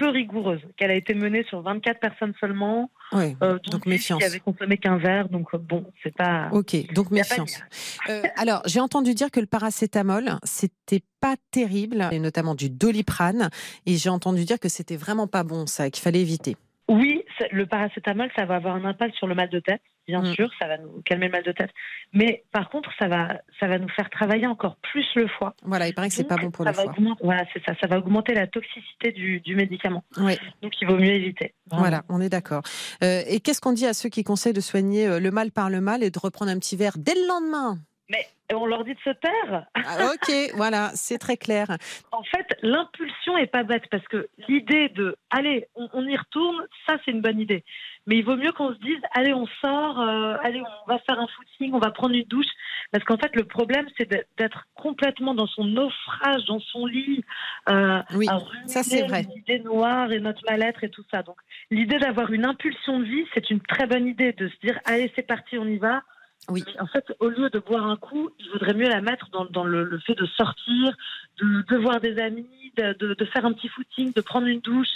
peu 0.00 0.08
rigoureuse, 0.08 0.60
qu'elle 0.76 0.90
a 0.90 0.94
été 0.94 1.14
menée 1.14 1.44
sur 1.44 1.60
24 1.60 2.00
personnes 2.00 2.32
seulement. 2.40 2.90
Oui, 3.12 3.36
Euh, 3.42 3.58
donc 3.70 3.86
méfiance. 3.86 4.20
Qui 4.20 4.24
avait 4.24 4.40
consommé 4.40 4.78
qu'un 4.78 4.96
verre, 4.96 5.28
donc 5.28 5.48
euh, 5.52 5.58
bon, 5.58 5.84
c'est 6.02 6.14
pas. 6.14 6.48
Ok, 6.52 6.74
donc 6.94 7.10
de 7.10 7.14
méfiance. 7.14 7.60
Euh, 8.08 8.22
alors, 8.36 8.62
j'ai 8.66 8.80
entendu 8.80 9.14
dire 9.14 9.30
que 9.30 9.40
le 9.40 9.46
paracétamol, 9.46 10.38
c'était 10.44 11.02
pas 11.20 11.36
terrible, 11.50 12.08
et 12.12 12.18
notamment 12.18 12.54
du 12.54 12.70
doliprane, 12.70 13.50
et 13.84 13.96
j'ai 13.96 14.08
entendu 14.08 14.44
dire 14.44 14.58
que 14.58 14.68
c'était 14.68 14.96
vraiment 14.96 15.26
pas 15.26 15.42
bon, 15.42 15.66
ça, 15.66 15.90
qu'il 15.90 16.02
fallait 16.02 16.20
éviter. 16.20 16.56
Oui, 16.92 17.22
le 17.52 17.66
paracétamol, 17.66 18.30
ça 18.34 18.44
va 18.46 18.56
avoir 18.56 18.74
un 18.74 18.84
impact 18.84 19.14
sur 19.14 19.28
le 19.28 19.36
mal 19.36 19.48
de 19.48 19.60
tête, 19.60 19.80
bien 20.08 20.22
Mm. 20.22 20.34
sûr, 20.34 20.50
ça 20.60 20.66
va 20.66 20.76
nous 20.76 21.02
calmer 21.04 21.26
le 21.26 21.32
mal 21.32 21.44
de 21.44 21.52
tête. 21.52 21.70
Mais 22.12 22.42
par 22.50 22.68
contre, 22.68 22.90
ça 22.98 23.06
va, 23.06 23.40
ça 23.60 23.68
va 23.68 23.78
nous 23.78 23.88
faire 23.90 24.10
travailler 24.10 24.48
encore 24.48 24.74
plus 24.90 25.06
le 25.14 25.28
foie. 25.28 25.54
Voilà, 25.62 25.86
il 25.86 25.94
paraît 25.94 26.08
que 26.08 26.14
c'est 26.14 26.24
pas 26.26 26.36
bon 26.36 26.50
pour 26.50 26.64
le 26.64 26.72
foie. 26.72 26.92
voilà, 27.22 27.44
c'est 27.54 27.64
ça. 27.64 27.74
Ça 27.80 27.86
va 27.86 27.98
augmenter 27.98 28.34
la 28.34 28.48
toxicité 28.48 29.12
du, 29.12 29.38
du 29.40 29.54
médicament. 29.54 30.02
Oui, 30.16 30.36
Donc, 30.62 30.72
il 30.80 30.88
vaut 30.88 30.96
mieux 30.96 31.12
éviter. 31.14 31.54
Voilà, 31.70 32.02
on 32.08 32.20
est 32.20 32.28
d'accord. 32.28 32.62
Euh, 33.04 33.22
et 33.28 33.38
qu'est-ce 33.38 33.60
qu'on 33.60 33.72
dit 33.72 33.86
à 33.86 33.94
ceux 33.94 34.08
qui 34.08 34.24
conseillent 34.24 34.52
de 34.52 34.60
soigner 34.60 35.06
euh, 35.06 35.20
le 35.20 35.30
mal 35.30 35.52
par 35.52 35.70
le 35.70 35.80
mal 35.80 36.02
et 36.02 36.10
de 36.10 36.18
reprendre 36.18 36.50
un 36.50 36.58
petit 36.58 36.74
verre 36.76 36.94
dès 36.98 37.14
le 37.14 37.28
lendemain? 37.28 37.78
Mais 38.10 38.26
on 38.52 38.66
leur 38.66 38.84
dit 38.84 38.94
de 38.94 39.00
se 39.00 39.10
taire. 39.10 39.66
Ah, 39.74 40.10
Ok, 40.12 40.32
voilà, 40.56 40.90
c'est 40.94 41.18
très 41.18 41.36
clair. 41.36 41.68
En 42.10 42.24
fait, 42.24 42.46
l'impulsion 42.62 43.38
est 43.38 43.46
pas 43.46 43.62
bête 43.62 43.84
parce 43.90 44.06
que 44.08 44.28
l'idée 44.48 44.88
de 44.88 45.16
allez, 45.30 45.68
on, 45.76 45.88
on 45.92 46.04
y 46.06 46.16
retourne, 46.16 46.66
ça 46.88 46.96
c'est 47.04 47.12
une 47.12 47.20
bonne 47.20 47.38
idée. 47.38 47.62
Mais 48.06 48.16
il 48.16 48.24
vaut 48.24 48.34
mieux 48.36 48.50
qu'on 48.50 48.74
se 48.74 48.78
dise 48.80 48.98
allez, 49.12 49.32
on 49.32 49.46
sort, 49.60 50.00
euh, 50.00 50.34
allez, 50.42 50.60
on 50.62 50.90
va 50.92 50.98
faire 51.00 51.20
un 51.20 51.28
footing, 51.28 51.72
on 51.74 51.78
va 51.78 51.92
prendre 51.92 52.14
une 52.14 52.24
douche. 52.24 52.46
Parce 52.90 53.04
qu'en 53.04 53.16
fait, 53.18 53.36
le 53.36 53.44
problème 53.44 53.86
c'est 53.96 54.10
d'être- 54.36 54.64
complètement 54.74 55.34
dans 55.34 55.46
son 55.46 55.64
naufrage, 55.64 56.44
dans 56.46 56.58
son 56.58 56.86
lit, 56.86 57.22
euh, 57.68 58.02
Oui, 58.14 58.26
à 58.28 58.40
ça, 58.66 58.82
c'est 58.82 59.02
vrai. 59.06 59.26
les 59.28 59.38
idées 59.40 59.60
noires 59.62 60.10
et 60.10 60.18
notre 60.18 60.42
mal-être 60.50 60.82
et 60.82 60.90
tout 60.90 61.04
ça. 61.12 61.22
Donc, 61.22 61.36
l'idée 61.70 61.98
d'avoir 61.98 62.32
une 62.32 62.44
impulsion 62.46 62.98
de 62.98 63.04
vie, 63.04 63.24
c'est 63.34 63.48
une 63.50 63.60
très 63.60 63.86
bonne 63.86 64.08
idée 64.08 64.32
de 64.32 64.48
se 64.48 64.56
dire 64.66 64.80
allez, 64.86 65.12
c'est 65.14 65.22
parti, 65.26 65.56
on 65.58 65.66
y 65.68 65.76
va. 65.78 66.02
Oui. 66.48 66.64
En 66.78 66.86
fait, 66.86 67.04
au 67.20 67.28
lieu 67.28 67.50
de 67.50 67.58
boire 67.58 67.86
un 67.86 67.96
coup, 67.96 68.30
il 68.38 68.48
vaudrait 68.50 68.74
mieux 68.74 68.88
la 68.88 69.00
mettre 69.00 69.28
dans, 69.30 69.64
le, 69.64 69.98
fait 70.00 70.14
de 70.14 70.26
sortir, 70.26 70.96
de, 71.38 71.62
de 71.62 71.76
voir 71.76 72.00
des 72.00 72.18
amis, 72.18 72.72
de 72.76 73.24
faire 73.32 73.44
un 73.44 73.52
petit 73.52 73.68
footing, 73.68 74.12
de 74.12 74.20
prendre 74.20 74.46
une 74.46 74.60
douche. 74.60 74.88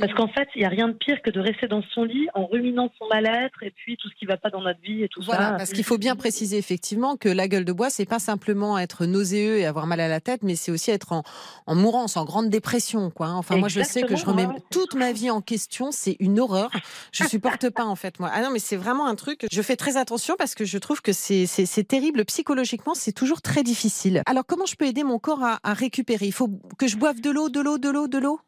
Parce 0.00 0.12
qu'en 0.14 0.28
fait, 0.28 0.48
il 0.54 0.60
n'y 0.60 0.64
a 0.64 0.68
rien 0.68 0.88
de 0.88 0.92
pire 0.94 1.20
que 1.22 1.30
de 1.30 1.40
rester 1.40 1.68
dans 1.68 1.82
son 1.94 2.04
lit 2.04 2.28
en 2.34 2.46
ruminant 2.46 2.90
son 2.98 3.06
mal-être 3.08 3.62
et 3.62 3.70
puis 3.70 3.96
tout 3.96 4.08
ce 4.08 4.14
qui 4.14 4.24
ne 4.24 4.30
va 4.30 4.36
pas 4.36 4.50
dans 4.50 4.60
notre 4.60 4.80
vie 4.80 5.02
et 5.02 5.08
tout 5.08 5.20
Voilà, 5.22 5.50
ça. 5.50 5.56
parce 5.56 5.72
qu'il 5.72 5.84
faut 5.84 5.98
bien 5.98 6.16
préciser 6.16 6.58
effectivement 6.58 7.16
que 7.16 7.28
la 7.28 7.48
gueule 7.48 7.64
de 7.64 7.72
bois, 7.72 7.90
c'est 7.90 8.06
pas 8.06 8.18
simplement 8.18 8.78
être 8.78 9.06
nauséeux 9.06 9.58
et 9.58 9.66
avoir 9.66 9.86
mal 9.86 10.00
à 10.00 10.08
la 10.08 10.20
tête, 10.20 10.42
mais 10.42 10.54
c'est 10.54 10.70
aussi 10.72 10.90
être 10.90 11.12
en, 11.12 11.22
en 11.66 11.74
mourance, 11.74 12.16
en 12.16 12.24
grande 12.24 12.48
dépression, 12.50 13.10
quoi. 13.10 13.26
hein. 13.28 13.36
Enfin, 13.36 13.56
moi, 13.56 13.68
je 13.68 13.82
sais 13.82 14.02
que 14.02 14.16
je 14.16 14.24
remets 14.24 14.46
ouais, 14.46 14.54
toute 14.70 14.94
ma 14.94 15.12
vie 15.12 15.30
en 15.30 15.40
question. 15.40 15.90
C'est 15.92 16.16
une 16.20 16.38
horreur. 16.40 16.70
Je 17.12 17.24
supporte 17.24 17.70
pas, 17.70 17.84
en 17.84 17.96
fait, 17.96 18.18
moi. 18.20 18.30
Ah 18.32 18.42
non, 18.42 18.50
mais 18.50 18.58
c'est 18.58 18.76
vraiment 18.76 19.06
un 19.06 19.14
truc. 19.14 19.46
Je 19.50 19.62
fais 19.62 19.76
très 19.76 19.96
attention 19.96 20.34
parce 20.38 20.54
que 20.54 20.64
je 20.64 20.78
trouve 20.78 21.02
que 21.02 21.12
c'est 21.12 21.84
terrible 21.88 22.24
psychologiquement. 22.24 22.94
C'est 22.94 23.12
toujours 23.12 23.42
très 23.42 23.62
difficile. 23.62 24.22
Alors, 24.26 24.44
comment 24.46 24.66
je 24.66 24.74
peux 24.76 24.86
aider 24.86 25.04
mon 25.04 25.18
corps 25.18 25.42
à, 25.42 25.58
à 25.62 25.74
récupérer? 25.74 26.26
Il 26.26 26.32
faut 26.32 26.48
que 26.78 26.86
je 26.86 26.96
boive 26.96 27.20
de 27.20 27.30
l'eau, 27.30 27.48
de 27.48 27.60
l'eau, 27.60 27.78
de 27.78 27.88
l'eau, 27.90 28.08
de 28.08 28.18
l'eau? 28.18 28.40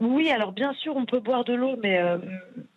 Oui, 0.00 0.30
alors 0.30 0.52
bien 0.52 0.72
sûr, 0.74 0.96
on 0.96 1.04
peut 1.04 1.20
boire 1.20 1.44
de 1.44 1.52
l'eau, 1.54 1.76
mais 1.82 1.98
euh, 1.98 2.18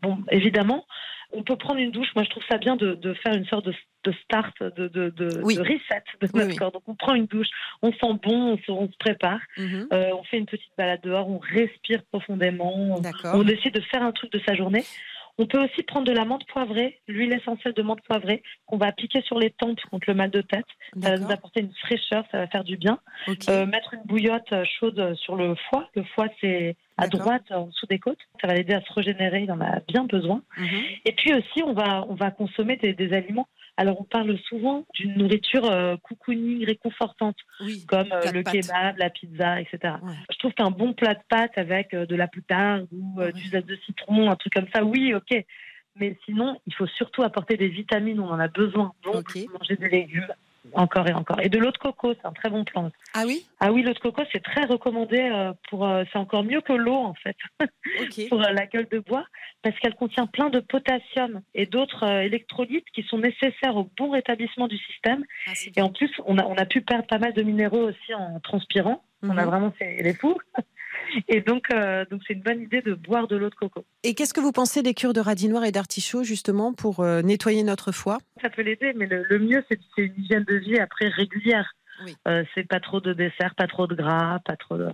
bon, 0.02 0.18
évidemment, 0.30 0.86
on 1.32 1.42
peut 1.44 1.56
prendre 1.56 1.80
une 1.80 1.92
douche. 1.92 2.10
Moi, 2.16 2.24
je 2.26 2.30
trouve 2.30 2.44
ça 2.50 2.58
bien 2.58 2.76
de, 2.76 2.94
de 2.96 3.14
faire 3.16 3.34
une 3.34 3.46
sorte 3.46 3.66
de, 3.66 3.74
de 4.04 4.12
start, 4.24 4.54
de, 4.62 5.42
Oui. 5.44 5.58
reset 5.58 6.04
de 6.22 6.28
notre 6.34 6.48
oui. 6.50 6.56
corps. 6.56 6.72
Donc, 6.72 6.84
on 6.88 6.96
prend 6.96 7.16
une 7.16 7.26
douche, 7.26 7.48
on 7.82 7.92
sent 7.92 8.20
bon, 8.24 8.54
on 8.54 8.58
se, 8.58 8.72
on 8.72 8.88
se 8.92 8.98
prépare, 8.98 9.40
Mhm. 9.58 9.88
euh, 9.94 10.12
on 10.14 10.24
fait 10.24 10.38
une 10.38 10.46
petite 10.46 10.72
balade 10.78 11.00
dehors, 11.02 11.30
on 11.30 11.40
respire 11.40 12.04
profondément, 12.12 13.00
D'accord. 13.00 13.36
on 13.36 13.44
décide 13.44 13.74
de 13.74 13.82
faire 13.82 14.04
un 14.04 14.12
truc 14.12 14.32
de 14.32 14.42
sa 14.46 14.54
journée. 14.56 14.84
On 15.40 15.48
peut 15.48 15.64
aussi 15.64 15.82
prendre 15.84 16.06
de 16.06 16.12
la 16.12 16.26
menthe 16.26 16.46
poivrée, 16.46 17.00
l'huile 17.08 17.34
essentielle 17.34 17.74
de 17.74 17.82
menthe 17.82 18.02
poivrée, 18.02 18.44
qu'on 18.66 18.78
va 18.78 18.88
appliquer 18.88 19.22
sur 19.22 19.40
les 19.40 19.50
tempes 19.50 19.80
contre 19.90 20.06
le 20.08 20.14
mal 20.14 20.30
de 20.30 20.42
tête. 20.42 20.66
Ça 21.02 21.12
va 21.12 21.18
nous 21.18 21.32
apporter 21.32 21.62
une 21.62 21.74
fraîcheur, 21.74 22.24
ça 22.32 22.38
va 22.40 22.48
faire 22.48 22.64
du 22.64 22.78
bien. 22.78 23.00
Euh, 23.50 23.66
mettre 23.66 23.96
une 23.96 24.04
bouillotte 24.04 24.52
euh, 24.52 24.64
chaude 24.80 25.16
sur 25.16 25.36
le 25.36 25.56
foie. 25.70 25.90
Le 25.96 26.04
foie, 26.04 26.28
c'est 26.40 26.76
à 26.98 27.08
droite, 27.08 27.52
en 27.52 27.68
dessous 27.68 27.88
des 27.88 28.00
côtes. 28.00 28.20
Ça 28.42 28.48
va 28.48 28.54
l'aider 28.54 28.74
à 28.74 28.82
se 28.82 28.94
régénérer, 28.94 29.42
il 29.42 29.52
en 29.52 29.60
a 29.62 29.80
bien 29.88 30.04
besoin. 30.04 30.44
Mhm. 30.58 30.82
Et 31.06 31.12
puis 31.14 31.34
aussi, 31.34 31.64
on 31.64 31.74
va, 31.74 32.06
on 32.08 32.14
va 32.14 32.30
consommer 32.30 32.78
des, 32.78 32.94
des 32.94 33.14
aliments. 33.14 33.48
Alors, 33.76 34.00
on 34.00 34.04
parle 34.04 34.38
souvent 34.48 34.86
d'une 34.94 35.16
nourriture 35.16 35.66
euh, 35.66 35.96
cocooning, 35.98 36.64
réconfortante, 36.66 37.38
Oui. 37.62 37.86
comme 37.88 38.12
euh, 38.12 38.32
le 38.32 38.44
pâtes. 38.44 38.54
kebab, 38.54 38.98
la 38.98 39.10
pizza, 39.10 39.60
etc. 39.62 39.96
Ouais. 40.04 40.14
Je 40.32 40.38
trouve 40.38 40.54
qu'un 40.54 40.70
bon 40.70 40.94
plat 40.94 41.16
de 41.16 41.20
pâtes 41.28 41.58
avec 41.58 41.94
euh, 41.94 42.06
de 42.06 42.16
la 42.16 42.28
poutarde 42.28 42.88
ou 42.92 43.20
euh, 43.20 43.26
Ouais. 43.26 43.32
du 43.34 43.48
zeste 43.50 43.66
de 43.66 43.76
citron, 43.86 44.30
un 44.30 44.36
truc 44.36 44.54
comme 44.54 44.68
ça, 44.74 44.84
oui, 44.84 45.14
ok. 45.16 45.44
Mais 45.96 46.18
sinon, 46.26 46.60
il 46.68 46.74
faut 46.76 46.88
surtout 46.88 47.24
apporter 47.24 47.58
des 47.58 47.68
vitamines, 47.68 48.20
on 48.20 48.30
en 48.30 48.40
a 48.40 48.48
besoin. 48.48 48.94
Donc, 49.04 49.36
manger 49.60 49.76
des 49.76 49.90
légumes, 49.90 50.28
encore 50.74 51.08
et 51.08 51.14
encore. 51.14 51.40
Et 51.42 51.50
de 51.50 51.58
l'eau 51.58 51.72
de 51.72 51.78
coco, 51.78 52.14
c'est 52.14 52.26
un 52.26 52.32
très 52.32 52.50
bon 52.50 52.64
plan. 52.64 52.90
Ah 53.14 53.24
oui? 53.26 53.46
Ah 53.60 53.72
oui, 53.72 53.84
l'eau 53.84 53.94
de 53.94 54.00
coco, 54.00 54.22
c'est 54.32 54.42
très 54.44 54.64
recommandé 54.66 55.20
euh, 55.20 55.52
pour. 55.70 55.86
euh, 55.86 56.04
c'est 56.12 56.18
encore 56.20 56.44
mieux 56.44 56.62
que 56.62 56.74
l'eau 56.74 56.96
en 56.96 57.14
fait 57.16 57.36
pour 58.30 58.42
euh, 58.42 58.52
la 58.52 58.66
gueule 58.66 58.88
de 58.90 59.00
bois 59.00 59.26
parce 59.62 59.78
qu'elle 59.80 59.96
contient 59.96 60.26
plein 60.28 60.50
de 60.50 60.60
potassium 60.60 61.42
et 61.54 61.66
d'autres 61.66 62.04
électrolytes 62.06 62.88
qui 62.94 63.04
sont 63.04 63.18
nécessaires 63.18 63.76
au 63.76 63.90
bon 63.98 64.10
rétablissement 64.12 64.68
du 64.68 64.78
système. 64.78 65.24
Ah, 65.48 65.52
Et 65.76 65.82
en 65.82 65.90
plus, 65.90 66.12
on 66.26 66.38
a 66.38 66.46
on 66.46 66.56
a 66.56 66.66
pu 66.66 66.82
perdre 66.82 67.08
pas 67.08 67.20
mal 67.20 67.34
de 67.34 67.44
minéraux 67.44 67.90
aussi 67.90 68.14
en 68.14 68.40
transpirant. 68.40 69.04
On 69.22 69.38
a 69.38 69.44
Mhm. 69.44 69.50
vraiment 69.50 69.72
fait 69.72 70.02
les 70.02 70.14
fous. 70.14 70.38
Et 71.28 71.42
donc, 71.42 71.66
euh, 71.74 72.06
donc 72.10 72.22
c'est 72.28 72.34
une 72.34 72.42
bonne 72.42 72.62
idée 72.62 72.82
de 72.82 72.94
boire 72.94 73.28
de 73.28 73.36
l'eau 73.36 73.50
de 73.50 73.56
coco. 73.56 73.86
Et 74.04 74.14
qu'est-ce 74.14 74.34
que 74.34 74.42
vous 74.42 74.52
pensez 74.52 74.82
des 74.84 74.94
cures 74.94 75.14
de 75.14 75.20
radis 75.20 75.50
noir 75.50 75.66
et 75.66 75.72
d'artichaut 75.72 76.24
justement 76.24 76.74
pour 76.74 77.02
euh, 77.02 77.22
nettoyer 77.22 77.64
notre 77.64 77.92
foie? 77.92 78.20
Ça 78.42 78.50
peut 78.50 78.62
l'aider, 78.62 78.94
mais 78.96 79.06
le, 79.06 79.24
le 79.24 79.40
mieux 79.40 79.64
c'est 79.70 79.80
une 79.98 80.14
hygiène 80.18 80.44
de 80.44 80.56
vie 80.56 80.80
après 80.80 81.08
régulière. 81.08 81.74
Oui. 82.06 82.16
Euh, 82.28 82.44
c'est 82.56 82.68
pas 82.68 82.80
trop 82.80 83.00
de 83.00 83.14
dessert, 83.14 83.54
pas 83.56 83.68
trop 83.68 83.88
de 83.88 83.96
gras, 83.96 84.40
pas 84.46 84.56
trop 84.56 84.78
de. 84.78 84.90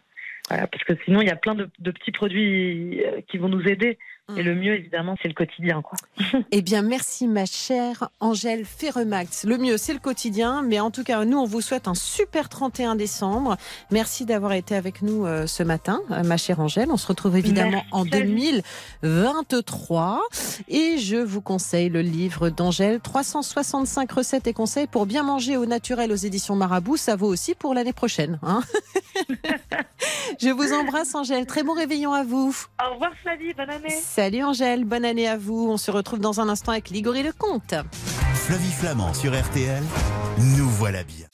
Voilà, 0.49 0.67
parce 0.67 0.83
que 0.83 0.93
sinon, 1.05 1.21
il 1.21 1.27
y 1.27 1.31
a 1.31 1.35
plein 1.35 1.55
de, 1.55 1.69
de 1.79 1.91
petits 1.91 2.11
produits 2.11 3.01
euh, 3.05 3.21
qui 3.29 3.37
vont 3.37 3.49
nous 3.49 3.65
aider. 3.67 3.97
Et 4.37 4.43
Mm. 4.43 4.45
le 4.45 4.53
mieux, 4.55 4.73
évidemment, 4.75 5.15
c'est 5.23 5.27
le 5.27 5.33
quotidien. 5.33 5.81
Quoi. 5.81 5.97
Eh 6.51 6.61
bien, 6.61 6.83
merci 6.83 7.27
ma 7.27 7.45
chère 7.47 8.09
Angèle 8.19 8.63
Ferremax. 8.63 9.43
Le 9.45 9.57
mieux, 9.57 9.77
c'est 9.77 9.91
le 9.93 9.97
quotidien, 9.99 10.61
mais 10.61 10.79
en 10.79 10.91
tout 10.91 11.03
cas, 11.03 11.25
nous, 11.25 11.39
on 11.39 11.45
vous 11.45 11.61
souhaite 11.61 11.87
un 11.87 11.95
super 11.95 12.47
31 12.47 12.95
décembre. 12.95 13.57
Merci 13.89 14.25
d'avoir 14.27 14.53
été 14.53 14.75
avec 14.75 15.01
nous 15.01 15.25
euh, 15.25 15.47
ce 15.47 15.63
matin, 15.63 15.99
euh, 16.11 16.21
ma 16.21 16.37
chère 16.37 16.59
Angèle. 16.59 16.89
On 16.91 16.97
se 16.97 17.07
retrouve 17.07 17.37
évidemment 17.37 17.71
Merci 17.71 17.87
en 17.91 18.01
à 18.01 18.03
vous. 18.03 18.09
2023. 19.01 20.21
Et 20.67 20.99
je 20.99 21.15
vous 21.17 21.41
conseille 21.41 21.89
le 21.89 22.01
livre 22.01 22.49
d'Angèle, 22.51 22.99
365 22.99 24.11
recettes 24.11 24.45
et 24.45 24.53
conseils 24.53 24.85
pour 24.85 25.07
bien 25.07 25.23
manger 25.23 25.57
au 25.57 25.65
naturel 25.65 26.11
aux 26.11 26.15
éditions 26.15 26.55
Marabout. 26.55 26.97
Ça 26.97 27.15
vaut 27.15 27.27
aussi 27.29 27.55
pour 27.55 27.73
l'année 27.73 27.93
prochaine. 27.93 28.37
hein. 28.43 28.61
je 30.39 30.49
vous 30.49 30.73
embrasse, 30.73 31.13
Angèle. 31.15 31.45
Très 31.45 31.63
bon 31.63 31.73
réveillon 31.73 32.13
à 32.13 32.23
vous. 32.23 32.55
Au 32.83 32.93
revoir, 32.93 33.11
Flavie. 33.21 33.53
Bonne 33.53 33.69
année. 33.69 33.89
Salut 33.89 34.43
Angèle, 34.43 34.85
bonne 34.85 35.05
année 35.05 35.27
à 35.27 35.37
vous. 35.37 35.69
On 35.69 35.77
se 35.77 35.91
retrouve 35.91 36.19
dans 36.19 36.39
un 36.39 36.49
instant 36.49 36.71
avec 36.71 36.89
Ligory 36.89 37.23
Lecomte. 37.23 37.75
Flavie 38.33 38.71
Flamand 38.71 39.13
sur 39.13 39.39
RTL, 39.39 39.83
nous 40.57 40.69
voilà 40.69 41.03
bien. 41.03 41.27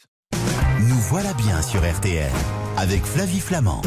Nous 0.79 0.99
voilà 1.09 1.33
bien 1.33 1.61
sur 1.61 1.79
RTL 1.79 2.31
avec 2.77 3.03
Flavie 3.05 3.39
Flamand. 3.39 3.81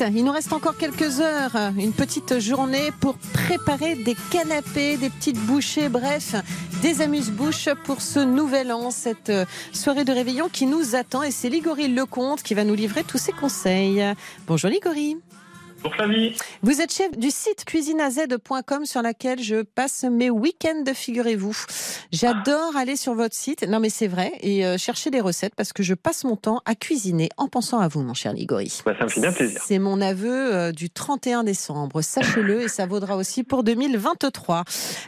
Il 0.00 0.24
nous 0.24 0.32
reste 0.32 0.52
encore 0.52 0.76
quelques 0.76 1.20
heures, 1.20 1.56
une 1.76 1.92
petite 1.92 2.38
journée 2.38 2.92
pour 3.00 3.16
préparer 3.32 3.96
des 3.96 4.14
canapés, 4.30 4.96
des 4.96 5.10
petites 5.10 5.38
bouchées, 5.38 5.88
bref, 5.88 6.36
des 6.82 7.02
amuse-bouches 7.02 7.68
pour 7.84 8.00
ce 8.00 8.20
nouvel 8.20 8.70
an, 8.70 8.92
cette 8.92 9.30
euh, 9.30 9.44
soirée 9.72 10.04
de 10.04 10.12
réveillon 10.12 10.48
qui 10.48 10.66
nous 10.66 10.94
attend. 10.94 11.24
Et 11.24 11.32
c'est 11.32 11.48
Ligory 11.48 11.88
Lecomte 11.88 12.44
qui 12.44 12.54
va 12.54 12.62
nous 12.62 12.74
livrer 12.74 13.02
tous 13.02 13.18
ses 13.18 13.32
conseils. 13.32 14.04
Bonjour 14.46 14.70
Ligory. 14.70 15.16
Pour 15.82 15.94
Flavie. 15.94 16.34
Vous 16.62 16.80
êtes 16.80 16.92
chef 16.92 17.16
du 17.16 17.30
site 17.30 17.64
cuisineaz.com 17.64 18.84
sur 18.84 19.00
laquelle 19.02 19.40
je 19.40 19.62
passe 19.62 20.04
mes 20.04 20.28
week-ends, 20.30 20.84
figurez-vous. 20.92 21.56
J'adore 22.12 22.76
aller 22.76 22.96
sur 22.96 23.14
votre 23.14 23.34
site, 23.34 23.62
non 23.68 23.78
mais 23.78 23.88
c'est 23.90 24.08
vrai, 24.08 24.32
et 24.40 24.66
euh, 24.66 24.76
chercher 24.76 25.10
des 25.10 25.20
recettes 25.20 25.54
parce 25.54 25.72
que 25.72 25.82
je 25.82 25.94
passe 25.94 26.24
mon 26.24 26.36
temps 26.36 26.60
à 26.64 26.74
cuisiner 26.74 27.28
en 27.36 27.48
pensant 27.48 27.78
à 27.78 27.86
vous, 27.88 28.02
mon 28.02 28.14
cher 28.14 28.32
Ligori. 28.32 28.80
Bah, 28.84 28.94
ça 28.98 29.04
me 29.04 29.08
fait 29.08 29.20
bien 29.20 29.32
plaisir. 29.32 29.60
C'est 29.64 29.78
mon 29.78 30.00
aveu 30.00 30.54
euh, 30.54 30.72
du 30.72 30.90
31 30.90 31.44
décembre, 31.44 32.02
sachez-le, 32.02 32.62
et 32.62 32.68
ça 32.68 32.86
vaudra 32.86 33.16
aussi 33.16 33.44
pour 33.44 33.62
2023. 33.62 34.64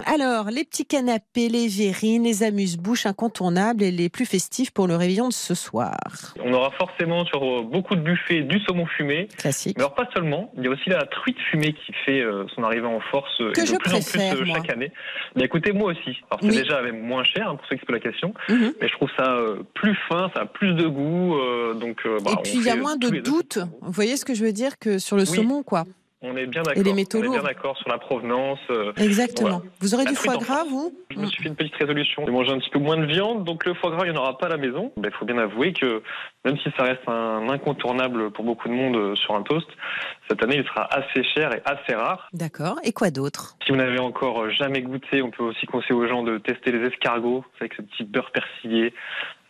Alors, 0.06 0.50
les 0.50 0.64
petits 0.64 0.87
canapés, 0.87 1.48
les 1.48 1.66
verrines, 1.68 2.24
les 2.24 2.42
amuse-bouches 2.42 3.06
incontournables 3.06 3.83
et 3.83 3.90
les 3.90 4.09
plus 4.09 4.26
festifs 4.26 4.70
pour 4.70 4.87
le 4.87 4.94
réveillon 4.96 5.28
de 5.28 5.33
ce 5.33 5.54
soir. 5.54 5.96
On 6.44 6.52
aura 6.52 6.70
forcément 6.72 7.24
sur 7.26 7.42
euh, 7.42 7.62
beaucoup 7.62 7.96
de 7.96 8.02
buffets 8.02 8.42
du 8.42 8.61
saumon 8.61 8.87
fumé, 8.87 9.28
Classique. 9.37 9.76
mais 9.76 9.83
alors 9.85 9.94
pas 9.94 10.09
seulement. 10.14 10.52
Il 10.61 10.64
y 10.66 10.68
a 10.68 10.70
aussi 10.70 10.88
la 10.90 11.05
truite 11.07 11.38
fumée 11.51 11.73
qui 11.73 11.92
fait 12.05 12.20
euh, 12.20 12.44
son 12.55 12.62
arrivée 12.62 12.87
en 12.87 13.01
force 13.01 13.40
euh, 13.40 13.51
Que 13.53 13.61
et 13.61 13.64
de 13.64 13.68
je 13.68 13.77
plus 13.77 13.94
en 13.94 14.01
plus 14.01 14.20
euh, 14.20 14.44
moi. 14.44 14.57
chaque 14.57 14.70
année. 14.70 14.92
Mais 15.35 15.44
écoutez, 15.44 15.73
moi 15.73 15.90
aussi. 15.92 16.20
Alors 16.31 16.40
c'est 16.42 16.49
Oui. 16.49 16.57
déjà 16.62 16.83
même 16.83 17.01
moins 17.01 17.25
cher 17.25 17.49
hein, 17.49 17.57
pour 17.57 17.66
ceux 17.66 17.77
qui 17.77 17.81
se 17.81 17.87
posent 17.87 17.94
la 17.94 18.01
question, 18.01 18.35
Mhm. 18.49 18.73
mais 18.81 18.88
je 18.88 18.92
trouve 18.92 19.09
ça 19.18 19.37
plus 19.75 19.96
fin, 20.09 20.31
ça 20.35 20.42
a 20.42 20.46
plus 20.46 20.75
de 20.75 20.87
goût. 20.87 21.35
donc, 21.81 22.03
bah, 22.23 22.33
Et 22.33 22.42
puis 22.42 22.53
il 22.57 22.62
y 22.64 22.70
a 22.70 22.77
moins 22.77 22.96
de 22.96 23.09
doutes. 23.20 23.59
Vous 23.81 23.92
voyez 23.92 24.16
ce 24.16 24.25
que 24.25 24.35
je 24.35 24.44
veux 24.44 24.53
dire 24.53 24.79
que 24.79 24.99
sur 24.99 25.16
le 25.16 25.23
Oui. 25.23 25.29
saumon, 25.37 25.62
quoi. 25.62 25.85
On 26.22 26.37
est 26.37 26.46
bien 26.46 26.62
d'accord. 26.62 26.83
les 26.85 26.92
métaux 26.92 27.18
on 27.18 27.22
est 27.22 27.28
bien 27.28 27.37
lourds. 27.38 27.46
d'accord 27.46 27.76
sur 27.78 27.88
la 27.88 27.96
provenance. 27.98 28.59
euh, 28.70 28.92
Exactement. 28.98 29.48
Voilà. 29.61 29.64
Vous 29.80 29.94
aurez 29.94 30.04
La 30.04 30.11
du 30.11 30.16
foie 30.16 30.37
gras, 30.37 30.64
vous 30.68 30.92
Je 31.11 31.18
me 31.18 31.24
suis 31.26 31.42
fait 31.42 31.48
une 31.48 31.56
petite 31.56 31.76
résolution 31.76 32.24
de 32.26 32.30
manger 32.30 32.52
un 32.52 32.59
petit 32.59 32.68
peu 32.68 32.78
moins 32.78 32.98
de 32.98 33.06
viande, 33.06 33.44
donc 33.44 33.64
le 33.64 33.72
foie 33.74 33.90
gras, 33.90 34.04
il 34.04 34.12
n'y 34.12 34.18
en 34.18 34.20
aura 34.20 34.37
pas 34.37 34.46
à 34.46 34.50
la 34.50 34.59
maison. 34.59 34.92
Il 34.98 35.11
faut 35.12 35.24
bien 35.24 35.38
avouer 35.38 35.72
que 35.72 36.02
même 36.44 36.59
si 36.59 36.68
ça 36.76 36.83
reste 36.85 37.09
un 37.09 37.48
incontournable 37.48 38.30
pour 38.33 38.44
beaucoup 38.44 38.68
de 38.68 38.74
monde 38.74 38.96
euh, 38.96 39.14
sur 39.16 39.35
un 39.35 39.42
toast, 39.42 39.66
cette 40.28 40.42
année, 40.44 40.56
il 40.59 40.64
sera 40.64 40.88
assez 40.94 41.24
cher 41.24 41.54
et 41.54 41.62
assez 41.64 41.94
rare. 41.94 42.28
D'accord. 42.35 42.76
Et 42.85 42.92
quoi 42.92 43.11
d'autre? 43.11 43.56
Si 43.64 43.72
vous 43.72 43.78
n'avez 43.78 43.98
encore 43.98 44.42
euh, 44.42 44.50
jamais 44.50 44.83
goûté, 44.83 45.22
on 45.22 45.30
peut 45.30 45.44
aussi 45.44 45.64
conseiller 45.66 45.94
aux 45.94 46.06
gens 46.06 46.22
de 46.22 46.37
tester 46.37 46.70
les 46.70 46.87
escargots 46.87 47.44
avec 47.61 47.72
ce 47.74 47.83
petit 47.83 48.04
beurre 48.04 48.30
persillé. 48.30 48.92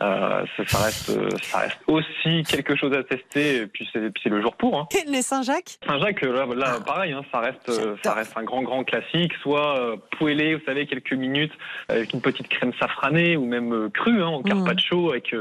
Euh, 0.02 0.44
ça, 0.56 0.66
ça 0.66 0.78
reste, 0.84 1.10
euh, 1.10 1.28
ça 1.42 1.58
reste 1.58 1.78
aussi 1.86 2.42
quelque 2.44 2.74
chose 2.74 2.92
à 2.94 3.02
tester. 3.02 3.56
Et 3.56 3.66
puis 3.66 3.88
c'est 3.92 4.28
le 4.28 4.40
jour 4.40 4.54
pour. 4.56 4.78
Hein. 4.78 4.88
Les 5.06 5.22
Saint-Jacques? 5.22 5.78
Saint-Jacques, 5.86 6.22
là, 6.22 6.46
là, 6.46 6.78
pareil, 6.84 7.12
hein, 7.12 7.22
ça 7.30 7.40
reste, 7.40 7.68
euh, 7.68 7.96
ça 8.02 8.14
reste 8.14 8.36
un 8.36 8.44
grand, 8.44 8.62
grand 8.62 8.82
classique. 8.84 9.32
Soit 9.42 9.78
euh, 9.78 9.96
poêlé, 10.18 10.54
vous 10.54 10.64
savez, 10.64 10.86
quelques 10.86 11.12
minutes 11.12 11.52
avec 11.88 12.12
une 12.12 12.20
petite 12.20 12.48
crème 12.48 12.72
safranée, 12.80 13.36
ou 13.36 13.44
même 13.44 13.72
euh, 13.72 13.88
cru, 13.90 14.22
hein, 14.22 14.28
en 14.28 14.42
carpaccio 14.42 15.10
avec 15.10 15.34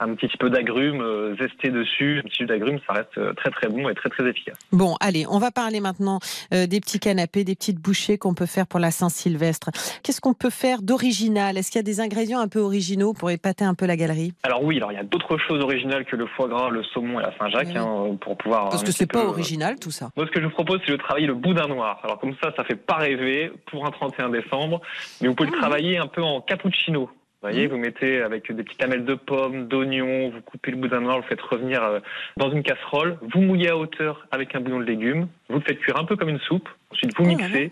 un 0.00 0.14
petit 0.14 0.36
peu 0.36 0.50
d'agrumes 0.50 1.36
zesté 1.38 1.70
dessus. 1.70 2.20
Un 2.24 2.28
petit 2.28 2.42
jus 2.42 2.46
d'agrumes, 2.46 2.78
ça 2.86 2.92
reste 2.94 3.34
très, 3.36 3.50
très 3.50 3.68
bon 3.68 3.88
et 3.88 3.94
très, 3.94 4.10
très 4.10 4.28
efficace. 4.28 4.56
Bon, 4.72 4.96
allez, 5.00 5.26
on 5.28 5.38
va 5.38 5.50
parler 5.50 5.80
maintenant 5.80 6.20
des 6.50 6.80
petits 6.80 7.00
canapés, 7.00 7.44
des 7.44 7.54
petites 7.54 7.80
bouchées 7.80 8.18
qu'on 8.18 8.34
peut 8.34 8.46
faire 8.46 8.66
pour 8.66 8.80
la 8.80 8.90
Saint-Sylvestre. 8.90 9.70
Qu'est-ce 10.02 10.20
qu'on 10.20 10.34
peut 10.34 10.50
faire 10.50 10.82
d'original? 10.82 11.56
Est-ce 11.58 11.70
qu'il 11.70 11.78
y 11.78 11.80
a 11.80 11.82
des 11.84 12.00
ingrédients 12.00 12.40
un 12.40 12.48
peu 12.48 12.60
originaux 12.60 13.12
pour 13.12 13.30
épater 13.30 13.64
un 13.64 13.74
peu 13.74 13.86
la 13.86 13.96
galerie 14.06 14.32
Alors 14.42 14.62
oui, 14.62 14.76
alors 14.76 14.92
il 14.92 14.96
y 14.96 14.98
a 14.98 15.04
d'autres 15.04 15.36
choses 15.38 15.62
originales 15.62 16.04
que 16.04 16.16
le 16.16 16.26
foie 16.26 16.48
gras, 16.48 16.68
le 16.70 16.82
saumon 16.82 17.20
et 17.20 17.22
la 17.22 17.36
Saint-Jacques 17.38 17.68
Oui. 17.68 17.76
hein, 17.78 18.16
pour 18.20 18.36
pouvoir. 18.36 18.68
Parce 18.68 18.82
un 18.82 18.86
que 18.86 18.92
c'est 18.92 19.06
pas 19.06 19.20
peu, 19.20 19.26
euh, 19.26 19.30
original 19.30 19.78
tout 19.78 19.90
ça. 19.90 20.10
Moi, 20.16 20.26
ce 20.26 20.30
que 20.30 20.40
je 20.40 20.46
vous 20.46 20.52
propose, 20.52 20.80
c'est 20.84 20.92
de 20.92 20.96
travailler 20.96 21.26
le 21.26 21.34
boudin 21.34 21.66
noir. 21.68 22.00
Alors 22.04 22.18
comme 22.18 22.34
ça, 22.42 22.52
ça 22.56 22.64
fait 22.64 22.76
pas 22.76 22.96
rêver 22.96 23.50
pour 23.66 23.86
un 23.86 23.90
31 23.90 24.28
décembre, 24.30 24.80
mais 25.20 25.28
vous 25.28 25.34
pouvez 25.34 25.48
Ah. 25.52 25.54
le 25.56 25.60
travailler 25.60 25.98
un 25.98 26.06
peu 26.06 26.22
en 26.22 26.40
cappuccino. 26.40 27.10
Vous 27.42 27.50
voyez, 27.50 27.66
vous 27.66 27.76
mettez 27.76 28.22
avec 28.22 28.50
des 28.50 28.62
petites 28.62 28.80
lamelles 28.80 29.04
de 29.04 29.14
pommes, 29.14 29.68
d'oignons, 29.68 30.30
vous 30.30 30.40
coupez 30.40 30.70
le 30.70 30.78
boudin 30.78 31.00
noir, 31.00 31.16
vous 31.16 31.22
le 31.24 31.28
faites 31.28 31.42
revenir 31.42 31.82
euh, 31.82 32.00
dans 32.38 32.50
une 32.50 32.62
casserole, 32.62 33.18
vous 33.20 33.42
mouillez 33.42 33.68
à 33.68 33.76
hauteur 33.76 34.26
avec 34.30 34.54
un 34.54 34.60
bouillon 34.60 34.78
de 34.80 34.84
légumes, 34.84 35.28
vous 35.50 35.56
le 35.58 35.60
faites 35.60 35.78
cuire 35.78 35.98
un 36.00 36.04
peu 36.04 36.16
comme 36.16 36.30
une 36.30 36.38
soupe, 36.40 36.68
ensuite 36.90 37.14
vous 37.18 37.24
Oh 37.24 37.26
mixez. 37.26 37.70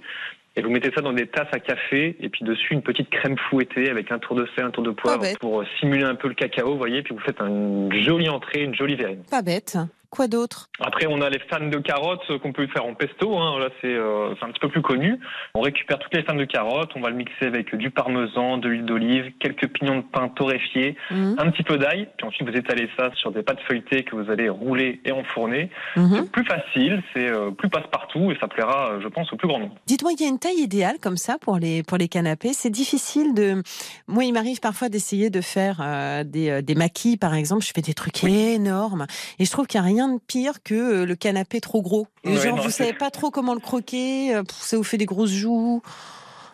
Et 0.54 0.62
vous 0.62 0.70
mettez 0.70 0.90
ça 0.94 1.00
dans 1.00 1.12
des 1.12 1.26
tasses 1.26 1.48
à 1.52 1.60
café, 1.60 2.16
et 2.20 2.28
puis 2.28 2.44
dessus 2.44 2.74
une 2.74 2.82
petite 2.82 3.08
crème 3.08 3.36
fouettée 3.48 3.88
avec 3.88 4.12
un 4.12 4.18
tour 4.18 4.36
de 4.36 4.46
sel, 4.54 4.66
un 4.66 4.70
tour 4.70 4.84
de 4.84 4.90
poivre 4.90 5.24
pour 5.40 5.62
euh, 5.62 5.66
simuler 5.80 6.04
un 6.04 6.14
peu 6.14 6.28
le 6.28 6.34
cacao, 6.34 6.72
vous 6.72 6.78
voyez, 6.78 7.02
puis 7.02 7.14
vous 7.14 7.20
faites 7.20 7.40
une 7.40 7.90
jolie 8.04 8.28
entrée, 8.28 8.62
une 8.62 8.74
jolie 8.74 8.96
verrine. 8.96 9.22
Pas 9.30 9.42
bête. 9.42 9.78
Quoi 10.14 10.28
d'autre? 10.28 10.68
Après, 10.78 11.06
on 11.08 11.22
a 11.22 11.30
les 11.30 11.38
fans 11.50 11.66
de 11.66 11.78
carottes 11.78 12.20
euh, 12.28 12.38
qu'on 12.38 12.52
peut 12.52 12.66
faire 12.66 12.84
en 12.84 12.92
pesto. 12.94 13.38
Hein. 13.38 13.58
Là, 13.58 13.70
c'est 13.80 13.86
euh, 13.94 14.34
c'est 14.38 14.44
un 14.44 14.50
petit 14.50 14.60
peu 14.60 14.68
plus 14.68 14.82
connu. 14.82 15.18
On 15.54 15.62
récupère 15.62 15.98
toutes 15.98 16.12
les 16.14 16.22
fans 16.22 16.34
de 16.34 16.44
carottes, 16.44 16.90
on 16.94 17.00
va 17.00 17.08
le 17.08 17.16
mixer 17.16 17.46
avec 17.46 17.74
du 17.74 17.90
parmesan, 17.90 18.58
de 18.58 18.68
l'huile 18.68 18.84
d'olive, 18.84 19.32
quelques 19.40 19.68
pignons 19.68 19.96
de 19.96 20.02
pain 20.02 20.28
torréfiés, 20.28 20.96
Mhm. 21.10 21.36
un 21.38 21.50
petit 21.50 21.62
peu 21.62 21.78
d'ail. 21.78 22.08
Puis 22.18 22.26
ensuite, 22.26 22.46
vous 22.46 22.54
étalez 22.54 22.90
ça 22.98 23.10
sur 23.14 23.32
des 23.32 23.42
pâtes 23.42 23.60
feuilletées 23.66 24.02
que 24.04 24.14
vous 24.14 24.30
allez 24.30 24.50
rouler 24.50 25.00
et 25.06 25.12
enfourner. 25.12 25.70
Mhm. 25.96 26.10
C'est 26.14 26.30
plus 26.30 26.44
facile, 26.44 27.02
c'est 27.14 27.28
euh, 27.30 27.50
plus 27.50 27.70
passe-partout 27.70 28.30
et 28.32 28.36
ça 28.38 28.48
plaira, 28.48 29.00
je 29.02 29.08
pense, 29.08 29.32
au 29.32 29.36
plus 29.36 29.48
grand 29.48 29.60
nombre. 29.60 29.76
Dites-moi, 29.86 30.12
il 30.18 30.22
y 30.22 30.26
a 30.26 30.28
une 30.28 30.38
taille 30.38 30.58
idéale 30.60 30.96
comme 31.00 31.16
ça 31.16 31.38
pour 31.40 31.56
les, 31.56 31.82
pour 31.82 31.96
les 31.96 32.08
canapés? 32.08 32.52
C'est 32.52 32.68
difficile 32.68 33.32
de. 33.32 33.62
Moi, 34.08 34.24
il 34.24 34.34
m'arrive 34.34 34.60
parfois 34.60 34.90
d'essayer 34.90 35.30
de 35.30 35.40
faire 35.40 35.80
euh, 35.82 36.22
des, 36.22 36.60
des 36.60 36.74
maquis, 36.74 37.16
par 37.16 37.32
exemple. 37.32 37.64
Je 37.64 37.72
fais 37.74 37.80
des 37.80 37.94
trucs 37.94 38.22
énormes. 38.24 39.06
Et 39.38 39.46
je 39.46 39.50
trouve 39.50 39.66
qu'il 39.66 39.80
n'y 39.80 39.86
a 39.86 39.88
rien 39.88 40.01
de 40.08 40.20
pire 40.26 40.62
que 40.62 40.74
euh, 41.02 41.06
le 41.06 41.14
canapé 41.16 41.60
trop 41.60 41.82
gros. 41.82 42.06
Ouais, 42.24 42.34
genre, 42.36 42.56
non, 42.56 42.62
vous 42.62 42.70
savez 42.70 42.92
pas 42.92 43.10
trop 43.10 43.30
comment 43.30 43.54
le 43.54 43.60
croquer. 43.60 44.34
euh, 44.34 44.42
Ça 44.48 44.76
vous 44.76 44.84
fait 44.84 44.98
des 44.98 45.06
grosses 45.06 45.32
joues. 45.32 45.82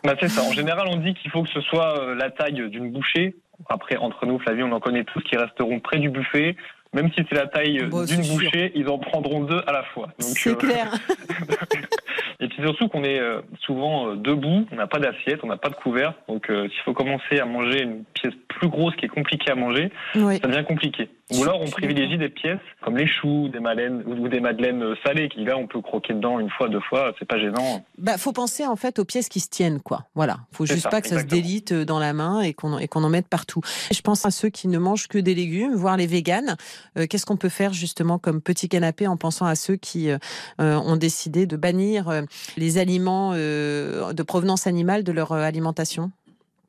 Bah, 0.04 0.14
c'est 0.20 0.28
ça. 0.28 0.42
En 0.42 0.52
général, 0.52 0.86
on 0.90 0.96
dit 0.96 1.14
qu'il 1.14 1.30
faut 1.30 1.42
que 1.42 1.50
ce 1.50 1.60
soit 1.60 2.00
euh, 2.00 2.14
la 2.14 2.30
taille 2.30 2.68
d'une 2.70 2.90
bouchée. 2.92 3.34
Après, 3.68 3.96
entre 3.96 4.24
nous, 4.26 4.38
Flavie, 4.38 4.62
on 4.62 4.72
en 4.72 4.80
connaît 4.80 5.04
tous 5.04 5.20
qui 5.22 5.36
resteront 5.36 5.80
près 5.80 5.98
du 5.98 6.08
buffet. 6.10 6.54
Même 6.94 7.10
si 7.12 7.22
c'est 7.28 7.34
la 7.34 7.46
taille 7.46 7.76
d'une 7.86 8.22
sûr. 8.24 8.34
bouchée, 8.34 8.72
ils 8.74 8.88
en 8.88 8.98
prendront 8.98 9.40
deux 9.44 9.60
à 9.66 9.72
la 9.72 9.82
fois. 9.82 10.08
C'est 10.20 10.50
euh, 10.52 10.54
clair. 10.54 10.94
Et 12.40 12.48
puis 12.48 12.62
surtout 12.62 12.88
qu'on 12.88 13.02
est 13.02 13.20
souvent 13.66 14.14
debout, 14.14 14.64
on 14.70 14.76
n'a 14.76 14.86
pas 14.86 14.98
d'assiette, 15.00 15.40
on 15.42 15.48
n'a 15.48 15.56
pas 15.56 15.70
de 15.70 15.74
couvert. 15.74 16.14
Donc 16.28 16.48
euh, 16.50 16.68
s'il 16.68 16.80
faut 16.84 16.94
commencer 16.94 17.40
à 17.40 17.44
manger 17.44 17.82
une 17.82 18.04
pièce 18.14 18.32
plus 18.48 18.68
grosse 18.68 18.94
qui 18.96 19.06
est 19.06 19.08
compliquée 19.08 19.50
à 19.50 19.54
manger, 19.56 19.90
Oui. 20.14 20.38
ça 20.40 20.46
devient 20.48 20.64
compliqué. 20.64 21.10
Ou 21.34 21.42
alors 21.42 21.60
on 21.60 21.66
privilégie 21.66 22.18
des 22.18 22.28
pièces 22.28 22.58
comme 22.82 22.96
les 22.96 23.06
choux, 23.06 23.48
des 23.48 23.60
madeleines 23.60 24.02
ou 24.06 24.28
des 24.28 24.40
madeleines 24.40 24.82
euh, 24.82 24.94
salées 25.04 25.28
qui 25.28 25.44
là 25.44 25.56
on 25.56 25.66
peut 25.66 25.80
croquer 25.80 26.14
dedans 26.14 26.38
une 26.40 26.50
fois, 26.50 26.68
deux 26.68 26.80
fois, 26.80 27.12
c'est 27.18 27.28
pas 27.28 27.38
gênant. 27.38 27.84
Bah, 27.98 28.16
faut 28.18 28.32
penser 28.32 28.66
en 28.66 28.76
fait 28.76 28.98
aux 28.98 29.04
pièces 29.04 29.28
qui 29.28 29.40
se 29.40 29.48
tiennent, 29.48 29.80
quoi. 29.80 30.06
Voilà. 30.14 30.38
Faut 30.52 30.66
juste 30.66 30.82
ça, 30.82 30.88
pas 30.88 31.00
que 31.00 31.08
ça 31.08 31.20
se 31.20 31.24
délite 31.24 31.72
euh, 31.72 31.84
dans 31.84 31.98
la 31.98 32.12
main 32.12 32.40
et 32.40 32.54
qu'on 32.54 32.78
et 32.78 32.88
qu'on 32.88 33.04
en 33.04 33.10
mette 33.10 33.28
partout. 33.28 33.60
Je 33.92 34.00
pense 34.00 34.24
à 34.24 34.30
ceux 34.30 34.48
qui 34.48 34.68
ne 34.68 34.78
mangent 34.78 35.08
que 35.08 35.18
des 35.18 35.34
légumes, 35.34 35.74
voire 35.74 35.96
les 35.96 36.06
véganes. 36.06 36.56
Euh, 36.96 37.06
Qu'est-ce 37.08 37.26
qu'on 37.26 37.36
peut 37.36 37.48
faire 37.48 37.72
justement 37.72 38.18
comme 38.18 38.40
petit 38.40 38.68
canapé 38.68 39.06
en 39.06 39.16
pensant 39.16 39.46
à 39.46 39.54
ceux 39.54 39.76
qui 39.76 40.10
euh, 40.10 40.18
ont 40.58 40.96
décidé 40.96 41.46
de 41.46 41.56
bannir 41.56 42.22
les 42.56 42.78
aliments 42.78 43.32
euh, 43.34 44.12
de 44.12 44.22
provenance 44.22 44.66
animale 44.66 45.04
de 45.04 45.12
leur 45.12 45.32
alimentation? 45.32 46.10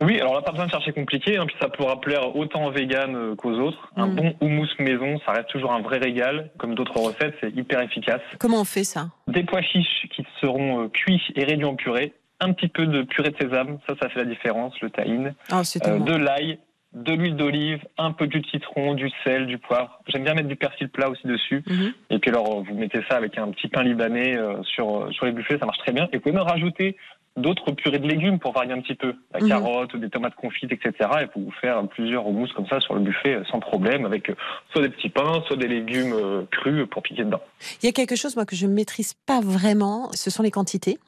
Oui, 0.01 0.19
alors 0.21 0.33
là 0.35 0.41
pas 0.41 0.51
besoin 0.51 0.65
de 0.67 0.71
chercher 0.71 0.93
compliqué, 0.93 1.37
hein, 1.37 1.45
puis 1.45 1.55
ça 1.61 1.67
pourra 1.67 1.99
plaire 1.99 2.35
autant 2.35 2.65
aux 2.65 2.71
véganes 2.71 3.15
euh, 3.15 3.35
qu'aux 3.35 3.51
autres. 3.59 3.91
Un 3.97 4.07
Mm. 4.07 4.15
bon 4.15 4.35
houmous 4.41 4.67
maison, 4.79 5.19
ça 5.25 5.33
reste 5.33 5.49
toujours 5.49 5.73
un 5.73 5.81
vrai 5.81 5.97
régal. 5.97 6.51
Comme 6.57 6.73
d'autres 6.75 6.97
recettes, 6.97 7.35
c'est 7.41 7.53
hyper 7.55 7.81
efficace. 7.81 8.21
Comment 8.39 8.61
on 8.61 8.65
fait 8.65 8.85
ça? 8.85 9.09
Des 9.27 9.43
pois 9.43 9.61
chiches 9.61 10.07
qui 10.15 10.25
seront 10.41 10.83
euh, 10.83 10.87
cuits 10.87 11.21
et 11.35 11.43
réduits 11.43 11.65
en 11.65 11.75
purée. 11.75 12.13
Un 12.39 12.53
petit 12.53 12.69
peu 12.69 12.85
de 12.85 13.01
purée 13.03 13.31
de 13.31 13.37
sésame, 13.41 13.79
ça, 13.87 13.95
ça 14.01 14.07
fait 14.09 14.19
la 14.19 14.25
différence, 14.25 14.73
le 14.81 14.89
tahine. 14.89 15.33
Oh, 15.51 15.63
c'est 15.63 15.85
Euh, 15.85 15.99
de 15.99 16.15
l'ail, 16.15 16.57
de 16.93 17.11
l'huile 17.13 17.35
d'olive, 17.35 17.81
un 17.97 18.13
peu 18.13 18.27
de 18.27 18.41
citron, 18.49 18.93
du 18.93 19.11
sel, 19.25 19.45
du 19.47 19.57
poivre. 19.57 19.99
J'aime 20.07 20.23
bien 20.23 20.33
mettre 20.33 20.47
du 20.47 20.55
persil 20.55 20.87
plat 20.87 21.09
aussi 21.09 21.27
dessus. 21.27 21.61
Mhm. 21.67 21.91
Et 22.11 22.19
puis 22.19 22.31
alors, 22.31 22.63
vous 22.63 22.73
mettez 22.73 23.01
ça 23.09 23.17
avec 23.17 23.37
un 23.37 23.49
petit 23.51 23.67
pain 23.67 23.83
libanais 23.83 24.37
euh, 24.37 24.63
sur, 24.63 25.09
sur 25.11 25.25
les 25.25 25.33
buffets, 25.33 25.57
ça 25.59 25.65
marche 25.65 25.79
très 25.79 25.91
bien. 25.91 26.07
Et 26.13 26.15
vous 26.15 26.21
pouvez 26.21 26.33
même 26.35 26.43
rajouter 26.47 26.95
d'autres 27.39 27.71
purées 27.71 27.99
de 27.99 28.07
légumes 28.07 28.39
pour 28.39 28.51
varier 28.53 28.73
un 28.73 28.81
petit 28.81 28.95
peu. 28.95 29.15
La 29.33 29.39
Mhm. 29.39 29.47
carotte, 29.49 29.95
des 29.95 30.09
tomates 30.09 30.35
confites, 30.35 30.71
etc. 30.71 30.91
Et 31.23 31.27
pour 31.27 31.41
vous 31.41 31.51
faire 31.61 31.81
plusieurs 31.87 32.27
houmous 32.27 32.47
comme 32.55 32.67
ça 32.67 32.79
sur 32.79 32.93
le 32.95 33.01
buffet 33.01 33.35
euh, 33.35 33.43
sans 33.51 33.59
problème, 33.59 34.05
avec 34.05 34.29
euh, 34.29 34.35
soit 34.71 34.81
des 34.81 34.89
petits 34.89 35.09
pains, 35.09 35.41
soit 35.47 35.57
des 35.57 35.67
légumes 35.67 36.13
euh, 36.13 36.43
crus 36.51 36.87
pour 36.89 37.01
piquer 37.03 37.23
dedans. 37.23 37.41
Il 37.81 37.85
y 37.85 37.89
a 37.89 37.91
quelque 37.91 38.15
chose 38.15 38.35
moi 38.35 38.45
que 38.45 38.55
je 38.55 38.65
ne 38.67 38.73
maîtrise 38.73 39.13
pas 39.25 39.39
vraiment, 39.41 40.09
ce 40.13 40.29
sont 40.29 40.43
les 40.43 40.51
quantités. 40.51 40.99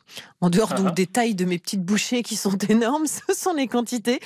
En 0.42 0.50
dehors 0.50 0.70
donc 0.74 0.88
Ah. 0.90 0.92
des 0.92 1.08
tailles 1.08 1.36
de 1.36 1.46
mes 1.46 1.58
petites 1.60 1.84
bouchées 1.84 2.24
qui 2.24 2.36
sont 2.36 2.58
énormes, 2.70 3.06
ce 3.06 3.34
sont 3.34 3.54
les 3.54 3.68
quantités. 3.68 4.20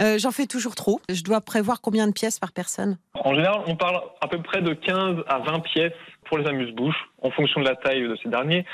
Euh, 0.00 0.18
J'en 0.18 0.30
fais 0.30 0.46
toujours 0.46 0.74
trop. 0.74 1.00
Je 1.08 1.22
dois 1.22 1.40
prévoir 1.40 1.80
combien 1.80 2.06
de 2.06 2.12
pièces 2.12 2.38
par 2.38 2.52
personne 2.52 2.98
En 3.14 3.34
général, 3.34 3.60
on 3.66 3.76
parle 3.76 4.00
à 4.20 4.28
peu 4.28 4.40
près 4.42 4.62
de 4.62 4.74
15 4.74 5.16
à 5.28 5.38
20 5.38 5.60
pièces 5.60 5.92
pour 6.26 6.38
les 6.38 6.46
amuse-bouches, 6.46 7.08
en 7.22 7.30
fonction 7.30 7.60
de 7.60 7.66
la 7.68 7.76
taille 7.76 8.02
de 8.02 8.16
ces 8.22 8.28
derniers. 8.28 8.64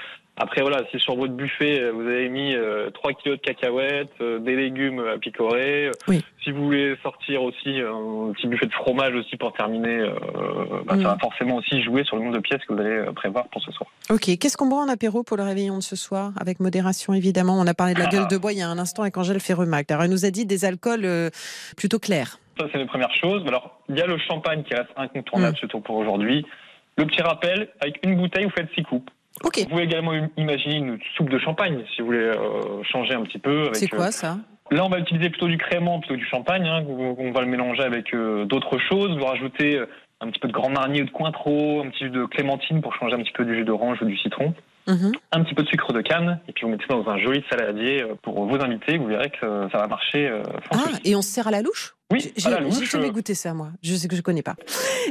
Après, 0.41 0.61
voilà, 0.63 0.83
si 0.93 1.01
sur 1.01 1.17
votre 1.17 1.33
buffet, 1.33 1.81
euh, 1.81 1.91
vous 1.91 2.03
avez 2.03 2.29
mis 2.29 2.55
euh, 2.55 2.91
3 2.91 3.13
kilos 3.15 3.39
de 3.39 3.43
cacahuètes, 3.43 4.13
euh, 4.21 4.39
des 4.39 4.55
légumes 4.55 5.01
à 5.13 5.19
picorer, 5.19 5.89
euh, 5.89 5.93
Oui. 6.07 6.25
si 6.45 6.53
vous 6.53 6.65
voulez 6.65 6.95
sortir 7.03 7.43
aussi 7.43 7.81
un 7.81 8.33
petit 8.33 8.47
buffet 8.47 8.67
de 8.67 8.73
fromage 8.73 9.15
aussi 9.15 9.37
pour 9.37 9.53
terminer, 9.53 9.99
euh, 9.99 10.13
bah, 10.87 10.95
Mm. 10.95 11.03
ça 11.03 11.09
va 11.09 11.19
forcément 11.19 11.57
aussi 11.57 11.83
jouer 11.83 12.05
sur 12.05 12.17
le 12.17 12.23
nombre 12.23 12.37
de 12.37 12.41
pièces 12.41 12.63
que 12.69 12.73
vous 12.73 12.81
allez 12.81 12.89
euh, 12.91 13.13
prévoir 13.13 13.49
pour 13.49 13.61
ce 13.63 13.73
soir. 13.73 13.91
Ok, 14.11 14.39
qu'est-ce 14.39 14.57
qu'on 14.57 14.69
boit 14.69 14.81
en 14.81 14.89
apéro 14.89 15.25
pour 15.25 15.37
le 15.37 15.43
réveillon 15.43 15.77
de 15.79 15.83
ce 15.83 15.97
soir? 15.97 16.31
Avec 16.41 16.61
modération 16.61 17.15
évidemment. 17.15 17.59
On 17.59 17.67
a 17.67 17.75
parlé 17.75 17.95
de 17.95 17.99
la 17.99 18.07
Ah. 18.07 18.11
gueule 18.13 18.29
de 18.29 18.37
bois 18.37 18.53
il 18.53 18.59
y 18.59 18.63
a 18.63 18.69
un 18.69 18.79
instant 18.79 19.03
avec 19.03 19.17
Angèle 19.17 19.41
Ferremac. 19.41 19.91
Alors 19.91 20.05
elle 20.05 20.11
nous 20.11 20.25
a 20.25 20.31
dit 20.31 20.47
des 20.47 20.65
alcools 20.65 21.05
euh, 21.05 21.31
plutôt 21.77 21.99
clairs. 21.99 22.39
Ça, 22.61 22.67
c'est 22.73 22.79
les 22.79 22.87
premières 22.87 23.15
choses. 23.15 23.45
Alors, 23.47 23.81
il 23.89 23.97
y 23.97 24.01
a 24.03 24.07
le 24.07 24.19
champagne 24.19 24.63
qui 24.65 24.75
reste 24.75 24.91
incontournable, 24.97 25.55
Mm. 25.55 25.57
surtout 25.59 25.81
pour 25.81 25.97
aujourd'hui. 25.97 26.45
Le 26.97 27.07
petit 27.07 27.23
rappel, 27.23 27.69
avec 27.81 27.99
une 28.05 28.17
bouteille, 28.17 28.45
vous 28.45 28.51
faites 28.51 28.69
6 28.75 28.83
coupes. 28.85 29.11
Vous 29.65 29.71
pouvez 29.71 29.85
également 29.85 30.13
im- 30.13 30.31
imaginer 30.37 30.77
une 30.77 30.99
soupe 31.17 31.31
de 31.31 31.39
champagne, 31.39 31.83
si 31.95 32.01
vous 32.01 32.07
voulez 32.09 32.19
euh, 32.19 32.83
changer 32.85 33.15
un 33.15 33.23
petit 33.23 33.39
peu. 33.39 33.71
c'est 33.73 33.93
euh, 33.93 33.97
quoi 33.97 34.11
ça? 34.11 34.39
Là, 34.71 34.85
on 34.85 34.89
va 34.89 34.99
utiliser 34.99 35.31
plutôt 35.31 35.49
du 35.49 35.57
crément 35.57 35.99
plutôt 36.01 36.15
que 36.15 36.19
du 36.19 36.27
champagne. 36.27 36.67
Hein. 36.67 36.85
On 36.89 37.31
va 37.33 37.41
le 37.41 37.47
mélanger 37.47 37.83
avec 37.83 38.13
euh, 38.13 38.45
d'autres 38.45 38.79
choses. 38.79 39.17
Vous 39.17 39.25
rajoutez 39.25 39.77
euh, 39.79 39.87
un 40.21 40.29
petit 40.31 40.41
peu 40.41 40.49
de 40.49 40.53
grand 40.53 40.69
marnier 40.71 41.03
ou 41.03 41.05
de 41.07 41.11
cointreau, 41.11 41.81
un 41.83 41.89
petit 41.91 42.05
peu 42.05 42.11
de 42.11 42.25
clémentine 42.27 42.83
pour 42.83 42.95
changer 42.97 43.15
un 43.15 43.19
petit 43.23 43.33
peu 43.33 43.45
du 43.45 43.55
jus 43.55 43.65
d'orange 43.65 44.03
ou 44.03 44.05
du 44.05 44.17
citron. 44.19 44.53
Mhm. 44.89 45.13
un 45.33 45.45
petit 45.45 45.55
peu 45.55 45.63
de 45.63 45.69
sucre 45.69 45.93
de 45.93 46.01
canne, 46.01 46.41
et 46.49 46.53
puis 46.53 46.65
vous 46.65 46.71
mettez 46.71 46.87
dans 46.89 47.09
un 47.09 47.19
joli 47.19 47.45
saladier 47.51 48.05
pour 48.23 48.45
vos 48.47 48.61
invités. 48.61 48.99
Vous 48.99 49.07
verrez 49.07 49.31
que 49.31 49.69
ça 49.71 49.79
va 49.79 49.87
marcher. 49.87 50.31
ah, 50.71 50.77
et 51.05 51.15
on 51.15 51.23
se 51.23 51.29
sert 51.29 51.47
à 51.47 51.51
la 51.51 51.63
louche? 51.63 51.95
Oui, 52.11 52.33
j'ai 52.37 52.87
jamais 52.87 53.11
goûté 53.11 53.35
ça, 53.35 53.53
moi. 53.53 53.69
Je 53.83 53.95
sais 53.95 54.09
que 54.09 54.17
je 54.17 54.23
connais 54.23 54.43
pas. 54.43 54.57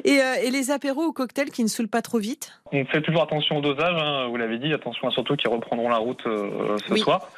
Et, 0.04 0.20
et, 0.44 0.50
les 0.50 0.72
apéros 0.72 1.04
ou 1.04 1.14
cocktails 1.14 1.52
qui 1.52 1.64
ne 1.64 1.70
saoulent 1.70 1.88
pas 1.88 2.02
trop 2.02 2.18
vite? 2.18 2.60
On 2.72 2.86
fait 2.86 3.02
toujours 3.02 3.22
attention 3.22 3.58
au 3.58 3.62
dosage, 3.62 3.96
hein, 4.02 4.28
vous 4.28 4.38
l'avez 4.38 4.58
dit, 4.58 4.74
attention 4.74 5.08
à 5.08 5.12
surtout 5.12 5.36
qui 5.36 5.48
reprendront 5.48 5.90
la 5.90 5.98
route 5.98 6.24
ce 6.24 6.96
soir. 6.96 7.30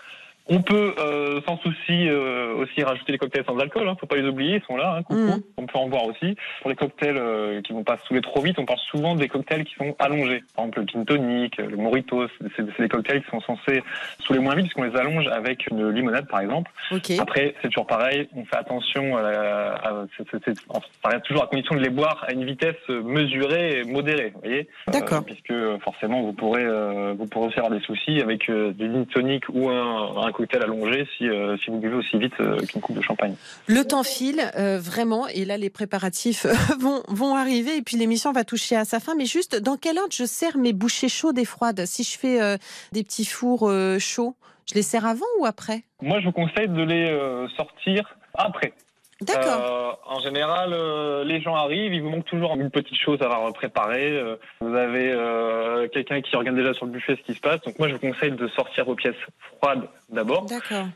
On 0.51 0.63
peut 0.63 0.95
euh, 0.97 1.41
sans 1.47 1.57
souci 1.59 2.09
euh, 2.09 2.55
aussi 2.55 2.81
rajouter 2.81 3.11
les 3.11 3.19
cocktails 3.19 3.45
sans 3.45 3.57
alcool, 3.59 3.87
hein, 3.87 3.95
faut 3.99 4.07
pas 4.07 4.15
les 4.15 4.27
oublier, 4.27 4.55
ils 4.55 4.65
sont 4.65 4.77
là, 4.77 4.97
hein, 4.97 5.13
mmh. 5.13 5.33
on 5.57 5.65
peut 5.67 5.77
en 5.77 5.87
boire 5.87 6.05
aussi. 6.05 6.35
Pour 6.61 6.71
les 6.71 6.75
cocktails 6.75 7.17
euh, 7.17 7.61
qui 7.61 7.71
vont 7.71 7.83
pas 7.83 7.97
saouler 8.07 8.21
trop 8.21 8.41
vite, 8.41 8.57
on 8.57 8.65
parle 8.65 8.79
souvent 8.79 9.13
des 9.13 9.27
cocktails 9.27 9.63
qui 9.63 9.75
sont 9.75 9.95
allongés. 9.99 10.43
Par 10.55 10.65
exemple 10.65 10.79
le 10.79 10.87
gin 10.87 11.05
tonic, 11.05 11.57
le 11.57 11.77
mojito, 11.77 12.25
c'est 12.55 12.81
des 12.81 12.89
cocktails 12.89 13.23
qui 13.23 13.29
sont 13.29 13.41
censés 13.41 13.83
saouler 14.25 14.39
moins 14.39 14.55
vite 14.55 14.65
puisqu'on 14.65 14.91
les 14.91 14.99
allonge 14.99 15.27
avec 15.27 15.67
une 15.67 15.91
limonade 15.91 16.27
par 16.27 16.39
exemple. 16.39 16.71
Après 17.19 17.53
c'est 17.61 17.67
toujours 17.67 17.85
pareil, 17.85 18.27
on 18.35 18.43
fait 18.45 18.57
attention, 18.57 19.17
à, 19.17 19.21
à, 19.21 20.05
ça 20.17 21.09
reste 21.09 21.25
toujours 21.25 21.43
à 21.43 21.47
condition 21.47 21.75
de 21.75 21.81
les 21.81 21.89
boire 21.89 22.25
à 22.27 22.33
une 22.33 22.45
vitesse 22.45 22.89
mesurée 22.89 23.81
et 23.81 23.83
modérée, 23.83 24.31
vous 24.33 24.41
voyez. 24.41 24.67
D'accord. 24.87 25.23
puisque 25.23 25.53
forcément 25.83 26.23
vous 26.23 26.33
pourrez 26.33 26.65
vous 27.13 27.27
pourrez 27.27 27.47
aussi 27.49 27.59
avoir 27.59 27.71
des 27.71 27.85
soucis 27.85 28.19
avec 28.19 28.49
du 28.49 28.91
gin 28.91 29.05
tonic 29.05 29.43
ou 29.49 29.69
un, 29.69 30.25
un 30.25 30.31
cocktail 30.39 30.63
allongé 30.63 31.05
si, 31.17 31.27
euh, 31.27 31.57
si 31.57 31.69
vous 31.69 31.79
buvez 31.79 31.95
aussi 31.95 32.17
vite 32.17 32.33
euh, 32.39 32.57
qu'une 32.59 32.79
coupe 32.79 32.95
de 32.95 33.01
champagne. 33.01 33.35
Le 33.67 33.83
temps 33.83 34.03
file 34.03 34.41
euh, 34.55 34.79
vraiment 34.79 35.27
et 35.27 35.43
là 35.43 35.57
les 35.57 35.69
préparatifs 35.69 36.45
vont, 36.79 37.03
vont 37.09 37.35
arriver 37.35 37.75
et 37.75 37.81
puis 37.81 37.97
l'émission 37.97 38.31
va 38.31 38.45
toucher 38.45 38.77
à 38.77 38.85
sa 38.85 38.99
fin. 38.99 39.15
Mais 39.15 39.25
juste 39.25 39.57
dans 39.57 39.75
quel 39.75 39.97
ordre 39.97 40.13
je 40.13 40.25
sers 40.25 40.57
mes 40.57 40.71
bouchées 40.71 41.09
chaudes 41.09 41.37
et 41.37 41.45
froides? 41.45 41.85
Si 41.85 42.03
je 42.03 42.17
fais 42.17 42.57
des 42.91 43.03
petits 43.03 43.25
fours 43.25 43.71
chauds, 43.99 44.35
je 44.69 44.75
les 44.75 44.81
sers 44.81 45.05
avant 45.05 45.25
ou 45.39 45.45
après? 45.45 45.83
Moi 46.01 46.19
je 46.21 46.25
vous 46.25 46.31
conseille 46.31 46.69
de 46.69 46.83
les 46.83 47.47
sortir 47.57 48.15
après. 48.33 48.73
D'accord. 49.21 49.99
en 50.05 50.19
général, 50.19 50.73
les 51.25 51.41
gens 51.41 51.55
arrivent, 51.55 51.93
il 51.93 52.01
vous 52.01 52.09
manque 52.09 52.25
toujours 52.25 52.55
une 52.55 52.71
petite 52.71 52.97
chose 52.97 53.19
à 53.21 53.29
préparer. 53.53 54.21
vous 54.61 54.73
avez 54.73 55.15
quelqu'un 55.91 56.21
qui 56.21 56.35
regarde 56.35 56.55
déjà 56.55 56.73
sur 56.73 56.85
le 56.85 56.91
buffet 56.91 57.17
ce 57.17 57.21
qui 57.23 57.33
se 57.33 57.41
passe. 57.41 57.61
Donc 57.61 57.77
moi, 57.79 57.87
je 57.87 57.93
vous 57.93 57.99
conseille 57.99 58.31
de 58.31 58.47
sortir 58.49 58.85
vos 58.85 58.95
pièces 58.95 59.15
froides 59.57 59.87
d'abord. 60.11 60.45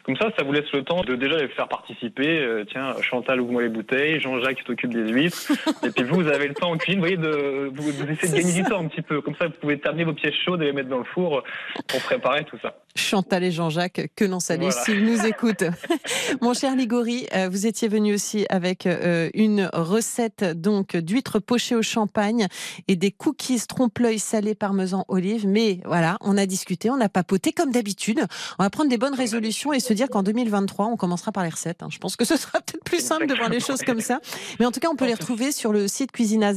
Comme 0.04 0.16
ça, 0.18 0.30
ça 0.38 0.44
vous 0.44 0.52
laisse 0.52 0.72
le 0.74 0.84
temps 0.84 1.02
de 1.04 1.16
déjà 1.16 1.38
les 1.38 1.48
faire 1.50 1.68
participer. 1.68 2.40
Euh, 2.40 2.66
tiens, 2.70 2.96
Chantal 3.02 3.42
ouvre-moi 3.42 3.64
les 3.64 3.70
bouteilles, 3.70 4.20
Jean-Jacques 4.20 4.60
s'occupe 4.66 4.94
des 4.94 5.12
huîtres. 5.12 5.52
et 5.84 5.92
puis 5.92 6.04
vous, 6.04 6.22
vous 6.22 6.28
avez 6.28 6.48
le 6.48 6.54
temps 6.54 6.72
en 6.72 6.78
cuisine, 6.78 7.00
vous 7.00 7.08
voyez, 7.08 7.18
de, 7.18 7.72
vous, 7.74 7.90
essayez 7.90 8.32
de 8.32 8.38
gagner 8.38 8.54
du 8.54 8.64
temps 8.64 8.80
un 8.80 8.88
petit 8.88 9.02
peu. 9.02 9.22
Comme 9.22 9.36
ça, 9.36 9.48
vous 9.48 9.54
pouvez 9.60 9.80
terminer 9.80 10.06
vos 10.06 10.14
pièces 10.14 10.36
chaudes 10.46 10.62
et 10.62 10.66
les 10.66 10.74
mettre 10.74 10.90
dans 10.90 11.00
le 11.00 11.04
four 11.04 11.44
pour 11.88 12.02
préparer 12.02 12.44
tout 12.46 12.58
ça. 12.62 12.76
Chantal 12.96 13.44
et 13.44 13.52
Jean-Jacques, 13.52 14.10
que 14.16 14.26
l'on 14.26 14.40
salue 14.40 14.70
s'ils 14.70 15.04
nous 15.04 15.26
écoutent. 15.26 15.64
Mon 16.42 16.54
cher 16.54 16.76
Ligori, 16.76 17.28
euh, 17.36 17.50
vous 17.50 17.66
étiez 17.66 17.88
venu 17.88 18.13
aussi 18.14 18.46
avec 18.50 18.86
euh, 18.86 19.30
une 19.34 19.70
recette 19.74 20.44
donc 20.44 20.96
d'huîtres 20.98 21.40
pochées 21.40 21.76
au 21.76 21.82
champagne 21.82 22.48
et 22.88 22.96
des 22.96 23.12
cookies 23.12 23.62
trompe-l'œil 23.68 24.20
salé 24.20 24.56
parmesan 24.56 25.06
olive. 25.08 25.48
Mais 25.48 25.80
voilà, 25.86 26.18
on 26.22 26.38
a 26.38 26.46
discuté, 26.46 26.90
on 26.90 27.00
a 27.00 27.10
papoté 27.10 27.52
comme 27.52 27.72
d'habitude. 27.72 28.26
On 28.60 28.64
va 28.64 28.70
prendre 28.70 28.90
des 28.90 28.98
bonne 28.98 29.14
résolution 29.14 29.74
et 29.74 29.80
se 29.80 29.94
dire 29.94 30.10
qu'en 30.10 30.24
2023, 30.24 30.88
on 30.88 30.96
commencera 30.96 31.32
par 31.32 31.44
les 31.44 31.50
recettes. 31.50 31.84
Hein. 31.84 31.90
Je 31.92 31.98
pense 31.98 32.16
que 32.16 32.24
ce 32.24 32.38
sera 32.38 32.62
peut-être 32.62 32.84
plus 32.84 33.04
simple 33.04 33.28
de 33.28 33.36
voir 33.36 33.50
les 33.50 33.60
choses 33.60 33.82
comme 33.82 34.02
ça. 34.02 34.20
Mais 34.60 34.66
en 34.66 34.72
tout 34.72 34.80
cas, 34.80 34.88
on 34.90 34.96
peut 34.96 35.06
les 35.06 35.14
retrouver 35.14 35.52
sur 35.52 35.74
le 35.74 35.88
site 35.90 36.12
Cuisine 36.12 36.44
à 36.44 36.54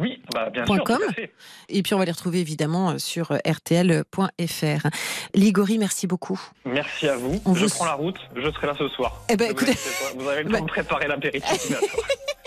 Oui, 0.00 0.20
bah 0.32 0.50
bien 0.50 0.66
sûr. 0.66 0.98
Et 1.68 1.82
puis 1.82 1.94
on 1.94 1.98
va 1.98 2.04
les 2.04 2.10
retrouver 2.10 2.40
évidemment 2.40 2.90
euh, 2.90 2.98
sur 2.98 3.30
euh, 3.30 3.38
rtl.fr. 3.46 4.88
Ligori, 5.34 5.78
merci 5.78 6.08
beaucoup. 6.08 6.40
Merci 6.64 7.06
à 7.06 7.16
vous. 7.16 7.40
On 7.44 7.54
je 7.54 7.66
prends 7.66 7.84
la 7.84 7.94
route, 7.94 8.18
je 8.34 8.50
serai 8.50 8.66
là 8.66 8.74
ce 8.76 8.88
soir. 8.88 9.22
Eh 9.28 9.36
ben, 9.36 9.52
écoutez... 9.52 9.74
vous, 10.18 10.28
avez 10.28 10.42
le 10.42 10.50
temps 10.58 10.64
de 10.64 10.66
préparer 10.66 11.06
l'apéritif. 11.06 11.72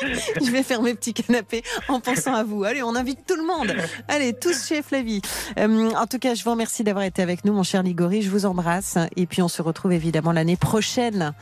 je 0.02 0.52
vais 0.52 0.64
faire 0.64 0.82
mes 0.82 0.94
petits 0.94 1.14
canapés 1.14 1.64
en 1.88 2.00
pensant 2.00 2.36
à 2.36 2.44
vous. 2.44 2.64
Allez, 2.64 2.84
on 2.84 2.96
invite 2.96 3.26
tout 3.26 3.36
le 3.36 3.46
monde. 3.46 3.74
Allez, 4.08 4.34
tous 4.34 4.68
chez 4.68 4.82
Flavie. 4.82 5.22
Euh, 5.58 5.92
en 5.92 6.06
tout 6.06 6.20
cas, 6.20 6.36
je 6.36 6.44
vous 6.44 6.52
remercie 6.52 6.84
d'avoir 6.84 7.06
été 7.06 7.22
avec 7.22 7.46
nous, 7.46 7.54
mon 7.54 7.64
cher 7.64 7.82
Ligori. 7.82 8.22
Je 8.22 8.30
vous 8.30 8.46
embrasse. 8.46 8.98
Et 9.16 9.26
puis, 9.26 9.42
on 9.42 9.48
se 9.48 9.62
retrouve 9.62 9.94
évidemment 9.94 10.32
l'année 10.32 10.58
prochaine 10.58 11.34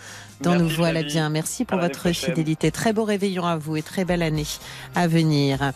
dans 0.41 0.55
Nous 0.55 0.69
Voilà 0.69 1.03
Bien. 1.03 1.29
Merci 1.29 1.65
pour 1.65 1.79
votre 1.79 2.11
fidélité. 2.11 2.71
Très 2.71 2.93
beau 2.93 3.03
réveillon 3.03 3.45
à 3.45 3.57
vous 3.57 3.75
et 3.75 3.81
très 3.81 4.05
belle 4.05 4.21
année 4.21 4.45
à 4.95 5.07
venir. 5.07 5.71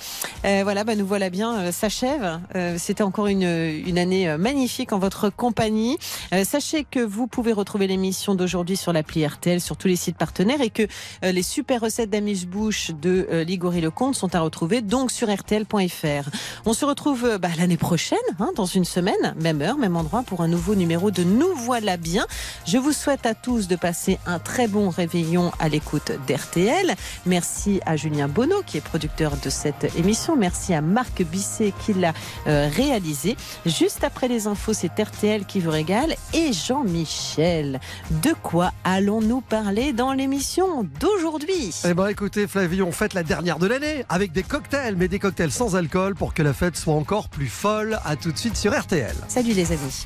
Euh, 0.46 0.62
voilà, 0.64 0.84
bah, 0.84 0.96
Nous 0.96 1.06
Voilà 1.06 1.30
Bien 1.30 1.60
euh, 1.60 1.72
s'achève. 1.72 2.40
C'était 2.78 3.04
encore 3.04 3.28
une, 3.28 3.44
une 3.44 3.98
année 3.98 4.38
magnifique 4.38 4.94
en 4.94 5.00
votre 5.00 5.30
compagnie. 5.30 5.98
sachez 6.44 6.84
que 6.84 7.00
vous 7.00 7.28
pouvez 7.28 7.54
retrouver 7.54 7.88
l'émission 7.88 8.36
d'aujourd'hui 8.36 8.78
sur 8.78 8.94
l'appli 8.94 9.26
RTL, 9.26 9.62
sur 9.62 9.78
tous 9.78 9.88
les 9.88 9.96
sites 9.96 10.18
partenaires 10.18 10.62
et 10.62 10.70
que 10.70 10.88
les 11.24 11.44
super 11.44 11.82
recettes 11.82 12.10
d'amuse-bouche 12.10 12.92
de 13.02 13.28
euh, 13.32 13.44
Ligory 13.44 13.82
Lecomte 13.82 14.16
sont 14.16 14.36
à 14.36 14.40
retrouver 14.40 14.82
donc 14.82 15.12
sur 15.12 15.30
rtl.fr. 15.30 16.30
On 16.66 16.74
se 16.74 16.86
retrouve 16.86 17.26
euh, 17.26 17.38
bah, 17.38 17.50
l'année 17.58 17.78
prochaine, 17.78 18.18
hein, 18.40 18.52
dans 18.56 18.66
une 18.66 18.86
semaine, 18.86 19.36
même 19.40 19.62
heure, 19.62 19.78
même 19.78 19.96
endroit, 19.96 20.24
pour 20.24 20.42
un 20.42 20.48
nouveau 20.48 20.76
numéro 20.76 21.12
de 21.12 21.24
Nous 21.24 21.54
voilà 21.56 21.98
bien. 21.98 22.26
Je 22.66 22.78
vous 22.78 22.92
souhaite 22.92 23.26
à 23.26 23.34
tous 23.34 23.68
de 23.68 23.76
passer 23.76 24.20
un 24.26 24.40
très 24.40 24.68
bon 24.68 24.90
réveillon 24.90 25.52
à 25.60 25.70
l'écoute 25.70 26.12
d'RTL. 26.28 26.96
Merci 27.26 27.80
à 27.86 27.96
Julien 27.96 28.28
Bonneau 28.28 28.62
qui 28.66 28.78
est 28.78 28.82
producteur 28.82 29.34
de 29.44 29.50
cette 29.50 29.96
émission. 29.96 30.09
Merci 30.38 30.74
à 30.74 30.82
Marc 30.82 31.22
Bisset 31.22 31.72
qui 31.86 31.94
l'a 31.94 32.14
euh, 32.48 32.68
réalisé. 32.76 33.38
Juste 33.68 34.04
après 34.04 34.28
les 34.28 34.48
infos, 34.48 34.74
c'est 34.74 35.00
RTL 35.00 35.46
qui 35.46 35.60
vous 35.60 35.70
régale 35.70 36.16
et 36.34 36.52
Jean-Michel. 36.52 37.80
De 38.24 38.32
quoi 38.42 38.72
allons-nous 38.84 39.42
parler 39.42 39.94
dans 39.94 40.14
l'émission 40.14 40.84
d'aujourd'hui? 41.00 41.76
Eh 41.88 41.94
ben 41.94 42.08
écoutez, 42.08 42.48
Flavie, 42.48 42.82
on 42.82 42.92
fête 42.92 43.14
la 43.14 43.22
dernière 43.22 43.60
de 43.60 43.68
l'année 43.68 44.04
avec 44.10 44.32
des 44.32 44.44
cocktails, 44.44 44.96
mais 44.96 45.08
des 45.08 45.20
cocktails 45.20 45.52
sans 45.52 45.76
alcool 45.76 46.16
pour 46.16 46.34
que 46.34 46.42
la 46.42 46.54
fête 46.54 46.76
soit 46.76 46.96
encore 46.96 47.30
plus 47.30 47.48
folle. 47.48 48.00
À 48.04 48.16
tout 48.16 48.32
de 48.32 48.38
suite 48.38 48.58
sur 48.58 48.78
RTL. 48.78 49.16
Salut 49.28 49.54
les 49.54 49.72
amis. 49.72 50.06